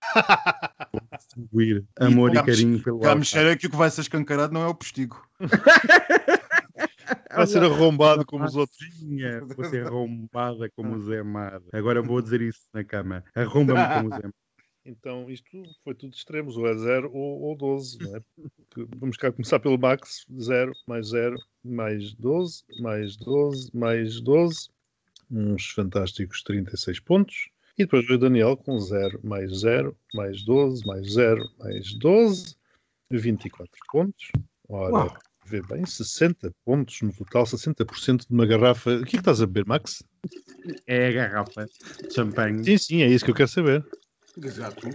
distribuir 1.17 1.85
amor 1.97 2.33
e, 2.35 2.37
e 2.37 2.43
carinho 2.43 2.83
pelo 2.83 3.01
Já 3.01 3.15
me 3.15 3.25
cheira 3.25 3.55
que 3.57 3.67
o 3.67 3.69
que 3.69 3.75
vai 3.75 3.89
ser 3.89 4.01
escancarado 4.01 4.53
não 4.53 4.61
é 4.61 4.67
o 4.67 4.75
postigo. 4.75 5.25
Vai 7.39 7.47
ser 7.47 7.63
arrombado 7.63 8.25
como 8.25 8.43
os 8.43 8.55
outros. 8.55 8.77
Vou 9.55 9.65
ser 9.69 9.87
arrombada 9.87 10.69
como 10.71 10.95
o 10.95 10.99
Zé 10.99 11.23
Mar. 11.23 11.61
Agora 11.71 12.01
vou 12.01 12.21
dizer 12.21 12.41
isso 12.41 12.67
na 12.73 12.83
cama. 12.83 13.23
Arromba-me 13.33 13.95
como 13.95 14.13
o 14.13 14.17
Zé 14.17 14.23
Mar. 14.23 14.33
Então, 14.85 15.29
isto 15.29 15.45
foi 15.83 15.93
tudo 15.93 16.15
extremos, 16.15 16.57
ou 16.57 16.65
é 16.65 16.75
0 16.75 17.11
ou, 17.13 17.41
ou 17.41 17.55
12, 17.55 17.99
não 17.99 18.15
é? 18.15 18.21
Vamos 18.97 19.17
cá 19.17 19.31
começar 19.31 19.59
pelo 19.59 19.77
Max, 19.77 20.25
0, 20.39 20.71
mais 20.87 21.09
0, 21.09 21.35
mais 21.63 22.13
12, 22.15 22.63
mais 22.79 23.15
12, 23.17 23.69
mais 23.71 24.19
12, 24.21 24.69
uns 25.29 25.69
fantásticos 25.71 26.41
36 26.41 27.01
pontos. 27.01 27.49
E 27.77 27.83
depois 27.83 28.07
veio 28.07 28.17
o 28.17 28.21
Daniel 28.21 28.57
com 28.57 28.79
0, 28.79 29.19
mais 29.21 29.59
0, 29.59 29.95
mais 30.15 30.43
12, 30.43 30.83
mais 30.87 31.11
0, 31.11 31.47
mais 31.59 31.93
12, 31.93 32.55
24 33.11 33.69
pontos. 33.91 34.31
Ora, 34.67 34.91
Uau 34.91 35.17
vê 35.49 35.61
bem, 35.61 35.85
60 35.85 36.51
pontos 36.63 37.01
no 37.01 37.11
total, 37.11 37.45
60% 37.45 38.27
de 38.27 38.33
uma 38.33 38.45
garrafa. 38.45 38.97
O 38.97 39.03
que 39.03 39.07
é 39.07 39.11
que 39.11 39.17
estás 39.17 39.41
a 39.41 39.47
beber, 39.47 39.65
Max? 39.65 40.03
É 40.85 41.07
a 41.07 41.11
garrafa 41.11 41.65
de 41.65 42.13
champanhe. 42.13 42.63
Sim, 42.63 42.77
sim, 42.77 43.01
é 43.01 43.07
isso 43.07 43.25
que 43.25 43.31
eu 43.31 43.35
quero 43.35 43.49
saber. 43.49 43.83
Exato. 44.37 44.87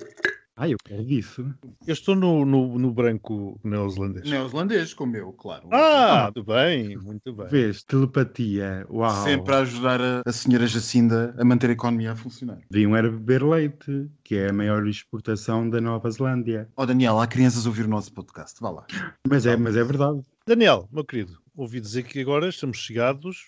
Ah, 0.56 0.68
eu 0.68 0.76
quero 0.84 1.02
isso. 1.02 1.44
Eu 1.84 1.92
estou 1.92 2.14
no, 2.14 2.44
no, 2.44 2.78
no 2.78 2.92
branco 2.92 3.58
neozelandês. 3.64 4.30
Neozelandês, 4.30 4.94
como 4.94 5.16
eu, 5.16 5.32
claro. 5.32 5.68
Ah, 5.72 6.30
muito 6.32 6.44
bem, 6.44 6.96
muito 6.96 7.32
bem. 7.32 7.48
Vês, 7.48 7.82
telepatia, 7.82 8.86
uau. 8.88 9.24
Sempre 9.24 9.52
a 9.52 9.58
ajudar 9.58 10.00
a, 10.00 10.22
a 10.24 10.32
senhora 10.32 10.68
Jacinda 10.68 11.34
a 11.36 11.44
manter 11.44 11.70
a 11.70 11.72
economia 11.72 12.12
a 12.12 12.16
funcionar. 12.16 12.60
Deviam 12.70 12.94
era 12.94 13.10
beber 13.10 13.42
leite, 13.42 14.08
que 14.22 14.36
é 14.36 14.50
a 14.50 14.52
maior 14.52 14.86
exportação 14.86 15.68
da 15.68 15.80
Nova 15.80 16.08
Zelândia. 16.08 16.68
Ó 16.76 16.86
Daniel, 16.86 17.18
há 17.18 17.26
crianças 17.26 17.66
a 17.66 17.68
ouvir 17.68 17.86
o 17.86 17.88
nosso 17.88 18.12
podcast, 18.12 18.60
vá 18.60 18.70
lá. 18.70 18.86
Mas 19.28 19.46
é, 19.46 19.56
mas 19.56 19.76
é 19.76 19.82
verdade. 19.82 20.20
Daniel, 20.46 20.88
meu 20.92 21.04
querido, 21.04 21.36
ouvi 21.56 21.80
dizer 21.80 22.04
que 22.04 22.20
agora 22.20 22.48
estamos 22.48 22.78
chegados. 22.78 23.38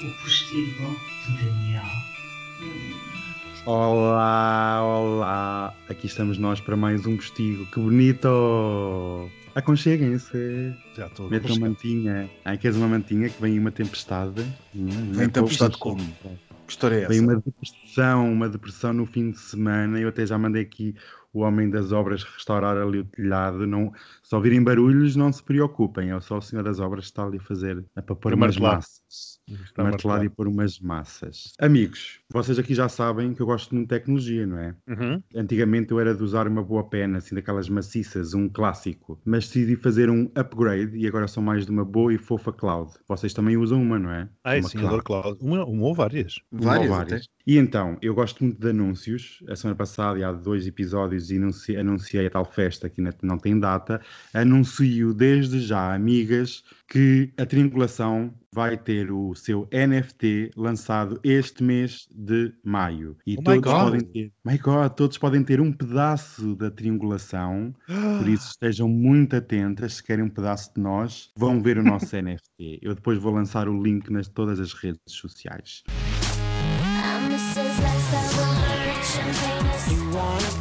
O 0.00 0.22
postigo 0.22 0.96
de 1.26 1.44
Daniel. 1.44 3.19
Olá, 3.66 4.80
olá. 4.82 5.74
Aqui 5.88 6.06
estamos 6.06 6.38
nós 6.38 6.60
para 6.60 6.76
mais 6.76 7.04
um 7.06 7.16
postigo. 7.16 7.66
Que 7.66 7.78
bonito! 7.78 9.28
Aconcheguem-se. 9.54 10.74
Já 10.96 11.06
estou 11.06 11.26
a 11.26 11.30
Metam 11.30 11.54
chegar. 11.54 11.68
mantinha. 11.68 12.30
Ai, 12.44 12.56
queres 12.56 12.76
uma 12.76 12.88
mantinha 12.88 13.28
que 13.28 13.40
vem 13.40 13.58
uma 13.58 13.70
tempestade? 13.70 14.42
Hum, 14.74 15.12
Vem 15.12 15.26
é 15.26 15.28
tempestade 15.28 15.76
como? 15.76 16.00
Que 16.02 16.72
história 16.72 16.96
é 16.96 16.98
essa? 17.00 17.08
Vem 17.10 17.20
uma 17.20 17.36
depressão, 17.36 18.32
uma 18.32 18.48
depressão 18.48 18.92
no 18.92 19.04
fim 19.06 19.30
de 19.30 19.38
semana. 19.38 20.00
Eu 20.00 20.08
até 20.08 20.24
já 20.24 20.38
mandei 20.38 20.62
aqui 20.62 20.94
o 21.32 21.40
homem 21.40 21.70
das 21.70 21.92
obras 21.92 22.24
restaurar 22.24 22.76
ali 22.76 22.98
o 22.98 23.04
telhado. 23.04 23.66
Não, 23.66 23.92
se 24.22 24.34
ouvirem 24.34 24.62
barulhos, 24.62 25.16
não 25.16 25.32
se 25.32 25.42
preocupem. 25.42 26.10
É 26.10 26.20
só 26.20 26.38
o 26.38 26.42
senhor 26.42 26.62
das 26.62 26.80
obras 26.80 27.04
que 27.04 27.10
está 27.10 27.24
ali 27.24 27.38
a 27.38 27.42
fazer 27.42 27.84
a 27.94 28.02
para 28.02 28.16
pôr 28.16 28.34
umas 28.34 28.56
massas. 28.56 29.40
Está 29.64 29.82
martelar. 29.82 30.24
e 30.24 30.28
pôr 30.28 30.46
umas 30.46 30.78
massas. 30.78 31.52
Amigos, 31.58 32.20
vocês 32.32 32.58
aqui 32.58 32.74
já 32.74 32.88
sabem 32.88 33.34
que 33.34 33.42
eu 33.42 33.46
gosto 33.46 33.74
muito 33.74 33.88
de 33.88 33.98
tecnologia, 33.98 34.46
não 34.46 34.58
é? 34.58 34.74
Uhum. 34.88 35.22
Antigamente 35.34 35.90
eu 35.90 36.00
era 36.00 36.14
de 36.14 36.22
usar 36.22 36.46
uma 36.46 36.62
boa 36.62 36.84
pena, 36.84 37.18
assim, 37.18 37.34
daquelas 37.34 37.68
maciças, 37.68 38.34
um 38.34 38.48
clássico. 38.48 39.20
Mas 39.24 39.46
decidi 39.46 39.74
fazer 39.76 40.08
um 40.08 40.30
upgrade 40.36 40.96
e 40.96 41.06
agora 41.06 41.26
sou 41.26 41.42
mais 41.42 41.64
de 41.64 41.72
uma 41.72 41.84
boa 41.84 42.14
e 42.14 42.18
fofa 42.18 42.52
cloud. 42.52 42.92
Vocês 43.08 43.34
também 43.34 43.56
usam 43.56 43.82
uma, 43.82 43.98
não 43.98 44.10
é? 44.10 44.28
Ah, 44.44 44.56
é 44.56 44.60
uma 44.60 44.68
sim, 44.68 44.78
adoro 44.78 45.02
cloud. 45.02 45.38
Uma, 45.40 45.64
uma 45.64 45.82
ou 45.84 45.94
várias. 45.94 46.40
Várias, 46.52 46.90
ou 46.90 46.96
até. 46.96 47.20
E 47.46 47.58
então, 47.58 47.98
eu 48.00 48.14
gosto 48.14 48.44
muito 48.44 48.60
de 48.60 48.70
anúncios. 48.70 49.42
A 49.48 49.56
semana 49.56 49.76
passada, 49.76 50.18
e 50.18 50.22
há 50.22 50.30
dois 50.30 50.66
episódios, 50.66 51.19
anunci- 51.30 51.76
anunciei 51.76 52.26
a 52.26 52.30
tal 52.30 52.44
festa 52.44 52.88
que 52.88 53.02
não 53.22 53.38
tem 53.38 53.58
data. 53.58 54.00
Anuncio 54.32 55.12
desde 55.12 55.60
já, 55.60 55.94
amigas, 55.94 56.62
que 56.88 57.32
a 57.36 57.44
Triangulação 57.46 58.34
vai 58.52 58.76
ter 58.76 59.12
o 59.12 59.34
seu 59.34 59.68
NFT 59.72 60.50
lançado 60.56 61.20
este 61.22 61.62
mês 61.62 62.08
de 62.10 62.52
maio. 62.64 63.16
E 63.26 63.36
Oh 63.38 63.42
todos 63.42 63.72
podem 63.72 64.00
ter, 64.00 64.32
my 64.44 64.58
God, 64.58 64.92
todos 64.92 65.18
podem 65.18 65.44
ter 65.44 65.60
um 65.60 65.72
pedaço 65.72 66.56
da 66.56 66.70
triangulação. 66.70 67.74
Por 67.86 68.28
isso 68.28 68.48
estejam 68.50 68.88
muito 68.88 69.36
atentas, 69.36 69.94
se 69.94 70.02
querem 70.02 70.24
um 70.24 70.30
pedaço 70.30 70.74
de 70.74 70.80
nós, 70.80 71.30
vão 71.36 71.62
ver 71.62 71.78
o 71.78 71.82
nosso 71.82 72.06
NFT. 72.20 72.80
Eu 72.82 72.94
depois 72.94 73.18
vou 73.18 73.32
lançar 73.32 73.68
o 73.68 73.82
link 73.82 74.10
nas 74.10 74.28
todas 74.28 74.58
as 74.58 74.72
redes 74.72 75.00
sociais. 75.06 75.82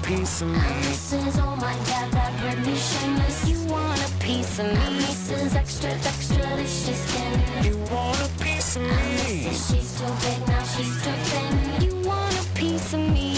Piece 0.10 0.42
of 0.42 0.50
me? 0.50 0.58
Mrs. 0.58 1.38
Oh 1.38 1.56
my 1.58 1.76
God, 1.90 2.10
that 2.18 2.32
Britney 2.42 2.76
shameless. 2.76 3.48
You 3.48 3.60
want 3.72 4.02
a 4.02 4.10
piece 4.18 4.58
of 4.58 4.66
me? 4.66 4.86
Mrs. 5.06 5.56
Extra, 5.56 5.92
extra 5.92 6.38
delicious 6.38 7.00
skin. 7.06 7.34
You 7.64 7.78
want 7.94 8.18
a 8.18 8.30
piece 8.44 8.76
of 8.78 8.82
me? 8.82 8.90
Mrs. 8.90 9.70
She's 9.70 9.90
too 10.00 10.12
big, 10.24 10.40
now 10.48 10.64
she's 10.64 10.96
too 11.04 11.18
thin. 11.30 11.54
You 11.86 11.94
want 12.08 12.34
a 12.34 12.46
piece 12.60 12.94
of 12.96 13.04
me? 13.14 13.30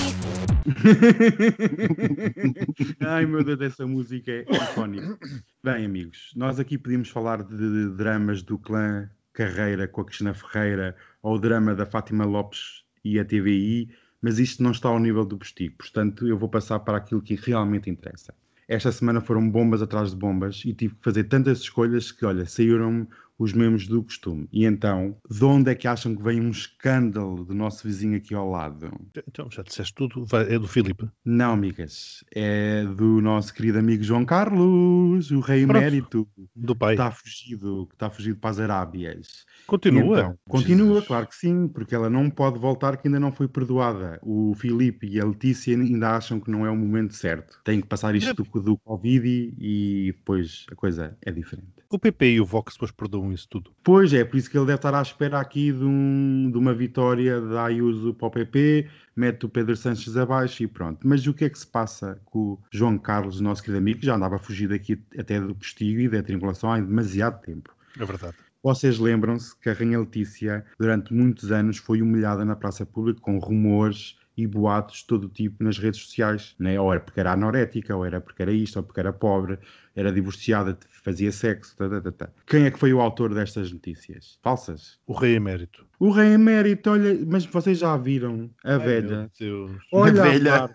Ai 3.06 3.26
meu 3.26 3.44
Deus, 3.44 3.60
essa 3.60 3.86
música 3.86 4.32
é 4.32 4.46
icónica. 4.50 5.20
Bem, 5.62 5.86
amigos, 5.86 6.32
nós 6.38 6.58
aqui 6.58 6.78
podíamos 6.78 7.10
falar 7.10 7.44
de 7.44 7.90
dramas 7.98 8.42
do 8.42 8.58
clã 8.58 9.10
Carreira 9.34 9.90
com 9.90 10.02
a 10.02 10.06
Cristina 10.06 10.34
Ferreira 10.34 10.96
ou 11.22 11.36
o 11.36 11.40
drama 11.40 11.76
da 11.76 11.86
Fátima 11.86 12.24
Lopes 12.24 12.86
e 13.04 13.20
a 13.20 13.26
TVI, 13.26 13.90
mas 14.22 14.40
isto 14.40 14.62
não 14.62 14.72
está 14.72 14.90
ao 14.90 15.00
nível 15.00 15.26
do 15.26 15.38
postigo, 15.38 15.76
portanto 15.78 16.28
eu 16.28 16.38
vou 16.38 16.48
passar 16.48 16.80
para 16.80 16.98
aquilo 16.98 17.22
que 17.22 17.36
realmente 17.36 17.90
interessa. 17.90 18.34
Esta 18.68 18.92
semana 18.92 19.20
foram 19.20 19.50
bombas 19.50 19.82
atrás 19.82 20.12
de 20.12 20.16
bombas 20.16 20.64
e 20.66 20.74
tive 20.74 20.96
que 20.96 21.04
fazer 21.04 21.26
tantas 21.26 21.60
escolhas 21.60 22.12
que, 22.12 22.26
olha, 22.26 22.46
saíram 22.46 23.08
os 23.44 23.54
mesmos 23.54 23.88
do 23.88 24.04
costume. 24.04 24.48
E 24.52 24.66
então, 24.66 25.16
de 25.30 25.44
onde 25.44 25.72
é 25.72 25.76
que 25.76 25.88
acham 25.88 26.16
que 26.16 26.22
vem 26.22 26.40
um 26.40 26.50
escândalo 26.52 27.44
do 27.44 27.54
nosso 27.54 27.88
vizinho 27.88 28.16
aqui 28.18 28.36
ao 28.36 28.50
lado? 28.50 28.92
Então, 29.28 29.50
já 29.50 29.64
disseste 29.64 29.94
tudo. 29.94 30.26
É 30.48 30.60
do 30.60 30.68
Filipe. 30.68 31.10
Não, 31.26 31.54
amigas. 31.54 32.24
É 32.34 32.84
do 32.86 33.20
nosso 33.22 33.54
querido 33.54 33.80
amigo 33.80 34.04
João 34.04 34.24
Carlos, 34.26 35.32
o 35.32 35.40
rei 35.40 35.66
Pronto. 35.66 35.78
emérito, 35.80 36.28
Do 36.56 36.74
que 36.74 36.80
pai. 36.80 36.94
está 36.94 37.10
fugido, 37.12 37.88
que 37.88 37.96
está 37.96 38.10
fugido 38.10 38.38
para 38.40 38.50
as 38.52 38.60
Arábias. 38.60 39.46
Continua. 39.66 40.20
Então, 40.20 40.40
continua, 40.48 40.88
Jesus. 40.88 41.08
claro 41.08 41.28
que 41.28 41.36
sim, 41.36 41.68
porque 41.68 41.96
ela 41.96 42.10
não 42.10 42.30
pode 42.30 42.60
voltar 42.60 42.98
que 42.98 43.08
ainda 43.08 43.20
não 43.20 43.32
foi 43.32 43.48
perdoada. 43.48 44.20
O 44.22 44.54
Filipe 44.56 45.08
e 45.08 45.20
a 45.20 45.26
Letícia 45.26 45.76
ainda 45.76 46.12
acham 46.16 46.40
que 46.40 46.52
não 46.52 46.66
é 46.66 46.70
o 46.70 46.76
momento 46.76 47.16
certo. 47.16 47.60
Tem 47.64 47.82
que 47.82 47.88
passar 47.88 48.16
isto 48.16 48.34
do, 48.44 48.62
do 48.62 48.78
Covid 48.78 49.28
e, 49.58 50.10
e 50.10 50.12
depois 50.14 50.66
a 50.72 50.76
coisa 50.76 51.18
é 51.22 51.32
diferente. 51.32 51.81
O 51.92 52.00
PP 52.00 52.34
e 52.36 52.42
o 52.42 52.46
Vox 52.46 52.74
depois 52.76 52.90
perdoam 52.92 53.34
isso 53.34 53.48
tudo. 53.50 53.72
Pois 53.84 54.14
é, 54.14 54.24
por 54.24 54.38
isso 54.38 54.50
que 54.50 54.58
ele 54.58 54.66
deve 54.66 54.78
estar 54.78 54.96
à 54.96 55.02
espera 55.02 55.40
aqui 55.40 55.72
de, 55.74 55.84
um- 55.84 56.50
de 56.50 56.58
uma 56.58 56.74
vitória 56.74 57.42
da 57.42 57.66
Ayuso 57.66 58.14
para 58.14 58.28
o 58.28 58.32
PP, 58.32 58.88
mete 59.16 59.46
o 59.46 59.50
Pedro 59.50 59.76
Sanches 59.76 60.16
abaixo 60.16 60.64
e 60.64 60.68
pronto. 60.68 61.06
Mas 61.06 61.28
o 61.28 61.34
que 61.34 61.44
é 61.46 61.50
que 61.50 61.60
se 61.60 61.68
passa 61.68 62.20
com 62.26 62.40
o 62.54 62.60
João 62.72 62.98
Carlos, 62.98 63.42
nosso 63.42 63.62
querido 63.62 63.80
amigo, 63.80 64.00
que 64.00 64.06
já 64.06 64.16
andava 64.16 64.36
a 64.36 64.40
fugir 64.40 64.70
daqui 64.70 64.98
até 65.18 65.40
do 65.40 65.54
postigo 65.54 66.00
e 66.00 66.08
da 66.10 66.24
triangulação 66.24 66.72
há 66.72 66.80
demasiado 66.80 67.42
tempo? 67.42 67.76
É 68.00 68.06
verdade. 68.06 68.36
Vocês 68.64 69.00
lembram-se 69.00 69.58
que 69.60 69.70
a 69.70 69.74
Rainha 69.74 70.00
Letícia, 70.00 70.64
durante 70.80 71.12
muitos 71.14 71.52
anos, 71.52 71.78
foi 71.78 72.02
humilhada 72.02 72.46
na 72.46 72.56
praça 72.56 72.86
pública 72.86 73.20
com 73.20 73.38
rumores 73.40 74.16
e 74.38 74.48
boatos 74.48 74.98
de 75.00 75.08
todo 75.08 75.28
tipo 75.30 75.64
nas 75.64 75.78
redes 75.78 76.00
sociais. 76.02 76.56
Né? 76.60 76.80
Ou 76.80 76.92
era 76.92 77.02
porque 77.02 77.20
era 77.20 77.34
anorética, 77.34 77.96
ou 77.96 78.06
era 78.06 78.20
porque 78.22 78.42
era 78.42 78.52
isto, 78.52 78.78
ou 78.78 78.84
porque 78.84 79.00
era 79.00 79.12
pobre, 79.14 79.60
era 79.96 80.12
divorciada, 80.12 80.78
fazia 81.04 81.32
sexo. 81.32 81.76
Tá, 81.76 81.90
tá, 81.90 82.02
tá, 82.02 82.12
tá. 82.12 82.30
Quem 82.48 82.66
é 82.66 82.72
que 82.72 82.80
foi 82.80 82.94
o 82.94 83.02
autor 83.02 83.34
destas 83.34 83.72
notícias? 83.72 84.40
Falsas? 84.42 85.00
O 85.06 85.14
rei 85.14 85.36
emérito. 85.36 85.86
O 86.00 86.10
rei 86.12 86.34
emérito, 86.34 86.90
olha, 86.90 87.18
mas 87.28 87.46
vocês 87.46 87.78
já 87.78 87.96
viram 87.98 88.50
a 88.64 88.74
Ai, 88.74 88.80
velha? 88.80 89.18
meu 89.20 89.32
Deus. 89.40 89.72
Olha 89.92 90.24
A 90.24 90.26
a, 90.26 90.30
velha. 90.32 90.70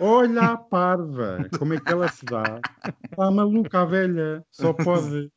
Olha 0.00 0.42
a 0.42 0.56
parva. 0.56 1.46
Como 1.58 1.74
é 1.74 1.80
que 1.80 1.92
ela 1.92 2.08
se 2.08 2.24
dá? 2.24 2.60
Está 3.04 3.30
maluca 3.30 3.82
a 3.82 3.84
velha. 3.84 4.42
Só 4.50 4.72
pode. 4.72 5.30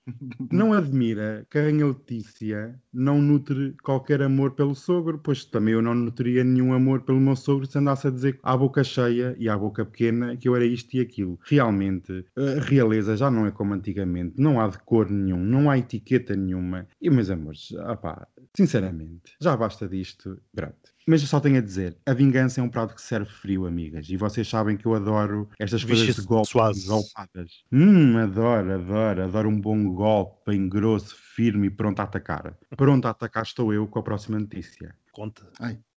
Não 0.52 0.74
admira 0.74 1.46
que 1.50 1.58
a 1.58 1.64
Rainha 1.64 1.88
Letícia 1.88 2.80
não 2.94 3.22
nutre 3.22 3.76
qualquer 3.84 4.22
amor 4.22 4.52
pelo 4.52 4.74
sogro, 4.74 5.20
pois 5.20 5.44
também 5.44 5.74
eu 5.74 5.82
não 5.82 5.94
nutria 5.94 6.44
nenhum 6.44 6.74
amor 6.74 7.02
pelo 7.02 7.20
meu 7.20 7.36
sogro 7.36 7.66
se 7.66 7.78
andasse 7.78 8.08
a 8.08 8.12
dizer 8.12 8.40
à 8.42 8.56
boca 8.56 8.84
cheia 8.84 9.36
e 9.38 9.50
à 9.50 9.58
boca 9.58 9.86
pequena 9.86 10.38
que 10.38 10.48
eu 10.48 10.56
era 10.56 10.66
isto 10.66 10.96
e 10.96 11.02
aquilo. 11.02 11.38
Realmente, 11.44 12.26
a 12.38 12.62
realeza 12.62 13.18
já 13.18 13.30
não 13.30 13.46
é 13.46 13.52
como 13.52 13.74
antigamente. 13.74 14.36
Não 14.38 14.62
há 14.62 14.68
decor 14.68 15.10
nenhum, 15.10 15.40
não 15.40 15.70
há 15.70 15.78
etiqueta 15.78 16.36
nenhuma. 16.36 16.88
E, 17.02 17.10
meus 17.10 17.30
amores, 17.30 17.72
opá, 17.72 18.28
sinceramente, 18.56 19.36
já 19.42 19.58
basta 19.58 19.88
disto. 19.88 20.40
Pronto. 20.56 20.93
Mas 21.08 21.22
eu 21.22 21.28
só 21.28 21.40
tenho 21.40 21.58
a 21.58 21.62
dizer, 21.62 21.98
a 22.06 22.14
vingança 22.14 22.62
é 22.62 22.64
um 22.64 22.70
prato 22.70 22.96
que 22.96 23.02
serve 23.02 23.30
frio, 23.30 23.66
amigas. 23.66 24.08
E 24.10 24.16
vocês 24.16 24.48
sabem 24.48 24.78
que 24.78 24.86
eu 24.86 24.94
adoro 24.94 25.50
estas 25.60 25.84
coisas 25.84 26.16
de 26.16 26.22
golpes, 26.22 26.52
Suazes. 26.52 26.86
golpadas. 26.86 27.52
Hum, 27.72 28.18
adoro, 28.18 28.74
adoro, 28.74 29.24
adoro 29.24 29.50
um 29.50 29.60
bom 29.60 29.84
golpe, 29.94 30.52
bem 30.52 30.70
grosso, 30.70 31.16
firme 31.36 31.68
e 31.68 31.70
pronto 31.70 32.00
a 32.00 32.04
atacar. 32.04 32.58
Pronto 32.78 33.06
a 33.06 33.10
atacar 33.12 33.44
estou 33.44 33.74
eu 33.74 33.86
com 33.88 34.00
a 34.00 34.04
próxima 34.04 34.40
notícia. 34.40 34.96
Conta. 35.12 35.44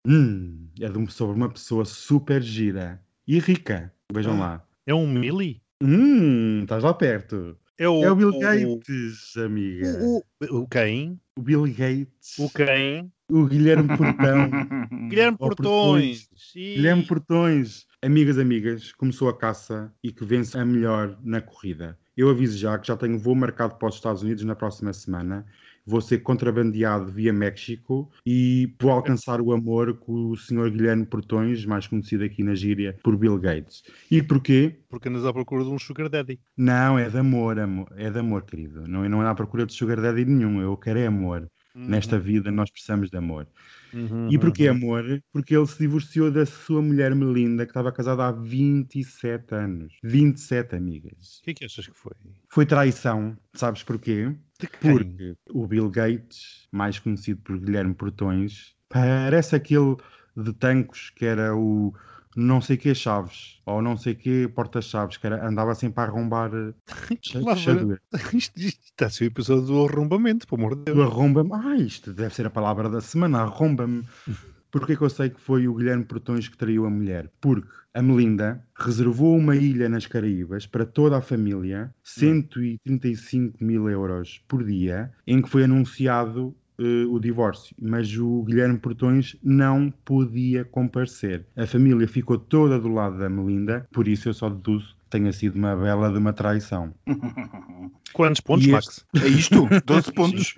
Hum, 0.06 0.68
é 0.80 0.88
de 0.88 0.98
um- 0.98 1.08
sobre 1.08 1.36
uma 1.36 1.48
pessoa 1.50 1.84
super 1.84 2.42
gira 2.42 3.00
e 3.26 3.38
rica. 3.38 3.92
Vejam 4.12 4.38
lá. 4.38 4.64
É 4.86 4.94
um 4.94 5.06
Mili? 5.08 5.62
Hum, 5.82 6.62
estás 6.62 6.82
lá 6.82 6.94
perto. 6.94 7.56
É 7.78 7.88
o, 7.88 8.02
É 8.04 8.10
o 8.10 8.16
Bill 8.16 8.28
o- 8.30 8.38
Gates, 8.40 9.36
amiga. 9.36 9.98
O, 10.02 10.18
o, 10.40 10.56
o 10.62 10.68
quem? 10.68 11.20
O 11.38 11.42
Bill 11.42 11.64
Gates. 11.64 12.38
O 12.38 12.48
quem? 12.50 13.12
O 13.28 13.44
Guilherme 13.44 13.88
Portão. 13.96 14.50
Guilherme 15.10 15.36
Portões. 15.36 16.28
Guilherme 16.54 17.02
Portões. 17.04 17.84
Amigas, 18.00 18.38
amigas, 18.38 18.92
começou 18.92 19.28
a 19.28 19.36
caça 19.36 19.92
e 20.00 20.12
que 20.12 20.24
vence 20.24 20.56
a 20.56 20.64
melhor 20.64 21.18
na 21.24 21.40
corrida. 21.40 21.98
Eu 22.16 22.30
aviso 22.30 22.56
já 22.56 22.78
que 22.78 22.86
já 22.86 22.96
tenho 22.96 23.18
voo 23.18 23.34
marcado 23.34 23.74
para 23.74 23.88
os 23.88 23.96
Estados 23.96 24.22
Unidos 24.22 24.44
na 24.44 24.54
próxima 24.54 24.92
semana. 24.92 25.44
Vou 25.84 26.00
ser 26.00 26.18
contrabandeado 26.18 27.10
via 27.10 27.32
México 27.32 28.08
e 28.24 28.72
vou 28.80 28.92
alcançar 28.92 29.40
o 29.40 29.52
amor 29.52 29.94
com 29.94 30.30
o 30.30 30.36
Sr. 30.36 30.70
Guilherme 30.70 31.04
Portões, 31.04 31.64
mais 31.64 31.86
conhecido 31.86 32.22
aqui 32.22 32.44
na 32.44 32.54
gíria 32.54 32.96
por 33.02 33.16
Bill 33.16 33.38
Gates. 33.38 33.82
E 34.08 34.22
porquê? 34.22 34.76
Porque 34.88 35.08
andas 35.08 35.24
à 35.24 35.32
procura 35.32 35.64
de 35.64 35.70
um 35.70 35.78
Sugar 35.78 36.08
Daddy. 36.08 36.38
Não, 36.56 36.96
é 36.96 37.08
de 37.08 37.18
amor, 37.18 37.58
amor. 37.58 37.92
É 37.96 38.08
de 38.08 38.18
amor, 38.20 38.42
querido. 38.42 38.86
Não, 38.86 39.08
não 39.08 39.22
é 39.22 39.28
à 39.28 39.34
procura 39.34 39.66
de 39.66 39.72
sugar 39.72 40.00
daddy 40.00 40.24
nenhum. 40.24 40.60
Eu 40.60 40.76
quero 40.76 41.00
é 41.00 41.06
amor. 41.06 41.48
Nesta 41.76 42.18
vida 42.18 42.50
nós 42.50 42.70
precisamos 42.70 43.10
de 43.10 43.16
amor. 43.16 43.46
Uhum, 43.92 44.28
E 44.30 44.38
porquê 44.38 44.68
uhum. 44.70 44.76
amor? 44.76 45.22
Porque 45.32 45.56
ele 45.56 45.66
se 45.66 45.78
divorciou 45.78 46.30
da 46.30 46.46
sua 46.46 46.80
mulher 46.80 47.14
Melinda, 47.14 47.64
que 47.64 47.70
estava 47.70 47.92
casada 47.92 48.26
há 48.26 48.32
27 48.32 49.54
anos. 49.54 49.94
27, 50.02 50.74
amigas. 50.74 51.38
O 51.40 51.42
que 51.44 51.50
é 51.50 51.54
que 51.54 51.64
achas 51.64 51.86
que 51.86 51.96
foi? 51.96 52.12
Foi 52.48 52.66
traição, 52.66 53.36
sabes 53.54 53.82
porquê? 53.82 54.34
Porque 54.80 55.36
o 55.50 55.66
Bill 55.66 55.90
Gates, 55.90 56.66
mais 56.72 56.98
conhecido 56.98 57.40
por 57.42 57.58
Guilherme 57.58 57.94
Portões, 57.94 58.74
parece 58.88 59.54
aquele 59.54 59.96
de 60.36 60.52
tancos 60.52 61.10
que 61.10 61.24
era 61.24 61.54
o 61.54 61.94
não 62.36 62.60
sei 62.60 62.76
que 62.76 62.94
chaves, 62.94 63.60
ou 63.64 63.80
não 63.80 63.96
sei 63.96 64.14
que 64.14 64.46
porta-chaves, 64.48 65.16
que 65.16 65.26
era, 65.26 65.48
andava 65.48 65.74
sempre 65.74 66.02
a 66.02 66.04
arrombar 66.04 66.50
eh. 66.54 66.74
Isto, 68.34 68.60
isto 68.60 68.84
está 68.84 69.06
a 69.06 69.10
ser 69.10 69.24
o 69.24 69.26
episódio 69.28 69.66
do 69.66 69.86
arrombamento, 69.86 70.46
pelo 70.46 70.60
amor 70.60 70.76
de 70.76 70.84
Deus. 70.84 70.98
arromba-me. 71.00 71.50
Ah, 71.54 71.76
isto 71.76 72.12
deve 72.12 72.34
ser 72.34 72.46
a 72.46 72.50
palavra 72.50 72.90
da 72.90 73.00
semana, 73.00 73.40
arromba-me. 73.40 74.04
Porquê 74.70 74.94
que 74.94 75.02
eu 75.02 75.08
sei 75.08 75.30
que 75.30 75.40
foi 75.40 75.66
o 75.66 75.74
Guilherme 75.74 76.04
Portões 76.04 76.48
que 76.48 76.56
traiu 76.58 76.84
a 76.84 76.90
mulher? 76.90 77.30
Porque 77.40 77.72
a 77.94 78.02
Melinda 78.02 78.62
reservou 78.74 79.34
uma 79.34 79.56
ilha 79.56 79.88
nas 79.88 80.04
Caraíbas 80.06 80.66
para 80.66 80.84
toda 80.84 81.16
a 81.16 81.22
família, 81.22 81.94
135 82.02 83.64
mil 83.64 83.88
euros 83.88 84.42
por 84.46 84.62
dia, 84.62 85.10
em 85.26 85.40
que 85.40 85.48
foi 85.48 85.64
anunciado 85.64 86.54
eh, 86.78 87.06
o 87.08 87.18
divórcio. 87.18 87.74
Mas 87.80 88.16
o 88.16 88.42
Guilherme 88.44 88.78
Portões 88.78 89.36
não 89.42 89.90
podia 90.04 90.64
comparecer. 90.64 91.46
A 91.56 91.66
família 91.66 92.06
ficou 92.06 92.38
toda 92.38 92.78
do 92.78 92.88
lado 92.88 93.18
da 93.18 93.28
Melinda, 93.28 93.86
por 93.92 94.06
isso 94.08 94.28
eu 94.28 94.34
só 94.34 94.48
deduzo 94.48 94.94
que 95.04 95.10
tenha 95.10 95.32
sido 95.32 95.56
uma 95.56 95.74
bela 95.76 96.10
de 96.10 96.18
uma 96.18 96.32
traição. 96.32 96.92
Quantos 98.12 98.40
pontos, 98.40 98.66
E 98.66 98.70
Max? 98.70 99.06
É 99.22 99.26
isto? 99.28 99.68
12 99.84 100.12
pontos. 100.14 100.54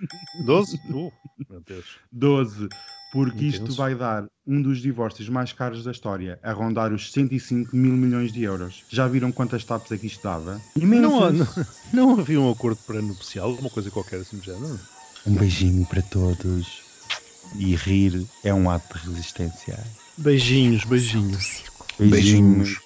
12? 0.46 0.76
Uh, 0.90 1.12
meu 1.50 1.60
Deus. 1.66 1.98
12, 2.12 2.68
porque 3.12 3.46
isto 3.46 3.62
Intenso. 3.62 3.76
vai 3.76 3.94
dar 3.94 4.26
um 4.46 4.62
dos 4.62 4.80
divórcios 4.80 5.28
mais 5.28 5.52
caros 5.52 5.84
da 5.84 5.90
história, 5.90 6.38
a 6.42 6.52
rondar 6.52 6.92
os 6.92 7.12
105 7.12 7.74
mil 7.76 7.92
milhões 7.92 8.32
de 8.32 8.42
euros. 8.42 8.84
Já 8.88 9.06
viram 9.08 9.32
quantas 9.32 9.64
tapas 9.64 9.90
é 9.92 9.98
que 9.98 10.06
isto 10.06 10.22
dava? 10.22 10.60
Não, 10.76 11.30
não, 11.32 11.46
não 11.92 12.20
havia 12.20 12.40
um 12.40 12.50
acordo 12.50 12.78
pré-nupcial, 12.86 13.54
uma 13.54 13.70
coisa 13.70 13.90
qualquer 13.90 14.20
assim 14.20 14.38
do 14.38 14.44
género? 14.44 14.78
Um 15.26 15.34
beijinho 15.34 15.86
para 15.86 16.02
todos. 16.02 16.82
E 17.56 17.74
rir 17.74 18.26
é 18.44 18.52
um 18.52 18.70
ato 18.70 18.98
de 18.98 19.06
resistência. 19.08 19.78
Beijinhos, 20.16 20.84
beijinhos. 20.84 21.62
Beijinhos. 21.98 22.78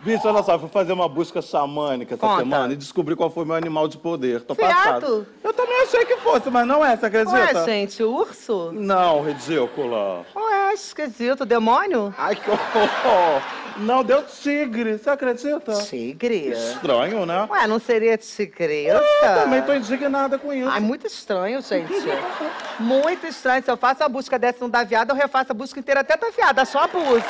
Bicho, 0.00 0.28
olha 0.28 0.42
só, 0.42 0.58
fui 0.58 0.68
fazer 0.68 0.92
uma 0.92 1.08
busca 1.08 1.40
xamânica 1.40 2.14
essa 2.14 2.26
Conta. 2.26 2.40
semana 2.40 2.72
e 2.74 2.76
descobri 2.76 3.16
qual 3.16 3.30
foi 3.30 3.46
meu 3.46 3.54
animal 3.54 3.88
de 3.88 3.96
poder. 3.96 4.42
Tô 4.42 4.52
Veado. 4.52 4.74
passado. 4.74 5.26
Eu 5.42 5.52
também 5.54 5.80
achei 5.82 6.04
que 6.04 6.16
fosse, 6.18 6.50
mas 6.50 6.66
não 6.66 6.84
é, 6.84 6.94
você 6.94 7.06
acredita? 7.06 7.36
Ué, 7.60 7.64
gente, 7.64 8.02
urso? 8.02 8.70
Não, 8.72 9.24
ridícula. 9.24 10.26
Ué, 10.36 10.74
esquisito, 10.74 11.46
demônio? 11.46 12.14
Ai, 12.18 12.36
que 12.36 12.50
horror. 12.50 13.42
Não, 13.76 14.04
deu 14.04 14.22
tigre, 14.22 14.98
você 14.98 15.10
acredita? 15.10 15.72
Tigre? 15.82 16.50
Estranho, 16.50 17.26
né? 17.26 17.46
Ué, 17.50 17.66
não 17.66 17.78
seria 17.78 18.16
tigresa? 18.16 19.02
Eu 19.22 19.34
também 19.34 19.62
tô 19.62 19.74
indignada 19.74 20.38
com 20.38 20.52
isso. 20.52 20.68
Ai, 20.68 20.80
muito 20.80 21.06
estranho, 21.06 21.60
gente. 21.60 21.92
muito 22.78 23.26
estranho. 23.26 23.62
Se 23.62 23.70
eu 23.70 23.76
faço 23.76 24.02
a 24.04 24.08
busca 24.08 24.38
dessa 24.38 24.58
não 24.60 24.70
dá 24.70 24.84
viada, 24.84 25.12
eu 25.12 25.16
refaço 25.16 25.52
a 25.52 25.54
busca 25.54 25.80
inteira 25.80 26.00
até 26.00 26.16
dar 26.16 26.30
viada, 26.30 26.64
só 26.64 26.84
abuso. 26.84 27.22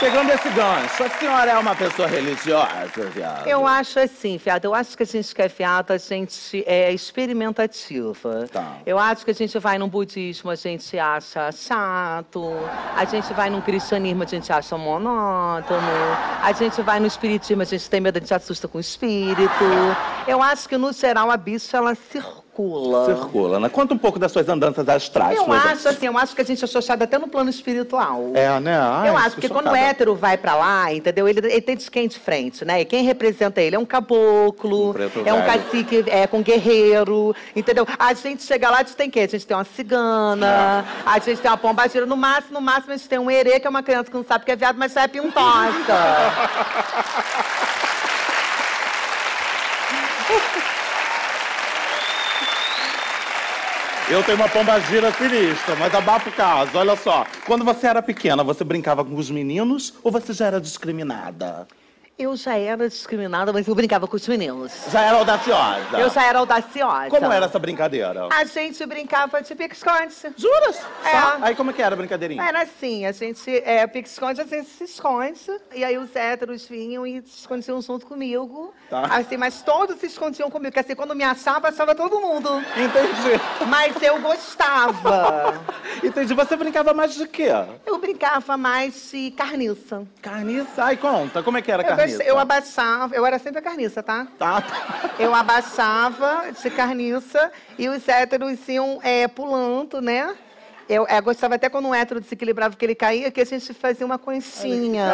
Pegando 0.00 0.30
esse 0.30 0.48
gancho, 0.50 1.04
a 1.04 1.10
senhora 1.10 1.50
é 1.52 1.58
uma 1.58 1.74
pessoa 1.74 2.08
religiosa, 2.08 3.04
viado? 3.14 3.46
Eu 3.46 3.66
acho 3.66 3.98
assim, 4.00 4.38
fiada. 4.38 4.66
Eu 4.66 4.74
acho 4.74 4.96
que 4.96 5.02
a 5.02 5.06
gente 5.06 5.34
que 5.34 5.42
é 5.42 5.48
fiada, 5.48 5.94
a 5.94 5.98
gente 5.98 6.64
é 6.66 6.92
experimentativa. 6.92 8.48
Tá. 8.52 8.76
Eu 8.84 8.98
acho 8.98 9.24
que 9.24 9.30
a 9.30 9.34
gente 9.34 9.58
vai 9.58 9.78
num 9.78 9.88
budismo, 9.88 10.50
a 10.50 10.56
gente 10.56 10.98
acha 10.98 11.50
chato. 11.52 12.52
A 12.96 13.04
gente 13.04 13.32
vai 13.32 13.50
num 13.50 13.60
cristianismo, 13.60 14.22
a 14.22 14.26
gente 14.26 14.52
acha 14.52 14.76
monótono. 14.76 15.91
A 16.42 16.52
gente 16.52 16.82
vai 16.82 16.98
no 16.98 17.06
espiritismo, 17.06 17.62
a 17.62 17.64
gente 17.64 17.88
tem 17.88 18.00
medo, 18.00 18.16
a 18.16 18.20
gente 18.20 18.34
assusta 18.34 18.66
com 18.66 18.78
o 18.78 18.80
espírito. 18.80 19.64
Eu 20.26 20.42
acho 20.42 20.68
que, 20.68 20.76
no 20.76 20.92
geral, 20.92 21.30
a 21.30 21.36
bicha, 21.36 21.76
ela 21.76 21.94
circula. 21.94 22.41
Circula, 23.06 23.58
né? 23.58 23.68
Conta 23.70 23.94
um 23.94 23.98
pouco 23.98 24.18
das 24.18 24.30
suas 24.30 24.46
andanças 24.48 24.86
astrais. 24.86 25.38
Eu 25.38 25.50
acho 25.50 25.88
assim, 25.88 26.06
eu 26.06 26.18
acho 26.18 26.34
que 26.34 26.42
a 26.42 26.44
gente 26.44 26.62
é 26.62 26.66
xoxada 26.66 27.04
até 27.04 27.18
no 27.18 27.26
plano 27.26 27.48
espiritual. 27.48 28.30
É, 28.34 28.60
né? 28.60 28.78
Eu 29.06 29.16
acho, 29.16 29.30
porque 29.36 29.48
quando 29.48 29.66
o 29.66 29.70
chocada. 29.70 29.86
hétero 29.86 30.14
vai 30.14 30.36
pra 30.36 30.54
lá, 30.54 30.92
entendeu? 30.92 31.26
Ele, 31.26 31.40
ele 31.40 31.60
tem 31.62 31.76
de 31.76 31.90
quem 31.90 32.06
de 32.06 32.18
frente, 32.18 32.62
né? 32.64 32.82
E 32.82 32.84
quem 32.84 33.04
representa 33.04 33.60
ele 33.60 33.74
é 33.74 33.78
um 33.78 33.86
caboclo, 33.86 34.90
Um 34.90 35.26
é 35.26 35.32
um 35.32 35.42
velho. 35.42 35.62
cacique 35.62 36.04
é, 36.08 36.26
com 36.26 36.42
guerreiro, 36.42 37.34
entendeu? 37.56 37.86
A 37.98 38.12
gente 38.12 38.42
chega 38.42 38.68
lá, 38.68 38.76
a 38.78 38.82
gente 38.82 38.96
tem 38.96 39.08
quem? 39.08 39.22
A 39.24 39.28
gente 39.28 39.46
tem 39.46 39.56
uma 39.56 39.64
cigana, 39.64 40.84
a 41.06 41.18
gente 41.18 41.40
tem 41.40 41.50
uma 41.50 41.56
pombagira, 41.56 42.04
no 42.04 42.16
máximo, 42.16 42.54
no 42.54 42.60
máximo 42.60 42.92
a 42.92 42.96
gente 42.96 43.08
tem 43.08 43.18
um 43.18 43.30
herê, 43.30 43.58
que 43.60 43.66
é 43.66 43.70
uma 43.70 43.82
criança 43.82 44.10
que 44.10 44.16
não 44.16 44.24
sabe 44.24 44.44
que 44.44 44.52
é 44.52 44.56
viado, 44.56 44.76
mas 44.76 44.92
já 44.92 45.02
é 45.02 45.08
pintosa. 45.08 45.42
Eu 54.10 54.22
tenho 54.24 54.36
uma 54.36 54.48
pombagira 54.48 55.12
sinistra, 55.12 55.76
mas 55.76 55.94
abafa 55.94 56.28
o 56.28 56.32
caso. 56.32 56.76
Olha 56.76 56.96
só, 56.96 57.24
quando 57.46 57.64
você 57.64 57.86
era 57.86 58.02
pequena, 58.02 58.42
você 58.42 58.64
brincava 58.64 59.04
com 59.04 59.14
os 59.14 59.30
meninos 59.30 59.94
ou 60.02 60.10
você 60.10 60.32
já 60.32 60.46
era 60.46 60.60
discriminada? 60.60 61.66
Eu 62.18 62.36
já 62.36 62.56
era 62.56 62.88
discriminada, 62.88 63.52
mas 63.52 63.66
eu 63.66 63.74
brincava 63.74 64.06
com 64.06 64.16
os 64.16 64.28
meninos. 64.28 64.72
Já 64.90 65.00
era 65.00 65.16
audaciosa? 65.16 65.98
Eu 65.98 66.10
já 66.10 66.24
era 66.24 66.38
audaciosa. 66.38 67.08
Como 67.08 67.32
era 67.32 67.46
essa 67.46 67.58
brincadeira? 67.58 68.28
A 68.30 68.44
gente 68.44 68.84
brincava 68.86 69.40
de 69.42 69.54
pique-esconde. 69.54 70.14
Juras? 70.36 70.78
É. 71.04 71.10
Só? 71.10 71.38
Aí 71.40 71.54
como 71.56 71.70
é 71.70 71.72
que 71.72 71.82
era 71.82 71.94
a 71.94 71.96
brincadeirinha? 71.96 72.42
Era 72.42 72.62
assim, 72.62 73.06
a 73.06 73.12
gente, 73.12 73.50
é, 73.64 73.86
pique-esconde, 73.86 74.42
a 74.42 74.44
gente 74.44 74.68
se 74.68 74.84
esconde, 74.84 75.40
e 75.74 75.82
aí 75.82 75.96
os 75.96 76.14
héteros 76.14 76.66
vinham 76.68 77.06
e 77.06 77.22
se 77.22 77.40
escondiam 77.40 77.80
junto 77.80 78.06
comigo. 78.06 78.72
Tá. 78.90 79.02
Assim, 79.06 79.38
mas 79.38 79.62
todos 79.62 79.98
se 79.98 80.06
escondiam 80.06 80.50
comigo, 80.50 80.70
porque 80.70 80.80
assim, 80.80 80.94
quando 80.94 81.14
me 81.14 81.24
achava, 81.24 81.68
achava 81.68 81.94
todo 81.94 82.20
mundo. 82.20 82.50
Entendi. 82.76 83.40
Mas 83.68 84.00
eu 84.02 84.20
gostava. 84.20 85.54
Entendi. 86.04 86.34
Você 86.34 86.56
brincava 86.56 86.92
mais 86.92 87.14
de 87.14 87.26
quê? 87.26 87.48
Eu 87.86 87.98
brincava 87.98 88.56
mais 88.56 89.10
de 89.10 89.30
carniça. 89.30 90.06
Carniça? 90.20 90.84
Ai, 90.84 90.96
conta. 90.96 91.42
Como 91.42 91.56
é 91.56 91.62
que 91.62 91.72
era 91.72 91.82
a 91.82 91.84
Eu, 91.84 91.88
carniça? 91.88 92.01
Eu 92.24 92.38
abaixava, 92.38 93.14
eu 93.14 93.24
era 93.24 93.38
sempre 93.38 93.58
a 93.58 93.62
carniça, 93.62 94.02
tá? 94.02 94.26
Tá. 94.38 94.62
Eu 95.18 95.34
abaixava 95.34 96.52
de 96.52 96.70
carniça 96.70 97.50
e 97.78 97.88
os 97.88 98.06
héteros 98.08 98.68
iam 98.68 99.00
é, 99.02 99.28
pulando, 99.28 100.00
né? 100.00 100.34
Eu, 100.88 101.06
eu 101.06 101.22
gostava 101.22 101.54
até 101.54 101.68
quando 101.68 101.88
um 101.88 101.94
hétero 101.94 102.20
desequilibrava 102.20 102.76
que 102.76 102.84
ele 102.84 102.94
caía, 102.94 103.30
que 103.30 103.40
a 103.40 103.44
gente 103.44 103.72
fazia 103.72 104.04
uma 104.04 104.18
conchinha. 104.18 105.08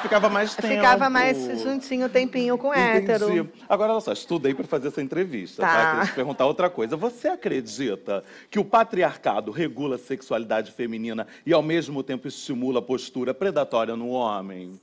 Ficava 0.00 0.28
mais 0.28 0.54
tempo. 0.56 0.74
Ficava 0.74 1.10
mais 1.10 1.62
juntinho, 1.62 2.08
tempinho 2.08 2.56
com 2.56 2.68
o 2.68 2.74
hétero. 2.74 3.30
Entendi. 3.30 3.48
Agora, 3.68 3.92
olha 3.92 4.00
só, 4.00 4.12
estudei 4.12 4.54
para 4.54 4.66
fazer 4.66 4.88
essa 4.88 5.02
entrevista, 5.02 5.62
tá? 5.62 5.68
Tá. 5.68 5.90
Queria 5.90 6.06
te 6.06 6.12
perguntar 6.14 6.46
outra 6.46 6.70
coisa. 6.70 6.96
Você 6.96 7.28
acredita 7.28 8.24
que 8.50 8.58
o 8.58 8.64
patriarcado 8.64 9.52
regula 9.52 9.96
a 9.96 9.98
sexualidade 9.98 10.72
feminina 10.72 11.26
e, 11.44 11.52
ao 11.52 11.62
mesmo 11.62 12.02
tempo, 12.02 12.26
estimula 12.26 12.78
a 12.80 12.82
postura 12.82 13.34
predatória 13.34 13.94
no 13.94 14.08
homem? 14.08 14.80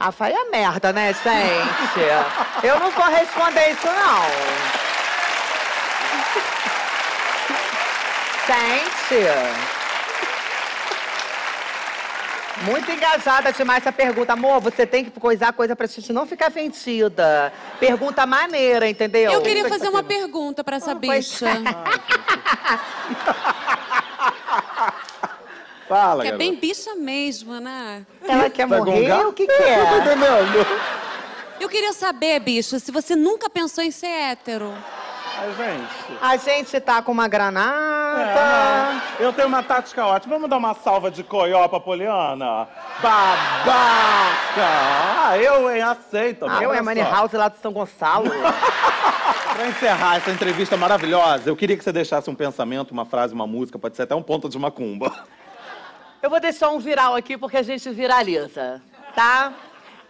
Ah, 0.00 0.10
vai 0.10 0.32
a 0.32 0.44
merda, 0.50 0.92
né, 0.92 1.12
gente? 1.12 2.00
Eu 2.62 2.78
não 2.78 2.90
vou 2.92 3.06
responder 3.06 3.70
isso, 3.70 3.86
não. 3.86 4.22
Gente. 8.46 9.26
Muito 12.62 12.90
engajada 12.90 13.52
demais 13.52 13.82
essa 13.82 13.92
pergunta. 13.92 14.32
Amor, 14.32 14.60
você 14.60 14.86
tem 14.86 15.04
que 15.04 15.20
coisar 15.20 15.52
coisa 15.52 15.76
pra 15.76 15.86
gente 15.86 16.12
não 16.12 16.26
ficar 16.26 16.48
vendida. 16.48 17.52
Pergunta 17.78 18.26
maneira, 18.26 18.88
entendeu? 18.88 19.30
Eu 19.32 19.42
queria 19.42 19.68
fazer 19.68 19.88
uma 19.88 20.02
pergunta 20.02 20.64
pra 20.64 20.76
essa 20.76 20.94
bicha. 20.94 21.46
Fala, 25.88 26.22
Que 26.22 26.28
é 26.28 26.30
garota. 26.32 26.36
bem 26.50 26.54
bicha 26.56 26.94
mesmo, 26.94 27.58
né? 27.60 28.04
Ela 28.26 28.50
quer 28.50 28.66
Vai 28.66 28.78
morrer? 28.80 29.00
gongar? 29.02 29.26
O 29.28 29.32
que, 29.32 29.46
que 29.46 29.52
é? 29.62 29.80
Eu 29.80 29.86
tô 29.86 29.96
entendendo. 29.96 30.66
Eu 31.60 31.68
queria 31.68 31.92
saber, 31.92 32.38
bicha, 32.40 32.78
se 32.78 32.92
você 32.92 33.16
nunca 33.16 33.48
pensou 33.50 33.82
em 33.82 33.90
ser 33.90 34.06
hétero. 34.06 34.72
Ai, 35.40 35.52
gente. 35.54 36.18
A 36.20 36.36
gente 36.36 36.80
tá 36.80 37.00
com 37.00 37.12
uma 37.12 37.28
granada. 37.28 38.20
É, 38.20 38.92
não. 39.20 39.26
eu 39.26 39.32
tenho 39.32 39.46
uma 39.48 39.62
tática 39.62 40.04
ótima. 40.04 40.34
Vamos 40.34 40.50
dar 40.50 40.56
uma 40.56 40.74
salva 40.74 41.10
de 41.10 41.22
coió 41.22 41.66
pra 41.68 41.78
Poliana? 41.80 42.68
Babaca! 43.00 44.66
Ah, 45.26 45.38
eu, 45.38 45.70
hein? 45.70 45.82
Aceito. 45.82 46.44
Ah, 46.48 46.62
eu 46.62 46.72
é 46.72 46.82
Money. 46.82 47.02
House 47.04 47.32
lá 47.32 47.48
de 47.48 47.58
São 47.58 47.72
Gonçalo. 47.72 48.30
Pra 49.54 49.66
encerrar 49.66 50.16
essa 50.18 50.30
entrevista 50.30 50.76
maravilhosa, 50.76 51.50
eu 51.50 51.56
queria 51.56 51.76
que 51.76 51.82
você 51.82 51.90
deixasse 51.92 52.30
um 52.30 52.34
pensamento, 52.34 52.92
uma 52.92 53.04
frase, 53.04 53.34
uma 53.34 53.46
música, 53.46 53.76
pode 53.78 53.96
ser 53.96 54.02
até 54.02 54.14
um 54.14 54.22
ponto 54.22 54.48
de 54.48 54.56
macumba. 54.56 55.12
Eu 56.20 56.28
vou 56.28 56.40
deixar 56.40 56.70
um 56.70 56.80
viral 56.80 57.14
aqui 57.14 57.38
porque 57.38 57.56
a 57.56 57.62
gente 57.62 57.88
viraliza, 57.90 58.82
tá? 59.14 59.52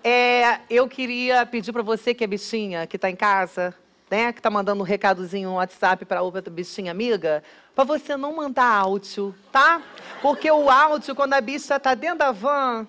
É, 0.03 0.61
eu 0.71 0.89
queria 0.89 1.45
pedir 1.45 1.73
pra 1.73 1.83
você 1.83 2.15
que 2.15 2.25
é 2.25 2.27
bichinha, 2.27 2.87
que 2.87 2.97
tá 2.97 3.11
em 3.11 3.17
casa, 3.17 3.75
né, 4.11 4.33
que 4.33 4.41
tá 4.41 4.49
mandando 4.49 4.81
um 4.81 4.85
recadozinho 4.87 5.51
no 5.51 5.57
WhatsApp 5.57 6.07
pra 6.07 6.23
outra 6.23 6.41
bichinha 6.51 6.91
amiga, 6.91 7.43
pra 7.75 7.85
você 7.85 8.17
não 8.17 8.35
mandar 8.35 8.65
áudio, 8.65 9.35
tá? 9.53 9.83
Porque 10.23 10.51
o 10.51 10.71
áudio, 10.71 11.15
quando 11.15 11.35
a 11.35 11.41
bicha 11.43 11.79
tá 11.79 11.95
dentro 11.95 12.19
da 12.21 12.33
van 12.33 12.87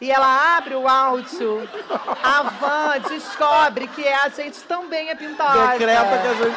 e 0.00 0.10
ela 0.10 0.56
abre 0.56 0.74
o 0.74 0.88
áudio, 0.88 1.68
a 2.22 2.42
van 2.42 3.00
descobre 3.08 3.86
que 3.88 4.06
a 4.08 4.28
gente 4.28 4.58
também 4.62 5.08
é 5.08 5.14
pintada. 5.14 5.68
Decreta 5.70 6.18
que 6.18 6.26
a 6.26 6.34
gente. 6.34 6.56